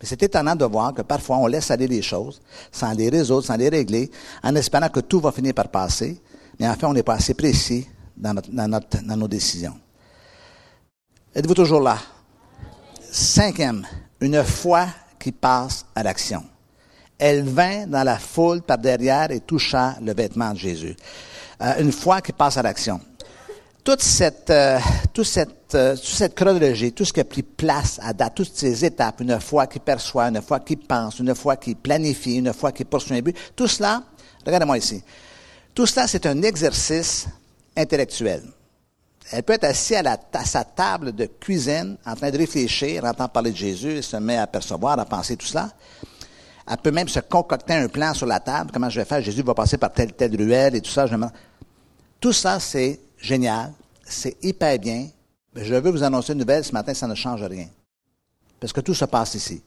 mais 0.00 0.06
c'est 0.06 0.22
étonnant 0.22 0.54
de 0.54 0.66
voir 0.66 0.92
que 0.92 1.02
parfois 1.02 1.38
on 1.38 1.46
laisse 1.46 1.70
aller 1.70 1.86
les 1.86 2.02
choses 2.02 2.42
sans 2.70 2.92
les 2.92 3.08
résoudre, 3.08 3.44
sans 3.44 3.56
les 3.56 3.70
régler, 3.70 4.10
en 4.42 4.54
espérant 4.54 4.88
que 4.88 5.00
tout 5.00 5.20
va 5.20 5.32
finir 5.32 5.54
par 5.54 5.68
passer, 5.68 6.20
mais 6.60 6.68
en 6.68 6.74
fait, 6.74 6.84
on 6.84 6.92
n'est 6.92 7.02
pas 7.02 7.14
assez 7.14 7.32
précis 7.32 7.88
dans, 8.14 8.34
dans 8.52 9.16
nos 9.16 9.28
décisions. 9.28 9.76
Êtes-vous 11.34 11.54
toujours 11.54 11.80
là? 11.80 11.96
Cinquième, 13.10 13.86
une 14.20 14.44
foi 14.44 14.86
qui 15.18 15.32
passe 15.32 15.86
à 15.94 16.02
l'action. 16.02 16.44
Elle 17.18 17.44
vint 17.44 17.86
dans 17.86 18.04
la 18.04 18.18
foule 18.18 18.60
par 18.60 18.76
derrière 18.76 19.30
et 19.30 19.40
toucha 19.40 19.96
le 20.02 20.12
vêtement 20.12 20.52
de 20.52 20.58
Jésus. 20.58 20.94
Euh, 21.62 21.80
une 21.80 21.92
foi 21.92 22.20
qui 22.20 22.32
passe 22.32 22.58
à 22.58 22.62
l'action. 22.62 23.00
Toute 23.82 24.02
cette, 24.02 24.50
euh, 24.50 24.78
toute 25.14 25.24
cette, 25.24 25.74
euh, 25.74 25.96
toute 25.96 26.04
cette 26.04 26.34
chronologie, 26.34 26.92
tout 26.92 27.06
ce 27.06 27.12
qui 27.12 27.20
a 27.20 27.24
pris 27.24 27.42
place 27.42 27.98
à 28.02 28.12
date, 28.12 28.34
toutes 28.34 28.54
ces 28.54 28.84
étapes, 28.84 29.22
une 29.22 29.40
foi 29.40 29.66
qui 29.66 29.78
perçoit, 29.78 30.28
une 30.28 30.42
foi 30.42 30.60
qui 30.60 30.76
pense, 30.76 31.20
une 31.20 31.34
foi 31.34 31.56
qui 31.56 31.74
planifie, 31.74 32.36
une 32.36 32.52
foi 32.52 32.72
qui 32.72 32.84
poursuit 32.84 33.16
un 33.16 33.22
but, 33.22 33.36
tout 33.56 33.66
cela, 33.66 34.02
regardez-moi 34.44 34.76
ici, 34.76 35.02
tout 35.74 35.86
cela, 35.86 36.06
c'est 36.06 36.26
un 36.26 36.42
exercice 36.42 37.26
intellectuel. 37.76 38.42
Elle 39.32 39.44
peut 39.44 39.52
être 39.52 39.64
assise 39.64 40.02
à, 40.04 40.44
sa 40.44 40.64
table 40.64 41.12
de 41.12 41.26
cuisine, 41.26 41.96
en 42.04 42.16
train 42.16 42.30
de 42.30 42.38
réfléchir, 42.38 43.04
entend 43.04 43.28
parler 43.28 43.52
de 43.52 43.56
Jésus, 43.56 43.98
et 43.98 44.02
se 44.02 44.16
met 44.16 44.36
à 44.36 44.46
percevoir, 44.46 44.98
à 44.98 45.04
penser 45.04 45.36
tout 45.36 45.46
cela. 45.46 45.70
Elle 46.68 46.76
peut 46.78 46.90
même 46.90 47.08
se 47.08 47.20
concocter 47.20 47.74
un 47.74 47.88
plan 47.88 48.12
sur 48.12 48.26
la 48.26 48.40
table, 48.40 48.70
comment 48.72 48.90
je 48.90 49.00
vais 49.00 49.04
faire, 49.04 49.22
Jésus 49.22 49.42
va 49.42 49.54
passer 49.54 49.78
par 49.78 49.92
telle, 49.92 50.12
telle 50.12 50.36
ruelle 50.36 50.74
et 50.74 50.80
tout 50.80 50.90
ça. 50.90 51.06
Tout 52.18 52.32
ça, 52.32 52.58
c'est 52.58 53.00
génial, 53.18 53.72
c'est 54.04 54.36
hyper 54.42 54.78
bien, 54.78 55.08
mais 55.54 55.64
je 55.64 55.74
veux 55.74 55.90
vous 55.90 56.02
annoncer 56.02 56.32
une 56.32 56.40
nouvelle 56.40 56.64
ce 56.64 56.72
matin, 56.72 56.92
ça 56.94 57.06
ne 57.06 57.14
change 57.14 57.42
rien. 57.42 57.68
Parce 58.58 58.72
que 58.72 58.80
tout 58.80 58.94
se 58.94 59.04
passe 59.04 59.34
ici. 59.34 59.62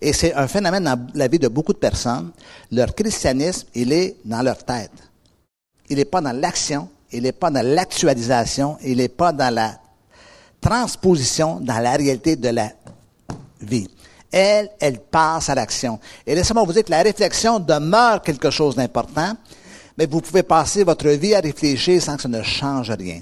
Et 0.00 0.12
c'est 0.12 0.34
un 0.34 0.48
phénomène 0.48 0.84
dans 0.84 1.06
la 1.14 1.28
vie 1.28 1.38
de 1.38 1.48
beaucoup 1.48 1.72
de 1.72 1.78
personnes. 1.78 2.32
Leur 2.70 2.94
christianisme, 2.94 3.68
il 3.74 3.92
est 3.92 4.16
dans 4.24 4.42
leur 4.42 4.58
tête. 4.64 5.09
Il 5.90 5.96
n'est 5.96 6.06
pas 6.06 6.20
dans 6.20 6.32
l'action, 6.32 6.88
il 7.12 7.24
n'est 7.24 7.32
pas 7.32 7.50
dans 7.50 7.66
l'actualisation, 7.66 8.78
il 8.82 8.96
n'est 8.96 9.08
pas 9.08 9.32
dans 9.32 9.52
la 9.52 9.78
transposition 10.60 11.58
dans 11.60 11.78
la 11.78 11.92
réalité 11.92 12.36
de 12.36 12.48
la 12.48 12.70
vie. 13.60 13.88
Elle, 14.32 14.70
elle 14.78 15.00
passe 15.00 15.48
à 15.48 15.54
l'action. 15.54 15.98
Et 16.26 16.34
laissez-moi 16.34 16.62
vous 16.64 16.72
dire 16.72 16.84
que 16.84 16.90
la 16.90 17.02
réflexion 17.02 17.58
demeure 17.58 18.22
quelque 18.22 18.50
chose 18.50 18.76
d'important, 18.76 19.32
mais 19.98 20.06
vous 20.06 20.20
pouvez 20.20 20.44
passer 20.44 20.84
votre 20.84 21.08
vie 21.08 21.34
à 21.34 21.40
réfléchir 21.40 22.00
sans 22.00 22.16
que 22.16 22.22
ça 22.22 22.28
ne 22.28 22.42
change 22.42 22.90
rien. 22.90 23.20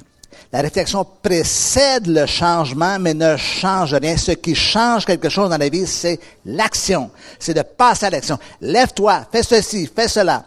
La 0.53 0.63
réflexion 0.63 1.07
précède 1.23 2.07
le 2.07 2.25
changement, 2.25 2.99
mais 2.99 3.13
ne 3.13 3.37
change 3.37 3.95
rien. 3.95 4.17
Ce 4.17 4.33
qui 4.33 4.55
change 4.55 5.05
quelque 5.05 5.29
chose 5.29 5.51
dans 5.51 5.59
la 5.59 5.69
vie, 5.69 5.87
c'est 5.87 6.19
l'action. 6.47 7.11
C'est 7.39 7.55
de 7.55 7.63
passer 7.63 8.07
à 8.07 8.11
l'action. 8.11 8.39
Lève-toi, 8.61 9.27
fais 9.31 9.43
ceci, 9.43 9.91
fais 9.95 10.09
cela. 10.09 10.45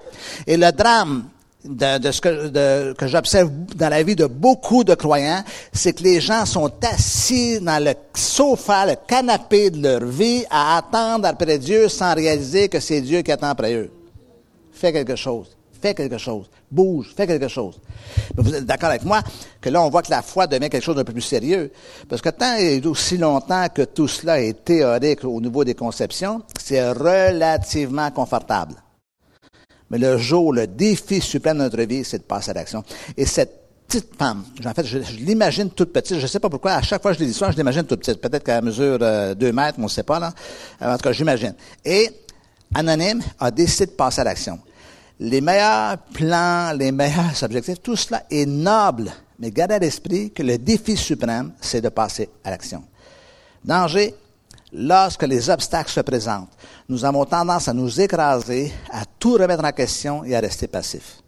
Et 0.47 0.57
le 0.57 0.71
drame 0.71 1.25
de, 1.63 2.11
ce 2.11 2.21
que, 2.21 2.93
que 2.93 3.07
j'observe 3.07 3.51
dans 3.75 3.89
la 3.89 4.03
vie 4.03 4.15
de 4.15 4.25
beaucoup 4.25 4.83
de 4.83 4.95
croyants, 4.95 5.43
c'est 5.71 5.93
que 5.93 6.03
les 6.03 6.19
gens 6.19 6.45
sont 6.45 6.71
assis 6.83 7.59
dans 7.59 7.83
le 7.83 7.93
sofa, 8.15 8.85
le 8.85 8.95
canapé 9.07 9.69
de 9.69 9.81
leur 9.81 10.05
vie 10.05 10.43
à 10.49 10.77
attendre 10.77 11.27
après 11.27 11.57
Dieu 11.59 11.87
sans 11.89 12.13
réaliser 12.13 12.69
que 12.69 12.79
c'est 12.79 13.01
Dieu 13.01 13.21
qui 13.21 13.31
attend 13.31 13.49
après 13.49 13.73
eux. 13.73 13.91
Fais 14.71 14.91
quelque 14.91 15.15
chose. 15.15 15.55
Fais 15.81 15.93
quelque 15.93 16.17
chose. 16.17 16.49
Bouge. 16.69 17.13
Fais 17.15 17.27
quelque 17.27 17.47
chose. 17.47 17.79
Mais 18.35 18.43
vous 18.43 18.55
êtes 18.55 18.65
d'accord 18.65 18.89
avec 18.89 19.03
moi 19.03 19.21
que 19.59 19.69
là, 19.69 19.81
on 19.81 19.89
voit 19.89 20.01
que 20.01 20.11
la 20.11 20.21
foi 20.21 20.47
devient 20.47 20.69
quelque 20.69 20.83
chose 20.83 20.95
d'un 20.95 21.03
peu 21.03 21.13
plus 21.13 21.21
sérieux. 21.21 21.71
Parce 22.07 22.21
que 22.21 22.29
tant 22.29 22.55
et 22.55 22.81
aussi 22.85 23.17
longtemps 23.17 23.67
que 23.73 23.83
tout 23.83 24.07
cela 24.07 24.41
est 24.41 24.63
théorique 24.63 25.23
au 25.23 25.41
niveau 25.41 25.63
des 25.63 25.75
conceptions, 25.75 26.41
c'est 26.59 26.91
relativement 26.91 28.09
confortable. 28.11 28.75
Mais 29.91 29.97
le 29.97 30.17
jour, 30.17 30.53
le 30.53 30.67
défi 30.67 31.19
suprême 31.19 31.57
de 31.57 31.63
notre 31.63 31.81
vie, 31.83 32.05
c'est 32.05 32.19
de 32.19 32.23
passer 32.23 32.51
à 32.51 32.53
l'action. 32.53 32.81
Et 33.17 33.25
cette 33.25 33.59
petite 33.85 34.15
femme, 34.17 34.45
en 34.65 34.73
fait, 34.73 34.85
je, 34.85 34.99
l'imagine 35.19 35.69
toute 35.69 35.91
petite. 35.91 36.15
Je 36.15 36.21
ne 36.21 36.27
sais 36.27 36.39
pas 36.39 36.49
pourquoi, 36.49 36.75
à 36.75 36.81
chaque 36.81 37.01
fois 37.01 37.11
que 37.11 37.17
je 37.17 37.23
lis 37.23 37.27
l'histoire, 37.27 37.51
je 37.51 37.57
l'imagine 37.57 37.83
toute 37.83 37.99
petite. 37.99 38.21
Peut-être 38.21 38.45
qu'à 38.45 38.61
mesure 38.61 38.97
euh, 39.01 39.35
deux 39.35 39.51
mètres, 39.51 39.77
on 39.79 39.83
ne 39.83 39.87
sait 39.89 40.03
pas, 40.03 40.17
là. 40.17 40.33
En 40.79 40.95
tout 40.95 41.03
cas, 41.03 41.11
j'imagine. 41.11 41.53
Et 41.83 42.09
Anonyme 42.73 43.21
a 43.37 43.51
décidé 43.51 43.87
de 43.87 43.91
passer 43.91 44.21
à 44.21 44.23
l'action. 44.23 44.59
Les 45.19 45.41
meilleurs 45.41 45.97
plans, 46.13 46.71
les 46.71 46.93
meilleurs 46.93 47.33
objectifs, 47.43 47.81
tout 47.81 47.97
cela 47.97 48.23
est 48.31 48.45
noble. 48.45 49.11
Mais 49.39 49.51
gardez 49.51 49.75
à 49.75 49.79
l'esprit 49.79 50.31
que 50.31 50.41
le 50.41 50.57
défi 50.57 50.95
suprême, 50.95 51.51
c'est 51.59 51.81
de 51.81 51.89
passer 51.89 52.29
à 52.45 52.51
l'action. 52.51 52.81
Danger, 53.65 54.15
lorsque 54.73 55.23
les 55.23 55.49
obstacles 55.49 55.91
se 55.91 55.99
présentent, 56.01 56.51
nous 56.87 57.03
avons 57.05 57.25
tendance 57.25 57.67
à 57.67 57.73
nous 57.73 57.99
écraser, 57.99 58.71
à 58.91 59.03
tout 59.19 59.33
remettre 59.33 59.63
en 59.63 59.71
question 59.71 60.23
et 60.23 60.35
à 60.35 60.39
rester 60.39 60.67
passifs. 60.67 61.21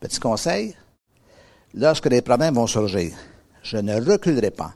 Petit 0.00 0.20
conseil, 0.20 0.76
lorsque 1.74 2.06
les 2.06 2.22
problèmes 2.22 2.54
vont 2.54 2.66
surgir, 2.66 3.12
je 3.62 3.76
ne 3.76 4.00
reculerai 4.00 4.50
pas. 4.50 4.72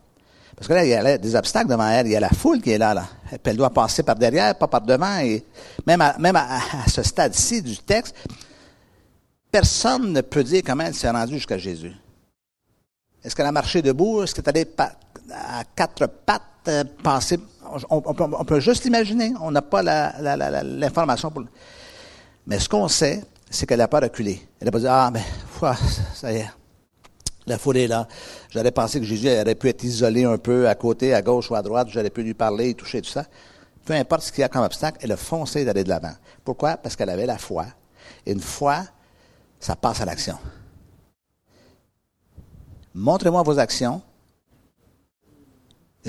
Parce 0.57 0.69
que 0.69 0.73
là, 0.73 0.85
il 0.85 0.89
y 0.89 0.95
a 0.95 1.19
des 1.19 1.35
obstacles 1.35 1.69
devant 1.69 1.89
elle, 1.89 2.07
il 2.07 2.13
y 2.13 2.17
a 2.17 2.21
la 2.21 2.31
foule 2.31 2.63
qui 2.63 2.71
est 2.71 2.79
là, 2.79 2.95
là. 2.95 3.07
elle 3.45 3.57
doit 3.57 3.71
passer 3.71 4.03
par 4.03 4.15
derrière, 4.15 4.57
pas 4.57 4.69
par 4.69 4.81
devant, 4.81 5.19
et 5.19 5.45
même 5.87 6.01
à, 6.01 6.17
même 6.19 6.37
à, 6.37 6.61
ce 6.87 7.03
stade-ci 7.03 7.61
du 7.61 7.77
texte, 7.77 8.15
personne 9.51 10.13
ne 10.13 10.21
peut 10.23 10.43
dire 10.43 10.63
comment 10.65 10.85
elle 10.85 10.95
s'est 10.95 11.11
rendue 11.11 11.35
jusqu'à 11.35 11.59
Jésus. 11.59 11.93
Est-ce 13.23 13.37
qu'elle 13.37 13.47
a 13.47 13.53
marché 13.53 13.83
debout? 13.83 14.23
Est-ce 14.23 14.35
qu'elle 14.35 14.45
est 14.57 14.81
allée 14.81 14.93
à 15.31 15.65
quatre 15.75 16.07
pattes? 16.07 16.43
Euh, 16.69 16.85
passer 17.03 17.39
on, 17.91 18.45
peut, 18.45 18.61
juste 18.61 18.85
l'imaginer. 18.85 19.33
On 19.41 19.51
n'a 19.51 19.63
pas 19.63 19.83
l'information. 19.83 21.31
pour. 21.31 21.45
Mais 22.47 22.59
ce 22.59 22.69
qu'on 22.69 22.89
sait, 22.89 23.25
c'est 23.51 23.67
qu'elle 23.67 23.79
n'a 23.79 23.89
pas 23.89 24.01
reculé. 24.01 24.41
Elle 24.61 24.67
n'a 24.67 24.73
pas 24.73 24.79
dit 24.79 24.87
Ah, 24.89 25.11
mais 25.13 25.25
ça 26.15 26.33
y 26.33 26.37
est. 26.37 26.51
La 27.47 27.59
foule 27.59 27.77
est 27.77 27.87
là. 27.87 28.09
J'aurais 28.51 28.73
pensé 28.73 28.99
que 28.99 29.07
Jésus 29.07 29.29
aurait 29.29 29.55
pu 29.55 29.69
être 29.69 29.85
isolé 29.85 30.25
un 30.25 30.39
peu 30.39 30.69
à 30.69 30.75
côté, 30.75 31.15
à 31.15 31.23
gauche 31.23 31.51
ou 31.51 31.55
à 31.55 31.63
droite. 31.63 31.89
J'aurais 31.91 32.11
pu 32.11 32.23
lui 32.23 32.35
parler, 32.35 32.75
toucher, 32.75 33.01
tout 33.01 33.11
ça. 33.11 33.25
Peu 33.85 33.95
importe 33.95 34.23
ce 34.23 34.33
qu'il 34.33 34.41
y 34.41 34.45
a 34.45 34.49
comme 34.49 34.65
obstacle, 34.65 34.99
elle 35.01 35.13
a 35.13 35.17
foncé 35.17 35.65
d'aller 35.65 35.85
de 35.85 35.89
l'avant. 35.89 36.15
Pourquoi? 36.45 36.77
Parce 36.77 36.97
qu'elle 36.97 37.11
avait 37.11 37.27
la 37.27 37.39
foi. 37.39 37.67
Et 38.25 38.33
une 38.33 38.41
foi, 38.41 38.85
ça 39.61 39.77
passe 39.77 40.01
à 40.01 40.05
l'action. 40.05 40.37
Montrez-moi 42.95 43.43
vos 43.45 43.59
actions 43.61 44.03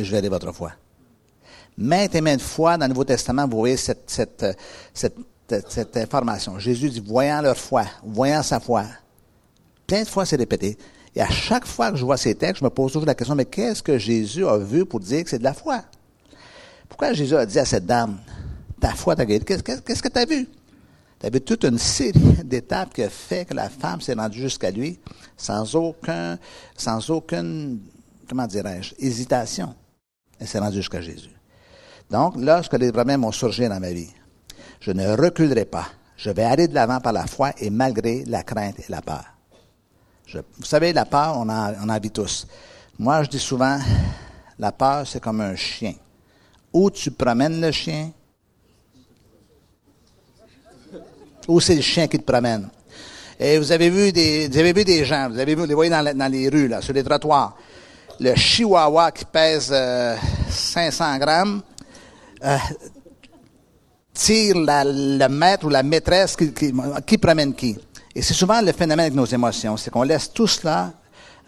je 0.04 0.12
verrai 0.12 0.30
votre 0.30 0.52
foi. 0.52 0.72
Maintes 1.78 2.16
et 2.16 2.22
maintes 2.22 2.42
fois 2.42 2.78
dans 2.78 2.86
le 2.86 2.90
Nouveau 2.90 3.04
Testament, 3.04 3.48
vous 3.48 3.58
voyez 3.58 3.78
cette, 3.78 4.46
cette 4.96 5.98
information. 5.98 6.60
Jésus 6.60 6.90
dit, 6.90 7.00
voyant 7.00 7.42
leur 7.42 7.58
foi, 7.58 7.86
voyant 8.04 8.44
sa 8.44 8.60
foi. 8.60 8.86
Plein 9.86 10.04
de 10.04 10.08
fois, 10.08 10.26
c'est 10.26 10.36
répété. 10.36 10.78
Et 11.16 11.22
à 11.22 11.30
chaque 11.30 11.66
fois 11.66 11.92
que 11.92 11.98
je 11.98 12.06
vois 12.06 12.18
ces 12.18 12.36
textes, 12.36 12.60
je 12.60 12.64
me 12.64 12.70
pose 12.70 12.92
toujours 12.92 13.08
la 13.08 13.16
question, 13.16 13.36
mais 13.36 13.46
qu'est-ce 13.46 13.82
que 13.82 13.98
Jésus 13.98 14.46
a 14.46 14.58
vu 14.58 14.86
pour 14.86 15.00
dire 15.00 15.24
que 15.24 15.30
c'est 15.30 15.40
de 15.40 15.44
la 15.44 15.54
foi? 15.54 15.84
Pourquoi 16.88 17.14
Jésus 17.14 17.36
a 17.36 17.46
dit 17.46 17.58
à 17.58 17.66
cette 17.66 17.86
dame, 17.86 18.18
ta 18.80 18.94
foi 18.94 19.16
t'a 19.16 19.26
guéri? 19.26 19.44
Qu'est-ce 19.44 19.64
que 20.02 20.10
tu 20.10 20.20
as 20.20 20.26
vu? 20.26 20.48
Tu 21.20 21.26
as 21.26 21.30
vu 21.30 21.42
toute 21.42 21.64
une 21.64 21.80
série 21.80 22.20
d'étapes 22.44 22.94
qui 22.94 23.04
a 23.04 23.10
fait 23.10 23.46
que 23.46 23.54
la 23.54 23.70
femme 23.70 24.02
s'est 24.02 24.14
rendue 24.14 24.40
jusqu'à 24.40 24.70
lui 24.70 25.00
sans 25.36 25.76
aucun, 25.76 26.38
sans 26.76 27.10
aucune, 27.10 27.80
comment 28.30 28.48
dirais-je, 28.48 28.94
hésitation. 29.00 29.74
Elle 30.40 30.48
s'est 30.48 30.60
rendue 30.60 30.78
jusqu'à 30.78 31.02
Jésus. 31.02 31.32
Donc, 32.10 32.36
lorsque 32.38 32.74
les 32.74 32.92
problèmes 32.92 33.24
ont 33.24 33.32
surgi 33.32 33.68
dans 33.68 33.80
ma 33.80 33.92
vie, 33.92 34.10
je 34.80 34.92
ne 34.92 35.16
reculerai 35.16 35.66
pas. 35.66 35.88
Je 36.16 36.30
vais 36.30 36.44
aller 36.44 36.68
de 36.68 36.74
l'avant 36.74 37.00
par 37.00 37.14
la 37.14 37.28
foi 37.28 37.52
et 37.60 37.70
malgré 37.70 38.24
la 38.26 38.44
crainte 38.44 38.80
et 38.80 38.86
la 38.90 39.02
peur. 39.02 39.26
vous 40.34 40.66
savez, 40.66 40.94
la 40.94 41.06
peur, 41.06 41.38
on 41.38 41.50
en, 41.50 41.74
on 41.88 42.00
vit 42.00 42.12
tous. 42.12 42.48
Moi, 42.98 43.24
je 43.24 43.30
dis 43.30 43.40
souvent, 43.40 43.78
la 44.58 44.72
peur, 44.72 45.06
c'est 45.06 45.20
comme 45.20 45.42
un 45.42 45.56
chien. 45.56 45.94
Où 46.74 46.90
tu 46.90 47.12
promènes 47.12 47.62
le 47.62 47.72
chien, 47.72 48.12
ou 51.48 51.60
c'est 51.60 51.76
le 51.76 51.82
chien 51.82 52.08
qui 52.08 52.18
te 52.20 52.24
promène. 52.24 52.70
Et 53.40 53.58
vous 53.58 53.72
avez 53.72 53.90
vu 53.90 54.12
des, 54.12 54.48
vous 54.48 54.58
avez 54.58 54.74
vu 54.74 54.84
des 54.84 55.06
gens, 55.06 55.30
vous 55.30 55.40
avez 55.40 55.56
vu, 55.56 55.66
les 55.66 55.74
voyez 55.74 55.92
dans, 55.92 56.18
dans 56.18 56.32
les 56.32 56.50
rues, 56.50 56.68
là, 56.68 56.82
sur 56.82 56.94
les 56.94 57.04
trottoirs. 57.04 57.56
Le 58.20 58.36
chihuahua 58.36 59.12
qui 59.12 59.26
pèse 59.26 59.74
500 60.50 61.04
euh, 61.04 61.18
grammes, 61.18 61.62
euh, 62.44 62.58
tire 64.14 64.56
le 64.56 65.28
maître 65.28 65.66
ou 65.66 65.70
la 65.70 65.84
maîtresse 65.84 66.36
qui, 66.36 66.52
qui, 66.54 67.18
promène 67.18 67.54
qui. 67.54 67.78
Et 68.16 68.22
c'est 68.22 68.34
souvent 68.34 68.60
le 68.62 68.72
phénomène 68.72 69.02
avec 69.06 69.14
nos 69.14 69.26
émotions, 69.26 69.78
c'est 69.78 69.92
qu'on 69.92 70.04
laisse 70.04 70.32
tout 70.34 70.48
cela 70.48 70.94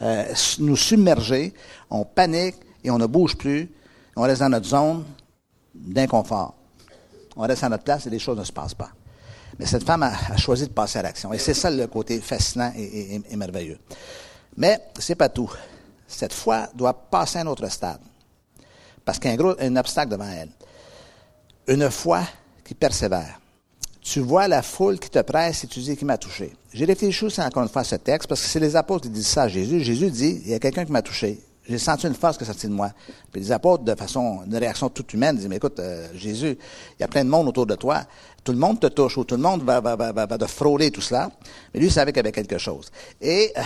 euh, 0.01 0.26
nous 0.59 0.76
submerger, 0.76 1.53
on 1.89 2.05
panique 2.05 2.55
et 2.84 2.91
on 2.91 2.97
ne 2.97 3.05
bouge 3.07 3.36
plus, 3.36 3.70
on 4.15 4.22
reste 4.22 4.41
dans 4.41 4.49
notre 4.49 4.67
zone 4.67 5.03
d'inconfort. 5.74 6.55
On 7.36 7.41
reste 7.41 7.63
à 7.63 7.70
notre 7.70 7.84
place 7.84 8.05
et 8.05 8.09
les 8.09 8.20
choses 8.20 8.38
ne 8.38 8.43
se 8.43 8.51
passent 8.51 8.74
pas. 8.76 8.91
Mais 9.57 9.65
cette 9.65 9.84
femme 9.84 10.03
a, 10.03 10.38
choisi 10.38 10.67
de 10.67 10.72
passer 10.74 10.99
à 10.99 11.01
l'action. 11.01 11.34
Et 11.34 11.38
c'est 11.38 11.53
ça 11.53 11.70
le 11.70 11.88
côté 11.88 12.20
fascinant 12.22 12.72
et, 12.78 13.36
merveilleux. 13.36 13.80
Mais 14.55 14.80
c'est 14.97 15.15
pas 15.15 15.30
tout. 15.30 15.51
Cette 16.10 16.34
foi 16.34 16.68
doit 16.74 16.93
passer 16.93 17.38
à 17.38 17.41
un 17.41 17.47
autre 17.47 17.70
stade. 17.70 18.01
Parce 19.05 19.20
qu'il 19.20 19.30
y 19.30 19.32
a 19.32 19.34
un 19.36 19.38
gros 19.38 19.55
obstacle 19.78 20.12
devant 20.12 20.28
elle. 20.28 20.49
Une 21.68 21.89
foi 21.89 22.24
qui 22.66 22.74
persévère. 22.74 23.39
Tu 24.01 24.20
vois 24.20 24.47
la 24.47 24.64
foule 24.64 24.97
qui 24.99 25.10
te 25.10 25.22
presse 25.22 25.64
et 25.64 25.68
tu 25.68 25.80
dis 25.80 25.95
qui 25.95 26.05
m'a 26.05 26.18
touché. 26.18 26.51
J'ai 26.74 26.86
réfléchi 26.86 27.26
aussi 27.26 27.41
encore 27.41 27.64
une 27.64 27.70
fois 27.70 27.82
à 27.84 27.86
ce 27.86 27.95
texte 27.95 28.28
parce 28.28 28.41
que 28.41 28.47
c'est 28.47 28.60
les 28.60 28.76
apôtres 28.76 29.03
qui 29.03 29.10
disent 29.10 29.28
ça 29.28 29.43
à 29.43 29.47
Jésus. 29.47 29.82
Jésus 29.82 30.10
dit, 30.10 30.41
il 30.45 30.51
y 30.51 30.53
a 30.55 30.60
quelqu'un 30.60 30.84
qui 30.84 30.91
m'a 30.91 31.03
touché. 31.03 31.39
J'ai 31.70 31.78
senti 31.78 32.07
une 32.07 32.15
force 32.15 32.36
qui 32.36 32.43
est 32.43 32.47
sortie 32.47 32.67
de 32.67 32.74
moi. 32.74 32.91
Puis 33.32 33.41
les 33.41 33.51
apôtres, 33.51 33.84
de 33.84 33.93
façon, 33.93 34.41
de 34.47 34.57
réaction 34.57 34.89
toute 34.89 35.13
humaine, 35.13 35.36
disent, 35.36 35.47
mais 35.47 35.57
écoute, 35.57 35.80
euh, 35.80 36.07
Jésus, 36.15 36.57
il 36.97 37.01
y 37.01 37.03
a 37.03 37.07
plein 37.07 37.24
de 37.24 37.30
monde 37.30 37.47
autour 37.47 37.67
de 37.67 37.76
toi. 37.76 38.01
Tout 38.43 38.53
le 38.53 38.57
monde 38.57 38.80
te 38.80 38.88
touche 38.88 39.17
ou 39.20 39.24
tout 39.24 39.36
le 39.36 39.41
monde 39.41 39.61
va, 39.61 39.80
va, 39.80 39.95
va, 39.95 40.11
va, 40.11 40.38
te 40.38 40.47
frôler 40.47 40.89
tout 40.89 41.01
cela. 41.01 41.30
Mais 41.74 41.80
lui, 41.80 41.88
il 41.88 41.91
savait 41.91 42.11
qu'il 42.11 42.17
y 42.17 42.22
avait 42.22 42.32
quelque 42.32 42.57
chose. 42.57 42.89
Et, 43.22 43.53
euh, 43.55 43.61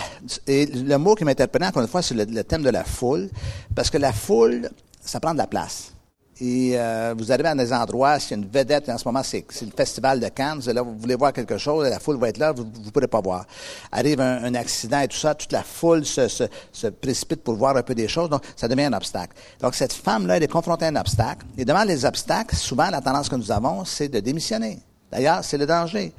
et 0.46 0.66
le 0.66 0.98
mot 0.98 1.14
qui 1.14 1.24
m'interpellait 1.24 1.68
encore 1.68 1.80
une 1.80 1.88
fois, 1.88 2.02
c'est 2.02 2.14
le 2.14 2.44
thème 2.44 2.62
de 2.62 2.70
la 2.70 2.84
foule. 2.84 3.30
Parce 3.74 3.88
que 3.88 3.96
la 3.96 4.12
foule, 4.12 4.68
ça 5.00 5.18
prend 5.18 5.32
de 5.32 5.38
la 5.38 5.46
place. 5.46 5.93
Et 6.40 6.72
euh, 6.74 7.14
vous 7.16 7.30
arrivez 7.30 7.48
à 7.48 7.54
des 7.54 7.72
endroits, 7.72 8.18
s'il 8.18 8.32
y 8.32 8.40
a 8.40 8.42
une 8.42 8.50
vedette, 8.50 8.88
en 8.88 8.98
ce 8.98 9.06
moment, 9.06 9.22
c'est, 9.22 9.44
le 9.62 9.70
festival 9.76 10.18
de 10.18 10.28
Cannes, 10.28 10.60
là, 10.66 10.82
vous 10.82 10.96
voulez 10.98 11.14
voir 11.14 11.32
quelque 11.32 11.58
chose, 11.58 11.88
la 11.88 12.00
foule 12.00 12.16
va 12.18 12.28
être 12.28 12.38
là, 12.38 12.50
vous 12.50 12.64
ne 12.64 12.90
pourrez 12.90 13.06
pas 13.06 13.20
voir. 13.20 13.46
Arrive 13.92 14.20
un, 14.20 14.54
accident 14.56 15.00
et 15.00 15.06
tout 15.06 15.16
ça, 15.16 15.36
toute 15.36 15.52
la 15.52 15.62
foule 15.62 16.04
se, 16.04 16.26
se, 16.26 16.44
se, 16.72 16.88
précipite 16.88 17.42
pour 17.42 17.54
voir 17.54 17.76
un 17.76 17.82
peu 17.82 17.94
des 17.94 18.08
choses, 18.08 18.28
donc 18.28 18.42
ça 18.56 18.66
devient 18.66 18.84
un 18.84 18.92
obstacle. 18.94 19.36
Donc 19.60 19.76
cette 19.76 19.92
femme-là, 19.92 20.38
elle 20.38 20.42
est 20.42 20.48
confrontée 20.48 20.86
à 20.86 20.88
un 20.88 20.96
obstacle, 20.96 21.46
et 21.56 21.64
devant 21.64 21.84
les 21.84 22.04
obstacles, 22.04 22.56
souvent, 22.56 22.90
la 22.90 23.00
tendance 23.00 23.28
que 23.28 23.36
nous 23.36 23.52
avons, 23.52 23.84
c'est 23.84 24.08
de 24.08 24.18
démissionner. 24.18 24.80
D'ailleurs, 25.12 25.44
c'est 25.44 25.58
le 25.58 25.66
danger. 25.66 26.12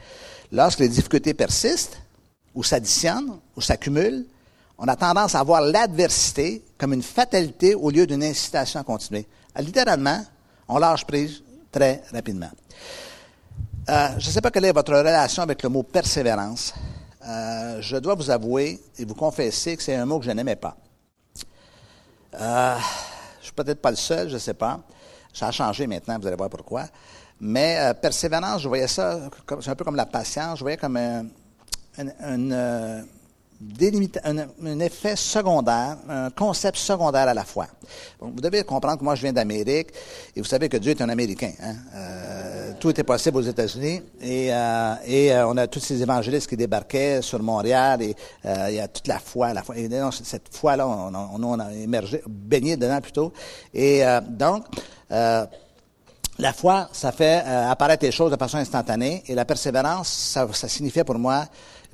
Lorsque 0.49 0.80
les 0.80 0.89
difficultés 0.89 1.34
persistent, 1.34 1.97
ou 2.53 2.63
s'additionnent, 2.63 3.38
ou 3.57 3.61
s'accumulent, 3.61 4.26
on 4.78 4.88
a 4.88 4.95
tendance 4.95 5.36
à 5.36 5.43
voir 5.43 5.61
l'adversité 5.61 6.63
comme 6.78 6.93
une 6.93 7.03
fatalité 7.03 7.76
au 7.76 7.89
lieu 7.89 8.07
d'une 8.07 8.24
incitation 8.24 8.80
à 8.80 8.84
continuer. 8.84 9.26
Euh, 9.58 9.62
littéralement, 9.62 10.24
on 10.68 10.78
lâche 10.78 11.06
prise 11.06 11.43
très 11.72 12.03
rapidement. 12.12 12.49
Euh, 13.89 14.10
je 14.18 14.28
ne 14.28 14.32
sais 14.32 14.41
pas 14.41 14.51
quelle 14.51 14.66
est 14.66 14.72
votre 14.72 14.93
relation 14.93 15.43
avec 15.43 15.62
le 15.64 15.70
mot 15.70 15.84
persévérance. 15.84 16.74
Euh, 17.28 17.82
je 17.82 17.97
dois 17.97 18.16
vous 18.16 18.30
avouer 18.30 18.82
et 18.97 19.06
vous 19.06 19.16
confesser 19.16 19.78
que 19.78 19.84
c'est 19.84 19.95
un 19.95 20.06
mot 20.06 20.20
que 20.20 20.26
je 20.26 20.32
n'aimais 20.32 20.56
pas. 20.56 20.76
je 22.34 22.39
ne 22.39 23.43
suis 23.43 23.53
peut-être 23.53 23.82
pas 23.82 23.91
le 23.91 23.97
seul, 23.97 24.30
je 24.30 24.36
ne 24.36 24.39
sais 24.39 24.53
pas. 24.53 24.80
Ça 25.34 25.47
a 25.47 25.51
changé 25.51 25.88
maintenant, 25.88 26.18
vous 26.20 26.28
allez 26.28 26.36
voir 26.36 26.49
pourquoi. 26.49 26.86
Mais 27.39 27.93
persévérance, 28.01 28.62
je 28.62 28.68
voyais 28.68 28.88
ça, 28.88 29.20
c'est 29.60 29.70
un 29.70 29.76
peu 29.76 29.84
comme 29.84 29.95
la 29.95 30.06
patience, 30.06 30.60
je 30.60 30.64
voyais 30.64 30.78
comme 30.78 30.95
un, 30.95 31.26
une, 31.97 33.06
un, 34.24 34.80
effet 34.80 35.16
secondaire, 35.16 35.97
un 36.10 36.30
concept 36.30 36.78
secondaire 36.78 37.28
à 37.28 37.34
la 37.34 37.45
fois. 37.45 37.68
vous 38.20 38.41
devez 38.41 38.64
comprendre 38.64 38.99
que 38.99 39.03
moi, 39.03 39.16
je 39.16 39.22
viens 39.22 39.34
d'Amérique, 39.34 39.89
et 40.36 40.41
vous 40.41 40.47
savez 40.47 40.68
que 40.68 40.78
Dieu 40.78 40.91
est 40.91 41.01
un 41.01 41.10
Américain. 41.10 41.51
Hein? 41.62 41.76
Euh, 41.95 42.72
tout 42.80 42.89
était 42.89 43.03
possible 43.03 43.38
aux 43.38 43.41
États-Unis, 43.41 44.01
et, 44.22 44.53
euh, 44.53 44.95
et 45.06 45.34
euh, 45.34 45.47
on 45.47 45.58
a 45.58 45.68
tous 45.68 45.80
ces 45.80 46.01
évangélistes 46.01 46.49
qui 46.49 46.58
débarquaient 46.58 47.22
sur 47.22 47.41
Montréal, 47.41 48.01
et 48.01 48.16
il 48.43 48.76
y 48.76 48.80
a 48.80 48.88
toute 48.88 49.08
la 49.08 49.20
foi. 49.20 49.53
La 49.53 49.64
foi 49.64 49.78
et 49.78 49.89
cette 50.24 50.53
foi-là, 50.53 50.88
on, 50.88 51.14
on, 51.43 51.60
a 51.60 51.74
émergé, 51.74 52.22
baigné 52.28 52.76
dedans 52.76 52.99
plutôt. 53.01 53.32
Et 53.74 54.03
donc, 54.30 54.66
la 55.10 56.53
foi, 56.53 56.89
ça 56.91 57.12
fait 57.14 57.38
apparaître 57.45 58.03
les 58.06 58.12
choses 58.12 58.32
de 58.32 58.38
façon 58.38 58.58
instantanée, 58.58 59.24
et 59.28 59.36
la 59.36 59.45
persévérance, 59.45 60.10
ça, 60.10 60.47
ça 60.51 60.68
signifiait 60.68 61.06
pour 61.06 61.18
moi 61.18 61.45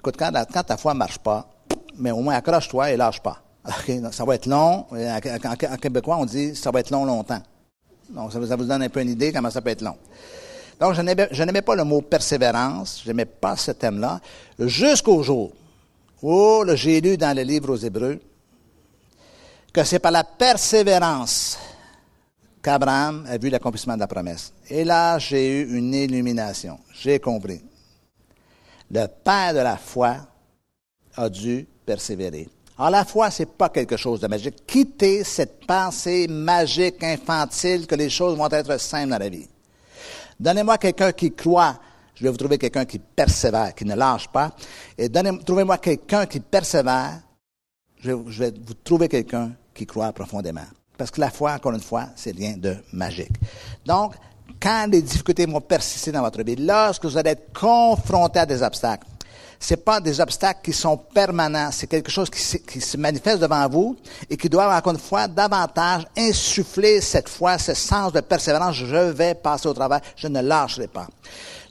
Écoute, 0.02 0.16
quand, 0.18 0.32
ta 0.64 0.78
foi 0.78 0.96
ne 0.96 0.98
marche 0.98 1.20
pas, 1.20 1.48
mais 1.96 2.10
au 2.10 2.22
moins 2.22 2.34
accroche-toi 2.34 2.90
et 2.90 2.98
lâche 2.98 3.22
pas. 3.22 3.40
ça 4.12 4.26
va 4.26 4.34
être 4.34 4.48
long. 4.48 4.88
En, 4.90 5.78
québécois, 5.78 6.18
on 6.18 6.26
dit 6.26 6.56
ça 6.56 6.72
va 6.72 6.80
être 6.80 6.90
long 6.90 7.06
longtemps. 7.06 7.44
Donc, 8.10 8.34
ça 8.34 8.40
vous, 8.40 8.66
donne 8.66 8.82
un 8.82 8.90
peu 8.90 9.00
une 9.00 9.10
idée 9.10 9.32
comment 9.32 9.52
ça 9.52 9.62
peut 9.62 9.70
être 9.70 9.84
long. 9.84 9.96
Donc, 10.80 10.96
je 10.96 11.44
n'aimais 11.44 11.62
pas 11.62 11.76
le 11.76 11.84
mot 11.84 12.02
persévérance, 12.02 13.04
je 13.04 13.10
n'aimais 13.10 13.26
pas 13.26 13.56
ce 13.56 13.70
thème-là, 13.70 14.20
jusqu'au 14.58 15.22
jour 15.22 15.52
où 16.24 16.64
j'ai 16.74 17.00
lu 17.00 17.16
dans 17.16 17.38
le 17.38 17.44
livre 17.44 17.72
aux 17.72 17.78
Hébreux 17.78 18.20
que 19.72 19.84
c'est 19.84 20.00
par 20.00 20.12
la 20.12 20.24
persévérance 20.24 21.60
qu'Abraham 22.64 23.24
a 23.30 23.38
vu 23.38 23.50
l'accomplissement 23.50 23.94
de 23.94 24.00
la 24.00 24.08
promesse. 24.08 24.52
Et 24.68 24.84
là, 24.84 25.20
j'ai 25.20 25.62
eu 25.62 25.78
une 25.78 25.94
illumination. 25.94 26.80
J'ai 26.92 27.20
compris 27.20 27.62
le 28.94 29.08
père 29.08 29.54
de 29.54 29.60
la 29.60 29.78
foi 29.78 30.18
a 31.16 31.30
dû 31.30 31.68
persévérer. 31.86 32.50
Alors, 32.78 32.92
la 32.92 33.06
foi, 33.06 33.30
c'est 33.30 33.46
pas 33.46 33.70
quelque 33.70 33.96
chose 33.96 34.20
de 34.20 34.28
magique. 34.28 34.66
Quittez 34.66 35.24
cette 35.24 35.66
pensée 35.66 36.28
magique, 36.28 37.04
infantile, 37.04 37.86
que 37.86 37.96
les 37.96 38.10
choses 38.10 38.38
vont 38.38 38.50
être 38.50 38.80
simples 38.80 39.10
dans 39.10 39.20
la 39.20 39.30
vie. 39.30 39.48
Donnez-moi 40.40 40.78
quelqu'un 40.78 41.12
qui 41.12 41.32
croit. 41.32 41.80
Je 42.16 42.24
vais 42.24 42.30
vous 42.30 42.38
trouver 42.38 42.58
quelqu'un 42.58 42.86
qui 42.86 43.00
persévère, 43.00 43.74
qui 43.76 43.86
ne 43.86 43.96
lâche 43.96 44.28
pas. 44.28 44.52
Et 44.98 45.10
trouvez-moi 45.10 45.78
quelqu'un 45.78 46.26
qui 46.26 46.40
persévère. 46.40 47.22
Je, 48.00 48.12
je 48.28 48.44
vais 48.44 48.54
vous 48.66 48.74
trouver 48.74 49.08
quelqu'un 49.08 49.52
qui 49.74 49.86
croit 49.86 50.12
profondément. 50.12 50.66
Parce 50.98 51.12
que 51.12 51.22
la 51.22 51.30
foi, 51.30 51.54
encore 51.54 51.74
une 51.74 51.82
fois, 51.82 52.10
c'est 52.16 52.36
rien 52.36 52.58
de 52.58 52.76
magique. 52.94 53.34
Donc, 53.86 54.14
quand 54.60 54.88
les 54.92 55.02
difficultés 55.02 55.46
vont 55.46 55.62
persister 55.62 56.12
dans 56.12 56.22
votre 56.22 56.44
vie, 56.44 56.56
lorsque 56.56 57.06
vous 57.06 57.18
allez 57.18 57.32
être 57.32 57.54
confronté 57.54 58.40
à 58.40 58.46
des 58.46 58.62
obstacles, 58.64 59.06
ce 59.62 59.76
pas 59.76 60.02
des 60.02 60.20
obstacles 60.20 60.62
qui 60.64 60.74
sont 60.74 60.98
permanents, 60.98 61.70
c'est 61.72 61.86
quelque 61.86 62.10
chose 62.10 62.30
qui 62.30 62.82
se, 62.82 62.98
manifeste 62.98 63.40
devant 63.40 63.70
vous 63.70 63.96
et 64.28 64.36
qui 64.36 64.50
doit, 64.50 64.76
encore 64.76 64.94
une 64.94 65.00
fois, 65.00 65.28
davantage 65.28 66.08
insuffler 66.18 67.00
cette 67.00 67.30
fois 67.30 67.60
ce 67.60 67.76
sens 67.76 68.12
de 68.12 68.22
persévérance. 68.22 68.76
Je 68.76 69.12
vais 69.12 69.36
passer 69.36 69.68
au 69.68 69.74
travail, 69.74 70.02
je 70.16 70.28
ne 70.28 70.42
lâcherai 70.42 70.88
pas. 70.88 71.08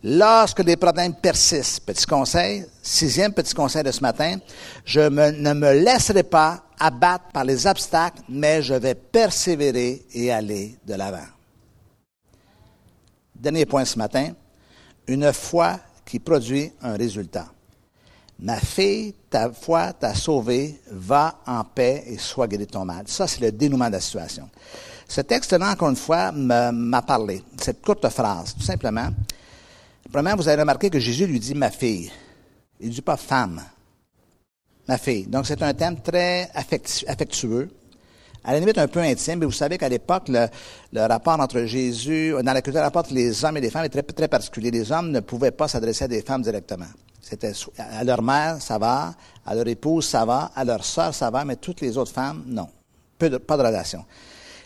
Lorsque 0.04 0.60
les 0.60 0.76
problèmes 0.76 1.14
persistent, 1.14 1.84
petit 1.84 2.06
conseil, 2.06 2.64
sixième 2.80 3.32
petit 3.32 3.54
conseil 3.54 3.82
de 3.82 3.90
ce 3.90 4.00
matin, 4.00 4.36
je 4.84 5.00
ne 5.00 5.52
me 5.52 5.72
laisserai 5.72 6.22
pas 6.22 6.62
abattre 6.78 7.24
par 7.32 7.44
les 7.44 7.66
obstacles, 7.66 8.22
mais 8.28 8.62
je 8.62 8.74
vais 8.74 8.94
persévérer 8.94 10.06
et 10.14 10.32
aller 10.32 10.78
de 10.86 10.94
l'avant. 10.94 11.26
Dernier 13.40 13.64
point 13.64 13.86
ce 13.86 13.98
matin, 13.98 14.32
une 15.06 15.32
foi 15.32 15.80
qui 16.04 16.18
produit 16.18 16.70
un 16.82 16.94
résultat. 16.94 17.46
Ma 18.38 18.56
fille, 18.56 19.14
ta 19.30 19.50
foi 19.50 19.94
t'a 19.94 20.14
sauvé, 20.14 20.78
va 20.90 21.40
en 21.46 21.64
paix 21.64 22.04
et 22.06 22.18
sois 22.18 22.46
guéri 22.46 22.66
de 22.66 22.70
ton 22.70 22.84
mal. 22.84 23.04
Ça, 23.06 23.26
c'est 23.26 23.40
le 23.40 23.50
dénouement 23.50 23.86
de 23.86 23.92
la 23.92 24.00
situation. 24.00 24.48
Ce 25.08 25.22
texte-là, 25.22 25.72
encore 25.72 25.88
une 25.88 25.96
fois, 25.96 26.32
m'a 26.32 27.02
parlé. 27.02 27.42
Cette 27.58 27.80
courte 27.82 28.06
phrase, 28.10 28.54
tout 28.54 28.62
simplement. 28.62 29.08
Premièrement, 30.12 30.42
vous 30.42 30.48
avez 30.48 30.60
remarqué 30.60 30.90
que 30.90 30.98
Jésus 30.98 31.26
lui 31.26 31.40
dit 31.40 31.54
ma 31.54 31.70
fille. 31.70 32.10
Il 32.78 32.88
ne 32.88 32.92
dit 32.92 33.02
pas 33.02 33.16
femme. 33.16 33.62
Ma 34.86 34.98
fille. 34.98 35.26
Donc, 35.26 35.46
c'est 35.46 35.62
un 35.62 35.72
thème 35.72 36.00
très 36.02 36.50
affectueux 36.54 37.70
à 38.44 38.52
la 38.52 38.60
limite 38.60 38.78
un 38.78 38.88
peu 38.88 39.00
intime, 39.00 39.40
mais 39.40 39.46
vous 39.46 39.52
savez 39.52 39.76
qu'à 39.76 39.88
l'époque, 39.88 40.28
le, 40.28 40.48
rapport 41.06 41.38
entre 41.38 41.64
Jésus, 41.64 42.32
dans 42.42 42.52
la 42.52 42.62
culture, 42.62 42.80
le 42.80 42.86
rapport 42.86 43.00
entre 43.00 43.14
les 43.14 43.44
hommes 43.44 43.56
et 43.58 43.60
les 43.60 43.70
femmes 43.70 43.84
est 43.84 44.02
très, 44.02 44.28
particulier. 44.28 44.70
Les 44.70 44.90
hommes 44.90 45.10
ne 45.10 45.20
pouvaient 45.20 45.50
pas 45.50 45.68
s'adresser 45.68 46.04
à 46.04 46.08
des 46.08 46.22
femmes 46.22 46.42
directement. 46.42 46.86
C'était 47.20 47.52
à 47.78 48.02
leur 48.02 48.22
mère, 48.22 48.60
ça 48.60 48.78
va, 48.78 49.14
à 49.44 49.54
leur 49.54 49.68
épouse, 49.68 50.06
ça 50.06 50.24
va, 50.24 50.50
à 50.56 50.64
leur 50.64 50.84
sœur, 50.84 51.14
ça 51.14 51.30
va, 51.30 51.44
mais 51.44 51.56
toutes 51.56 51.80
les 51.82 51.98
autres 51.98 52.12
femmes, 52.12 52.44
non. 52.46 52.68
Pas 53.18 53.28
de 53.28 53.62
relation. 53.62 54.04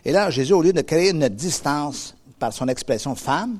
Et 0.04 0.12
là, 0.12 0.30
Jésus, 0.30 0.52
au 0.52 0.62
lieu 0.62 0.72
de 0.72 0.82
créer 0.82 1.10
une 1.10 1.28
distance 1.28 2.14
par 2.38 2.52
son 2.52 2.68
expression 2.68 3.16
femme, 3.16 3.58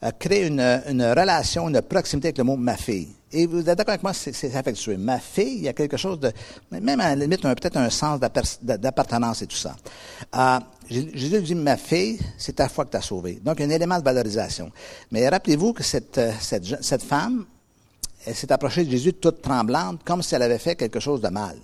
a 0.00 0.12
créé 0.12 0.46
une, 0.46 0.60
une 0.60 1.02
relation, 1.02 1.68
une 1.68 1.82
proximité 1.82 2.28
avec 2.28 2.38
le 2.38 2.44
mot 2.44 2.56
ma 2.56 2.76
fille. 2.76 3.08
Et 3.36 3.46
vous 3.46 3.68
êtes 3.68 3.76
d'accord 3.76 3.94
avec 3.94 4.04
moi, 4.04 4.12
c'est 4.14 4.54
affectueux. 4.54 4.96
Ma 4.96 5.18
fille, 5.18 5.56
il 5.56 5.62
y 5.64 5.68
a 5.68 5.72
quelque 5.72 5.96
chose 5.96 6.20
de, 6.20 6.30
même 6.70 7.00
à 7.00 7.16
la 7.16 7.26
limite, 7.26 7.42
peut-être 7.42 7.76
un 7.76 7.90
sens 7.90 8.20
d'appartenance 8.62 9.42
et 9.42 9.48
tout 9.48 9.56
ça. 9.56 9.74
Euh, 10.36 10.60
Jésus 10.88 11.42
dit, 11.42 11.54
ma 11.56 11.76
fille, 11.76 12.20
c'est 12.38 12.52
ta 12.52 12.68
foi 12.68 12.84
que 12.84 12.90
t'as 12.90 13.00
sauvée. 13.00 13.40
Donc, 13.42 13.56
il 13.58 13.62
y 13.62 13.64
a 13.64 13.66
un 13.66 13.74
élément 13.74 13.98
de 13.98 14.04
valorisation. 14.04 14.70
Mais 15.10 15.28
rappelez-vous 15.28 15.72
que 15.72 15.82
cette, 15.82 16.16
euh, 16.16 16.30
cette, 16.38 16.80
cette 16.80 17.02
femme, 17.02 17.44
elle 18.24 18.36
s'est 18.36 18.52
approchée 18.52 18.84
de 18.84 18.90
Jésus 18.90 19.14
toute 19.14 19.42
tremblante, 19.42 20.04
comme 20.04 20.22
si 20.22 20.36
elle 20.36 20.42
avait 20.42 20.58
fait 20.58 20.76
quelque 20.76 21.00
chose 21.00 21.20
de 21.20 21.28
mal. 21.28 21.56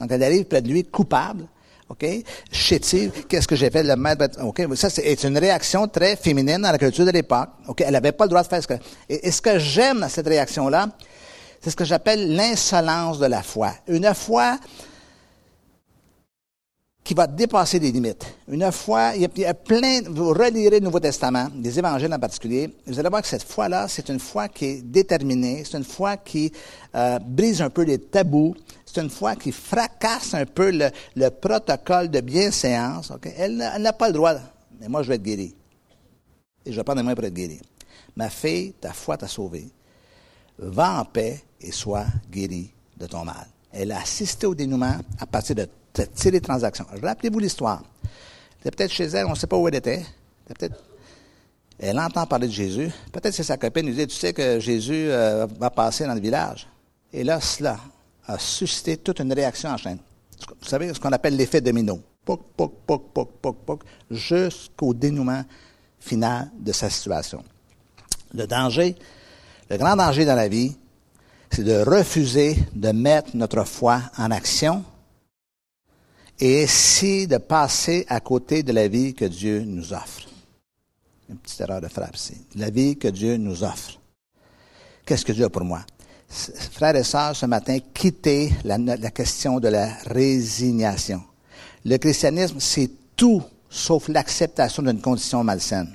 Donc, 0.00 0.10
elle 0.10 0.22
arrive 0.22 0.44
près 0.44 0.62
de 0.62 0.68
lui, 0.68 0.82
coupable, 0.82 1.46
OK? 1.92 2.06
Chétive, 2.50 3.26
qu'est-ce 3.28 3.46
que 3.46 3.54
j'ai 3.54 3.68
fait? 3.68 3.82
Le 3.82 3.96
maître, 3.96 4.24
OK? 4.42 4.62
Ça, 4.76 4.88
c'est 4.88 5.24
une 5.24 5.36
réaction 5.36 5.86
très 5.88 6.16
féminine 6.16 6.62
dans 6.62 6.72
la 6.72 6.78
culture 6.78 7.04
de 7.04 7.10
l'époque. 7.10 7.50
OK? 7.68 7.82
Elle 7.82 7.92
n'avait 7.92 8.12
pas 8.12 8.24
le 8.24 8.30
droit 8.30 8.42
de 8.42 8.48
faire 8.48 8.62
ce 8.62 8.66
que, 8.66 8.74
et, 9.10 9.30
ce 9.30 9.42
que 9.42 9.58
j'aime 9.58 10.00
dans 10.00 10.08
cette 10.08 10.26
réaction-là, 10.26 10.88
c'est 11.60 11.68
ce 11.68 11.76
que 11.76 11.84
j'appelle 11.84 12.34
l'insolence 12.34 13.18
de 13.18 13.26
la 13.26 13.42
foi. 13.42 13.74
Une 13.88 14.12
foi 14.14 14.58
qui 17.04 17.12
va 17.12 17.26
dépasser 17.26 17.78
les 17.78 17.92
limites. 17.92 18.24
Une 18.48 18.72
foi, 18.72 19.12
il 19.16 19.28
y, 19.36 19.44
a, 19.44 19.52
plein, 19.52 20.00
vous 20.08 20.30
relirez 20.30 20.78
le 20.78 20.84
Nouveau 20.84 21.00
Testament, 21.00 21.48
des 21.54 21.78
évangiles 21.78 22.14
en 22.14 22.18
particulier, 22.18 22.70
vous 22.86 22.98
allez 22.98 23.08
voir 23.08 23.20
que 23.20 23.28
cette 23.28 23.42
foi-là, 23.42 23.86
c'est 23.88 24.08
une 24.08 24.20
foi 24.20 24.48
qui 24.48 24.64
est 24.64 24.82
déterminée, 24.82 25.64
c'est 25.64 25.76
une 25.76 25.84
foi 25.84 26.16
qui 26.16 26.52
euh, 26.94 27.18
brise 27.18 27.60
un 27.60 27.70
peu 27.70 27.82
les 27.82 27.98
tabous, 27.98 28.54
c'est 28.92 29.00
une 29.00 29.10
foi 29.10 29.36
qui 29.36 29.52
fracasse 29.52 30.34
un 30.34 30.44
peu 30.44 30.70
le, 30.70 31.28
protocole 31.30 32.10
de 32.10 32.20
bienséance. 32.20 33.12
Elle, 33.36 33.56
n'a 33.56 33.92
pas 33.92 34.08
le 34.08 34.14
droit, 34.14 34.34
mais 34.80 34.88
moi 34.88 35.02
je 35.02 35.08
vais 35.08 35.14
être 35.16 35.22
guéri. 35.22 35.54
Et 36.64 36.72
je 36.72 36.76
vais 36.76 36.84
prendre 36.84 37.00
les 37.00 37.06
mains 37.06 37.14
pour 37.14 37.24
être 37.24 37.34
guéri. 37.34 37.60
Ma 38.16 38.28
fille, 38.28 38.72
ta 38.74 38.92
foi 38.92 39.16
t'a 39.16 39.28
sauvé. 39.28 39.66
Va 40.58 41.00
en 41.00 41.04
paix 41.04 41.42
et 41.60 41.72
sois 41.72 42.04
guéri 42.30 42.70
de 42.96 43.06
ton 43.06 43.24
mal. 43.24 43.46
Elle 43.72 43.92
a 43.92 44.00
assisté 44.00 44.46
au 44.46 44.54
dénouement 44.54 44.98
à 45.18 45.26
partir 45.26 45.56
de 45.56 45.66
les 46.24 46.40
transactions. 46.40 46.86
Rappelez-vous 47.02 47.38
l'histoire. 47.38 47.82
Elle 48.64 48.70
peut-être 48.70 48.92
chez 48.92 49.04
elle, 49.04 49.26
on 49.26 49.30
ne 49.30 49.34
sait 49.34 49.46
pas 49.46 49.56
où 49.56 49.66
elle 49.68 49.74
était. 49.74 50.04
peut-être 50.46 50.76
elle 51.78 51.98
entend 51.98 52.26
parler 52.26 52.46
de 52.46 52.52
Jésus. 52.52 52.90
Peut-être 53.10 53.34
c'est 53.34 53.42
sa 53.42 53.56
copine 53.56 53.86
lui 53.86 53.94
dit, 53.94 54.06
tu 54.06 54.14
sais 54.14 54.32
que 54.32 54.60
Jésus 54.60 55.10
euh, 55.10 55.48
va 55.58 55.68
passer 55.68 56.06
dans 56.06 56.14
le 56.14 56.20
village. 56.20 56.68
Et 57.12 57.24
là, 57.24 57.40
cela 57.40 57.76
a 58.32 58.38
suscité 58.38 58.96
toute 58.96 59.20
une 59.20 59.32
réaction 59.32 59.70
en 59.70 59.76
chaîne. 59.76 59.98
Vous 60.60 60.68
savez 60.68 60.92
ce 60.92 61.00
qu'on 61.00 61.12
appelle 61.12 61.36
l'effet 61.36 61.60
domino. 61.60 62.00
Poc, 62.24 62.40
poc, 62.56 62.72
poc, 62.86 63.12
poc, 63.12 63.30
poc, 63.40 63.56
poc, 63.64 63.82
jusqu'au 64.10 64.94
dénouement 64.94 65.44
final 65.98 66.50
de 66.58 66.72
sa 66.72 66.90
situation. 66.90 67.44
Le 68.34 68.46
danger, 68.46 68.96
le 69.70 69.76
grand 69.76 69.96
danger 69.96 70.24
dans 70.24 70.34
la 70.34 70.48
vie, 70.48 70.76
c'est 71.50 71.64
de 71.64 71.82
refuser 71.82 72.56
de 72.74 72.92
mettre 72.92 73.36
notre 73.36 73.64
foi 73.64 74.02
en 74.16 74.30
action 74.30 74.84
et 76.38 76.62
essayer 76.62 77.26
de 77.26 77.36
passer 77.36 78.06
à 78.08 78.20
côté 78.20 78.62
de 78.62 78.72
la 78.72 78.88
vie 78.88 79.14
que 79.14 79.26
Dieu 79.26 79.60
nous 79.60 79.92
offre. 79.92 80.28
Une 81.28 81.36
petite 81.36 81.60
erreur 81.60 81.80
de 81.80 81.88
frappe 81.88 82.16
ici. 82.16 82.36
La 82.56 82.70
vie 82.70 82.96
que 82.96 83.08
Dieu 83.08 83.36
nous 83.36 83.62
offre. 83.62 84.00
Qu'est-ce 85.04 85.24
que 85.24 85.32
Dieu 85.32 85.44
a 85.44 85.50
pour 85.50 85.64
moi? 85.64 85.84
Frères 86.72 86.96
et 86.96 87.02
sœurs, 87.02 87.36
ce 87.36 87.46
matin, 87.46 87.78
quittez 87.92 88.52
la, 88.64 88.78
question 89.10 89.60
de 89.60 89.68
la 89.68 89.88
résignation. 90.06 91.22
Le 91.84 91.96
christianisme, 91.98 92.56
c'est 92.58 92.90
tout 93.14 93.42
sauf 93.68 94.08
l'acceptation 94.08 94.82
d'une 94.82 95.00
condition 95.00 95.44
malsaine. 95.44 95.94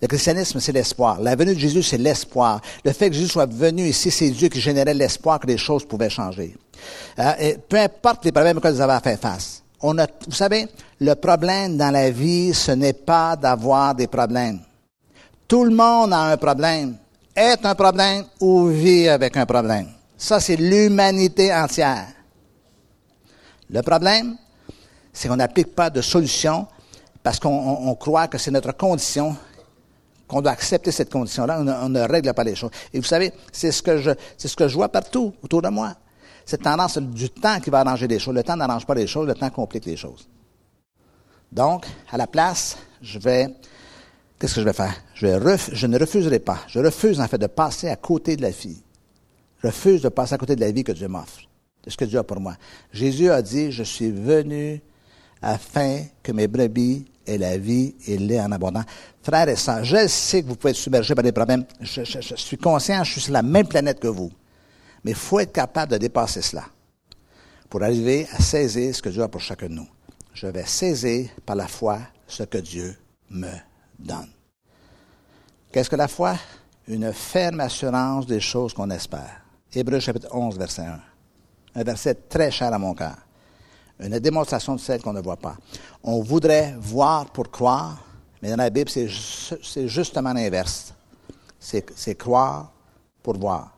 Le 0.00 0.08
christianisme, 0.08 0.58
c'est 0.60 0.72
l'espoir. 0.72 1.20
La 1.20 1.36
venue 1.36 1.54
de 1.54 1.60
Jésus, 1.60 1.82
c'est 1.82 1.98
l'espoir. 1.98 2.60
Le 2.84 2.92
fait 2.92 3.08
que 3.08 3.14
Jésus 3.14 3.28
soit 3.28 3.46
venu 3.46 3.88
ici, 3.88 4.10
c'est 4.10 4.30
Dieu 4.30 4.48
qui 4.48 4.60
générait 4.60 4.94
l'espoir 4.94 5.38
que 5.38 5.46
les 5.46 5.58
choses 5.58 5.84
pouvaient 5.84 6.10
changer. 6.10 6.56
Euh, 7.18 7.54
peu 7.68 7.78
importe 7.78 8.24
les 8.24 8.32
problèmes 8.32 8.60
que 8.60 8.68
vous 8.68 8.80
avez 8.80 8.94
à 8.94 9.00
faire 9.00 9.18
face 9.18 9.62
vous 9.82 10.32
savez, 10.32 10.68
le 11.00 11.14
problème 11.14 11.76
dans 11.76 11.90
la 11.90 12.10
vie, 12.10 12.54
ce 12.54 12.72
n'est 12.72 12.92
pas 12.92 13.36
d'avoir 13.36 13.94
des 13.94 14.06
problèmes. 14.06 14.60
Tout 15.48 15.64
le 15.64 15.74
monde 15.74 16.12
a 16.12 16.32
un 16.32 16.36
problème, 16.36 16.96
est 17.34 17.64
un 17.64 17.74
problème 17.74 18.24
ou 18.40 18.66
vit 18.66 19.08
avec 19.08 19.36
un 19.36 19.46
problème. 19.46 19.88
Ça, 20.16 20.40
c'est 20.40 20.56
l'humanité 20.56 21.52
entière. 21.54 22.06
Le 23.70 23.82
problème, 23.82 24.36
c'est 25.12 25.28
qu'on 25.28 25.36
n'applique 25.36 25.74
pas 25.74 25.90
de 25.90 26.00
solution 26.00 26.66
parce 27.22 27.38
qu'on 27.38 27.94
croit 27.94 28.28
que 28.28 28.38
c'est 28.38 28.50
notre 28.50 28.72
condition, 28.72 29.36
qu'on 30.28 30.42
doit 30.42 30.52
accepter 30.52 30.92
cette 30.92 31.10
condition-là, 31.10 31.60
on, 31.82 31.88
ne 31.88 32.00
règle 32.00 32.32
pas 32.34 32.44
les 32.44 32.54
choses. 32.54 32.70
Et 32.92 32.98
vous 32.98 33.06
savez, 33.06 33.32
c'est 33.52 33.72
ce 33.72 33.82
que 33.82 33.98
je, 33.98 34.10
c'est 34.36 34.48
ce 34.48 34.56
que 34.56 34.68
je 34.68 34.74
vois 34.74 34.88
partout 34.88 35.32
autour 35.42 35.62
de 35.62 35.68
moi 35.68 35.94
cette 36.44 36.62
tendance 36.62 36.98
du 36.98 37.30
temps 37.30 37.60
qui 37.60 37.70
va 37.70 37.80
arranger 37.80 38.06
les 38.06 38.18
choses. 38.18 38.34
Le 38.34 38.42
temps 38.42 38.56
n'arrange 38.56 38.86
pas 38.86 38.94
les 38.94 39.06
choses, 39.06 39.26
le 39.26 39.34
temps 39.34 39.50
complique 39.50 39.84
les 39.84 39.96
choses. 39.96 40.28
Donc, 41.50 41.86
à 42.10 42.16
la 42.16 42.26
place, 42.26 42.76
je 43.00 43.18
vais, 43.18 43.48
qu'est-ce 44.38 44.54
que 44.54 44.60
je 44.60 44.66
vais 44.66 44.72
faire? 44.72 44.94
Je, 45.22 45.86
ne 45.86 45.98
refuserai 45.98 46.40
pas. 46.40 46.58
Je 46.66 46.80
refuse, 46.80 47.20
en 47.20 47.28
fait, 47.28 47.38
de 47.38 47.46
passer 47.46 47.88
à 47.88 47.96
côté 47.96 48.34
de 48.36 48.42
la 48.42 48.50
vie. 48.50 48.82
Je 49.62 49.68
refuse 49.68 50.02
de 50.02 50.08
passer 50.08 50.34
à 50.34 50.38
côté 50.38 50.56
de 50.56 50.60
la 50.60 50.72
vie 50.72 50.82
que 50.82 50.90
Dieu 50.90 51.06
m'offre, 51.06 51.42
de 51.84 51.90
ce 51.90 51.96
que 51.96 52.04
Dieu 52.04 52.18
a 52.18 52.24
pour 52.24 52.40
moi. 52.40 52.56
Jésus 52.92 53.30
a 53.30 53.40
dit, 53.40 53.70
je 53.70 53.84
suis 53.84 54.10
venu 54.10 54.80
afin 55.40 56.02
que 56.22 56.32
mes 56.32 56.48
brebis 56.48 57.04
aient 57.24 57.38
la 57.38 57.56
vie 57.56 57.94
et 58.08 58.18
l'aient 58.18 58.40
en 58.40 58.50
abondance. 58.50 58.84
Frères 59.22 59.48
et 59.48 59.54
sœurs, 59.54 59.84
je 59.84 60.08
sais 60.08 60.42
que 60.42 60.48
vous 60.48 60.56
pouvez 60.56 60.72
être 60.72 60.76
submergés 60.76 61.14
par 61.14 61.22
des 61.22 61.30
problèmes. 61.30 61.64
Je 61.80 62.02
suis 62.34 62.58
conscient, 62.58 63.04
je 63.04 63.12
suis 63.12 63.20
sur 63.20 63.32
la 63.32 63.42
même 63.42 63.68
planète 63.68 64.00
que 64.00 64.08
vous. 64.08 64.32
Mais 65.04 65.12
il 65.12 65.16
faut 65.16 65.38
être 65.38 65.52
capable 65.52 65.92
de 65.92 65.98
dépasser 65.98 66.42
cela 66.42 66.64
pour 67.70 67.82
arriver 67.84 68.26
à 68.32 68.42
saisir 68.42 68.92
ce 68.92 69.00
que 69.00 69.08
Dieu 69.08 69.22
a 69.22 69.28
pour 69.28 69.40
chacun 69.40 69.68
de 69.68 69.74
nous. 69.74 69.88
Je 70.34 70.48
vais 70.48 70.66
saisir 70.66 71.30
par 71.46 71.54
la 71.54 71.68
foi 71.68 72.00
ce 72.26 72.42
que 72.42 72.58
Dieu 72.58 72.96
me 73.30 73.52
donne. 74.00 74.28
Qu'est-ce 75.72 75.88
que 75.88 75.96
la 75.96 76.08
foi? 76.08 76.36
Une 76.86 77.12
ferme 77.14 77.60
assurance 77.60 78.26
des 78.26 78.40
choses 78.40 78.74
qu'on 78.74 78.90
espère. 78.90 79.40
Hébreu 79.72 80.00
chapitre 80.00 80.28
11, 80.30 80.58
verset 80.58 80.82
1. 80.82 81.00
Un 81.76 81.82
verset 81.82 82.14
très 82.28 82.50
cher 82.50 82.72
à 82.74 82.78
mon 82.78 82.92
cœur. 82.92 83.16
Une 83.98 84.18
démonstration 84.18 84.74
de 84.74 84.80
celle 84.80 85.00
qu'on 85.00 85.14
ne 85.14 85.22
voit 85.22 85.38
pas. 85.38 85.56
On 86.02 86.20
voudrait 86.22 86.74
voir 86.78 87.30
pour 87.30 87.50
croire, 87.50 88.04
mais 88.42 88.50
dans 88.50 88.56
la 88.56 88.68
Bible, 88.68 88.90
c'est 88.90 89.08
justement 89.88 90.34
l'inverse. 90.34 90.92
C'est 91.58 92.14
croire 92.16 92.70
pour 93.22 93.38
voir. 93.38 93.74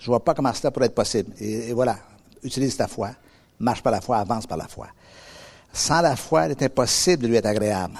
Je 0.00 0.06
vois 0.06 0.24
pas 0.24 0.34
comment 0.34 0.52
cela 0.52 0.72
pourrait 0.72 0.86
être 0.86 0.94
possible. 0.94 1.32
Et, 1.38 1.72
voilà, 1.72 1.96
utilise 2.42 2.76
ta 2.76 2.88
foi, 2.88 3.10
marche 3.60 3.82
par 3.82 3.92
la 3.92 4.00
foi, 4.00 4.18
avance 4.18 4.46
par 4.48 4.58
la 4.58 4.66
foi. 4.66 4.88
Sans 5.72 6.00
la 6.00 6.16
foi, 6.16 6.46
il 6.46 6.52
est 6.52 6.62
impossible 6.62 7.22
de 7.22 7.28
lui 7.28 7.36
être 7.36 7.46
agréable. 7.46 7.98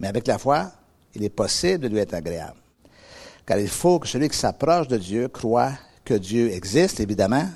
Mais 0.00 0.08
avec 0.08 0.26
la 0.26 0.38
foi, 0.38 0.72
il 1.14 1.24
est 1.24 1.30
possible 1.30 1.80
de 1.80 1.88
lui 1.88 1.98
être 1.98 2.14
agréable. 2.14 2.58
Car 3.46 3.58
il 3.58 3.68
faut 3.68 3.98
que 3.98 4.08
celui 4.08 4.28
qui 4.28 4.38
s'approche 4.38 4.88
de 4.88 4.96
Dieu 4.96 5.28
croit 5.28 5.72
que 6.04 6.14
Dieu 6.14 6.50
existe, 6.50 7.00
évidemment, 7.00 7.46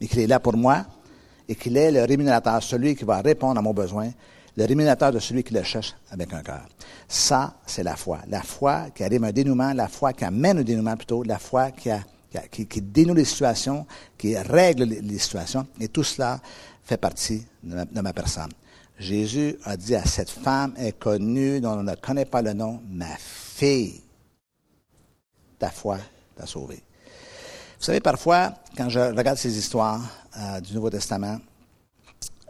et 0.00 0.06
qu'il 0.06 0.20
est 0.20 0.26
là 0.26 0.40
pour 0.40 0.56
moi, 0.56 0.86
et 1.48 1.54
qu'il 1.54 1.76
est 1.76 1.90
le 1.90 2.04
rémunérateur, 2.04 2.62
celui 2.62 2.94
qui 2.94 3.04
va 3.04 3.20
répondre 3.20 3.58
à 3.58 3.62
mon 3.62 3.74
besoin, 3.74 4.10
le 4.56 4.64
rémunérateur 4.64 5.12
de 5.12 5.18
celui 5.18 5.42
qui 5.42 5.54
le 5.54 5.62
cherche 5.62 5.94
avec 6.10 6.32
un 6.32 6.42
cœur. 6.42 6.66
Ça, 7.08 7.54
c'est 7.66 7.82
la 7.82 7.96
foi. 7.96 8.20
La 8.28 8.42
foi 8.42 8.86
qui 8.94 9.04
arrive 9.04 9.24
à 9.24 9.28
un 9.28 9.32
dénouement, 9.32 9.72
la 9.72 9.88
foi 9.88 10.12
qui 10.12 10.24
amène 10.24 10.60
au 10.60 10.62
dénouement 10.62 10.96
plutôt, 10.96 11.22
la 11.22 11.38
foi 11.38 11.70
qui, 11.70 11.90
dénoue 12.80 13.14
les 13.14 13.24
situations, 13.24 13.86
qui 14.16 14.36
règle 14.36 14.84
les, 14.84 15.18
situations. 15.18 15.66
Et 15.80 15.88
tout 15.88 16.04
cela 16.04 16.40
fait 16.84 16.96
partie 16.96 17.44
de 17.62 18.00
ma, 18.00 18.12
personne. 18.12 18.50
Jésus 19.00 19.56
a 19.64 19.78
dit 19.78 19.94
à 19.94 20.04
cette 20.04 20.28
femme 20.28 20.74
inconnue 20.78 21.60
dont 21.60 21.78
on 21.78 21.82
ne 21.82 21.94
connaît 21.94 22.26
pas 22.26 22.42
le 22.42 22.52
nom, 22.52 22.82
ma 22.86 23.16
fille, 23.16 24.02
ta 25.58 25.70
foi 25.70 25.96
t'a 26.36 26.44
sauvée. 26.44 26.82
Vous 27.78 27.84
savez, 27.86 28.00
parfois, 28.00 28.52
quand 28.76 28.90
je 28.90 29.00
regarde 29.00 29.38
ces 29.38 29.56
histoires 29.56 30.02
euh, 30.36 30.60
du 30.60 30.74
Nouveau 30.74 30.90
Testament, 30.90 31.38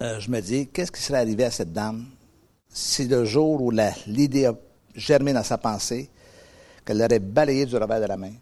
euh, 0.03 0.19
je 0.19 0.29
me 0.29 0.41
dis, 0.41 0.67
qu'est-ce 0.67 0.91
qui 0.91 1.01
serait 1.01 1.21
arrivé 1.21 1.45
à 1.45 1.53
cette 1.53 1.73
dame 1.73 2.05
si 2.69 3.07
le 3.07 3.25
jour 3.25 3.63
où 3.63 3.73
l'idée 4.07 4.47
a 4.47 4.55
germé 4.97 5.33
dans 5.33 5.45
sa 5.45 5.57
pensée, 5.57 6.11
qu'elle 6.85 6.99
l'aurait 6.99 7.21
balayé 7.21 7.65
du 7.65 7.77
revers 7.77 8.01
de 8.01 8.07
la 8.07 8.17
main 8.17 8.33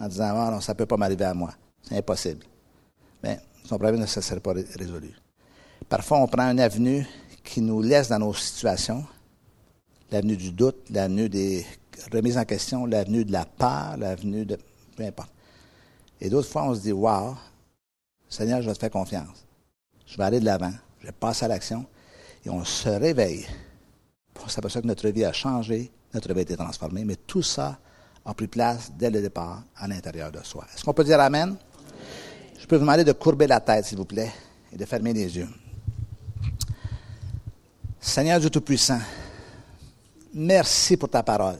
en 0.00 0.06
disant, 0.06 0.32
ah 0.36 0.50
non, 0.52 0.60
ça 0.60 0.74
ne 0.74 0.78
peut 0.78 0.86
pas 0.86 0.96
m'arriver 0.96 1.24
à 1.24 1.34
moi. 1.34 1.50
C'est 1.82 1.96
impossible. 1.96 2.44
Mais 3.22 3.40
son 3.64 3.78
problème 3.78 4.00
ne 4.00 4.06
se 4.06 4.20
serait 4.20 4.38
pas 4.38 4.52
résolu. 4.52 5.12
Parfois, 5.88 6.20
on 6.20 6.28
prend 6.28 6.50
une 6.50 6.60
avenue 6.60 7.04
qui 7.48 7.60
nous 7.60 7.80
laisse 7.80 8.08
dans 8.08 8.18
nos 8.18 8.34
situations, 8.34 9.04
l'avenue 10.10 10.36
du 10.36 10.52
doute, 10.52 10.90
l'avenue 10.90 11.28
des 11.28 11.66
remises 12.12 12.36
en 12.36 12.44
question, 12.44 12.86
l'avenue 12.86 13.24
de 13.24 13.32
la 13.32 13.46
peur, 13.46 13.96
l'avenue 13.96 14.44
de... 14.44 14.58
peu 14.96 15.04
importe. 15.04 15.32
Et 16.20 16.28
d'autres 16.28 16.48
fois, 16.48 16.64
on 16.64 16.74
se 16.74 16.80
dit, 16.80 16.92
wow, 16.92 17.36
Seigneur, 18.28 18.60
je 18.60 18.68
vais 18.68 18.74
te 18.74 18.78
faire 18.78 18.90
confiance. 18.90 19.46
Je 20.06 20.16
vais 20.16 20.24
aller 20.24 20.40
de 20.40 20.44
l'avant 20.44 20.72
je 21.00 21.10
passe 21.12 21.42
à 21.42 21.48
l'action, 21.48 21.86
et 22.44 22.50
on 22.50 22.64
se 22.64 22.88
réveille. 22.88 23.46
On 24.44 24.48
s'aperçoit 24.48 24.82
que 24.82 24.86
notre 24.86 25.08
vie 25.08 25.24
a 25.24 25.32
changé, 25.32 25.90
notre 26.12 26.32
vie 26.32 26.40
a 26.40 26.42
été 26.42 26.56
transformée, 26.56 27.04
mais 27.04 27.16
tout 27.16 27.42
ça 27.42 27.78
a 28.24 28.34
pris 28.34 28.48
place 28.48 28.92
dès 28.98 29.10
le 29.10 29.20
départ 29.20 29.62
à 29.76 29.88
l'intérieur 29.88 30.30
de 30.32 30.40
soi. 30.42 30.66
Est-ce 30.74 30.84
qu'on 30.84 30.92
peut 30.92 31.04
dire 31.04 31.20
Amen? 31.20 31.56
Je 32.58 32.66
peux 32.66 32.76
vous 32.76 32.82
demander 32.82 33.04
de 33.04 33.12
courber 33.12 33.46
la 33.46 33.60
tête, 33.60 33.86
s'il 33.86 33.98
vous 33.98 34.04
plaît, 34.04 34.32
et 34.72 34.76
de 34.76 34.84
fermer 34.84 35.12
les 35.12 35.36
yeux. 35.36 35.48
Seigneur 38.08 38.40
Dieu 38.40 38.48
Tout-Puissant, 38.48 39.00
merci 40.32 40.96
pour 40.96 41.10
ta 41.10 41.22
parole. 41.22 41.58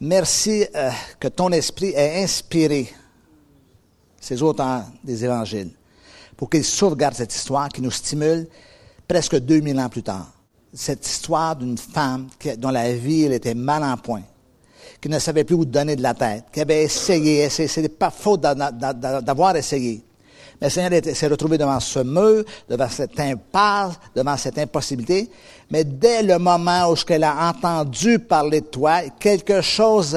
Merci 0.00 0.64
euh, 0.74 0.90
que 1.20 1.28
ton 1.28 1.52
esprit 1.52 1.92
ait 1.94 2.22
inspiré 2.22 2.90
ces 4.18 4.40
auteurs 4.40 4.84
des 5.04 5.22
évangiles 5.22 5.70
pour 6.34 6.48
qu'il 6.48 6.64
sauvegarde 6.64 7.14
cette 7.14 7.34
histoire 7.34 7.68
qui 7.68 7.82
nous 7.82 7.90
stimule 7.90 8.48
presque 9.06 9.36
2000 9.36 9.78
ans 9.78 9.90
plus 9.90 10.02
tard. 10.02 10.32
Cette 10.72 11.06
histoire 11.06 11.54
d'une 11.54 11.76
femme 11.76 12.28
dont 12.56 12.70
la 12.70 12.94
vie 12.94 13.24
était 13.24 13.54
mal 13.54 13.84
en 13.84 13.98
point, 13.98 14.22
qui 14.98 15.10
ne 15.10 15.18
savait 15.18 15.44
plus 15.44 15.56
où 15.56 15.66
donner 15.66 15.94
de 15.94 16.02
la 16.02 16.14
tête, 16.14 16.44
qui 16.50 16.62
avait 16.62 16.84
essayé, 16.84 17.42
essayé. 17.42 17.82
n'est 17.82 17.88
pas 17.90 18.10
faute 18.10 18.40
d'avoir 18.40 19.54
essayé. 19.56 20.02
Mais 20.60 20.66
le 20.66 20.70
Seigneur 20.70 21.14
s'est 21.14 21.26
retrouvé 21.26 21.56
devant 21.56 21.80
ce 21.80 22.00
mur, 22.00 22.44
devant 22.68 22.88
cette 22.88 23.18
impasse, 23.18 23.94
devant 24.14 24.36
cette 24.36 24.58
impossibilité. 24.58 25.30
Mais 25.70 25.84
dès 25.84 26.22
le 26.22 26.38
moment 26.38 26.90
où 26.90 26.96
elle 27.08 27.24
a 27.24 27.48
entendu 27.48 28.18
parler 28.18 28.60
de 28.60 28.66
toi, 28.66 29.02
quelque 29.18 29.60
chose 29.62 30.16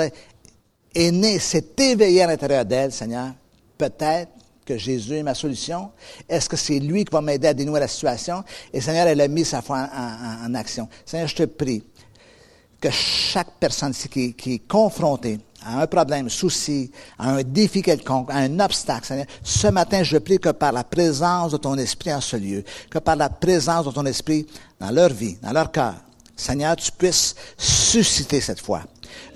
est 0.94 1.12
né, 1.12 1.40
s'est 1.40 1.66
éveillé 1.78 2.24
à 2.24 2.28
l'intérieur 2.28 2.66
d'elle, 2.66 2.92
Seigneur. 2.92 3.32
Peut-être 3.78 4.32
que 4.66 4.78
Jésus 4.78 5.16
est 5.16 5.24
ma 5.24 5.36
solution? 5.36 5.92
Est-ce 6.28 6.50
que 6.50 6.58
c'est 6.58 6.80
lui 6.80 7.06
qui 7.06 7.12
va 7.12 7.22
m'aider 7.22 7.48
à 7.48 7.54
dénouer 7.54 7.80
la 7.80 7.88
situation? 7.88 8.44
Et 8.72 8.82
Seigneur, 8.82 9.08
elle 9.08 9.22
a 9.22 9.28
mis 9.28 9.46
sa 9.46 9.62
foi 9.62 9.90
en, 9.94 10.54
action. 10.56 10.88
Seigneur, 11.06 11.28
je 11.28 11.36
te 11.36 11.44
prie 11.44 11.84
que 12.80 12.90
chaque 12.90 13.52
personne 13.60 13.92
ici 13.92 14.10
qui, 14.10 14.34
qui, 14.34 14.54
est 14.56 14.68
confrontée 14.68 15.40
à 15.66 15.82
un 15.82 15.88
problème, 15.88 16.30
souci, 16.30 16.92
à 17.18 17.32
un 17.32 17.44
défi 17.44 17.82
quelconque, 17.82 18.30
à 18.32 18.38
un 18.38 18.60
obstacle, 18.60 19.06
Seigneur, 19.06 19.26
ce 19.44 19.68
matin, 19.68 20.04
je 20.04 20.18
prie 20.18 20.40
que 20.40 20.50
par 20.50 20.72
la 20.72 20.84
présence 20.84 21.52
de 21.52 21.58
ton 21.58 21.76
esprit 21.76 22.14
en 22.14 22.22
ce 22.22 22.36
lieu, 22.36 22.64
que 22.90 23.00
par 23.00 23.16
la 23.16 23.30
présence 23.30 23.86
de 23.86 23.92
ton 23.92 24.06
esprit 24.06 24.46
dans 24.80 24.92
leur 24.92 25.10
vie, 25.10 25.38
dans 25.42 25.52
leur 25.52 25.72
cœur, 25.72 25.96
Seigneur, 26.36 26.76
tu 26.76 26.92
puisses 26.92 27.36
susciter 27.58 28.42
cette 28.42 28.60
foi 28.60 28.82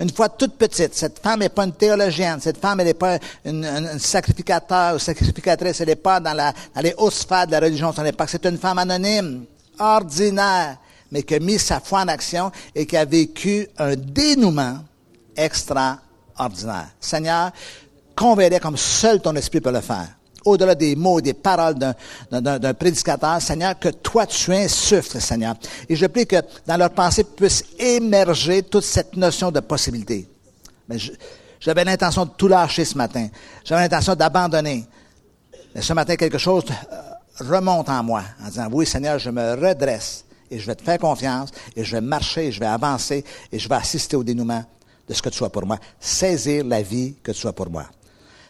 une 0.00 0.10
fois 0.10 0.28
toute 0.28 0.54
petite. 0.54 0.94
Cette 0.94 1.18
femme 1.18 1.40
n'est 1.40 1.48
pas 1.48 1.64
une 1.64 1.72
théologienne. 1.72 2.40
Cette 2.40 2.58
femme, 2.58 2.82
n'est 2.82 2.94
pas 2.94 3.18
une, 3.44 3.64
une, 3.64 3.98
sacrificateur 3.98 4.96
ou 4.96 4.98
sacrificatrice. 4.98 5.80
Elle 5.80 5.88
n'est 5.88 5.96
pas 5.96 6.20
dans, 6.20 6.34
la, 6.34 6.52
dans 6.74 6.80
les 6.80 6.94
hautes 6.96 7.14
sphères 7.14 7.46
de 7.46 7.52
la 7.52 7.60
religion 7.60 7.90
de 7.90 7.96
son 7.96 8.04
époque. 8.04 8.28
C'est 8.30 8.44
une 8.46 8.58
femme 8.58 8.78
anonyme, 8.78 9.44
ordinaire, 9.78 10.76
mais 11.10 11.22
qui 11.22 11.34
a 11.34 11.40
mis 11.40 11.58
sa 11.58 11.80
foi 11.80 12.00
en 12.02 12.08
action 12.08 12.50
et 12.74 12.86
qui 12.86 12.96
a 12.96 13.04
vécu 13.04 13.66
un 13.78 13.96
dénouement 13.96 14.78
extraordinaire. 15.36 16.07
Seigneur, 17.00 17.50
convainc 18.14 18.60
comme 18.60 18.76
seul 18.76 19.20
ton 19.20 19.34
esprit 19.36 19.60
peut 19.60 19.72
le 19.72 19.80
faire 19.80 20.18
au-delà 20.44 20.74
des 20.74 20.96
mots, 20.96 21.20
des 21.20 21.34
paroles 21.34 21.74
d'un 22.30 22.74
prédicateur, 22.74 23.40
Seigneur, 23.40 23.78
que 23.78 23.88
toi 23.88 24.26
tu 24.26 24.52
insuffles, 24.52 25.20
Seigneur. 25.20 25.54
Et 25.88 25.96
je 25.96 26.06
prie 26.06 26.26
que 26.26 26.36
dans 26.66 26.76
leur 26.76 26.90
pensée 26.90 27.24
puisse 27.24 27.64
émerger 27.78 28.62
toute 28.62 28.84
cette 28.84 29.16
notion 29.16 29.50
de 29.50 29.60
possibilité. 29.60 30.28
Mais 30.88 30.96
j'avais 31.60 31.84
l'intention 31.84 32.24
de 32.24 32.30
tout 32.30 32.48
lâcher 32.48 32.84
ce 32.84 32.96
matin. 32.96 33.28
J'avais 33.64 33.82
l'intention 33.82 34.14
d'abandonner. 34.14 34.86
Mais 35.74 35.82
ce 35.82 35.92
matin, 35.92 36.16
quelque 36.16 36.38
chose 36.38 36.64
euh, 36.92 37.44
remonte 37.44 37.88
en 37.88 38.02
moi 38.02 38.22
en 38.42 38.48
disant, 38.48 38.68
oui, 38.72 38.86
Seigneur, 38.86 39.18
je 39.18 39.30
me 39.30 39.54
redresse 39.54 40.24
et 40.50 40.58
je 40.58 40.66
vais 40.66 40.74
te 40.74 40.82
faire 40.82 40.98
confiance 40.98 41.50
et 41.76 41.84
je 41.84 41.96
vais 41.96 42.00
marcher 42.00 42.46
et 42.46 42.52
je 42.52 42.60
vais 42.60 42.66
avancer 42.66 43.22
et 43.52 43.58
je 43.58 43.68
vais 43.68 43.74
assister 43.74 44.16
au 44.16 44.24
dénouement 44.24 44.64
de 45.08 45.14
ce 45.14 45.22
que 45.22 45.28
tu 45.28 45.38
sois 45.38 45.50
pour 45.50 45.66
moi. 45.66 45.78
Saisir 45.98 46.64
la 46.64 46.82
vie 46.82 47.14
que 47.22 47.32
tu 47.32 47.38
sois 47.38 47.52
pour 47.52 47.70
moi. 47.70 47.86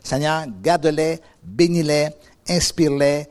Seigneur, 0.03 0.45
garde-les, 0.63 1.21
bénis-les, 1.43 2.09
inspire-les, 2.49 3.27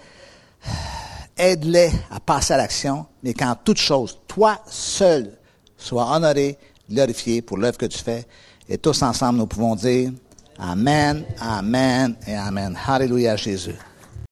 aide-les 1.38 1.92
à 2.12 2.20
passer 2.20 2.54
à 2.54 2.58
l'action, 2.58 3.06
mais 3.24 3.34
qu'en 3.34 3.56
toute 3.56 3.78
chose, 3.80 4.18
toi 4.28 4.60
seul 4.68 5.38
sois 5.78 6.16
honoré, 6.16 6.58
glorifié 6.90 7.42
pour 7.42 7.58
l'œuvre 7.58 7.78
que 7.78 7.86
tu 7.86 8.00
fais. 8.00 8.26
Et 8.68 8.78
tous 8.78 9.02
ensemble, 9.02 9.40
nous 9.40 9.48
pouvons 9.48 9.76
dire 9.76 10.12
Amen, 10.60 11.24
Amen 11.40 12.16
et 12.26 12.36
Amen. 12.36 12.78
Alléluia 12.88 13.36
Jésus. 13.36 13.76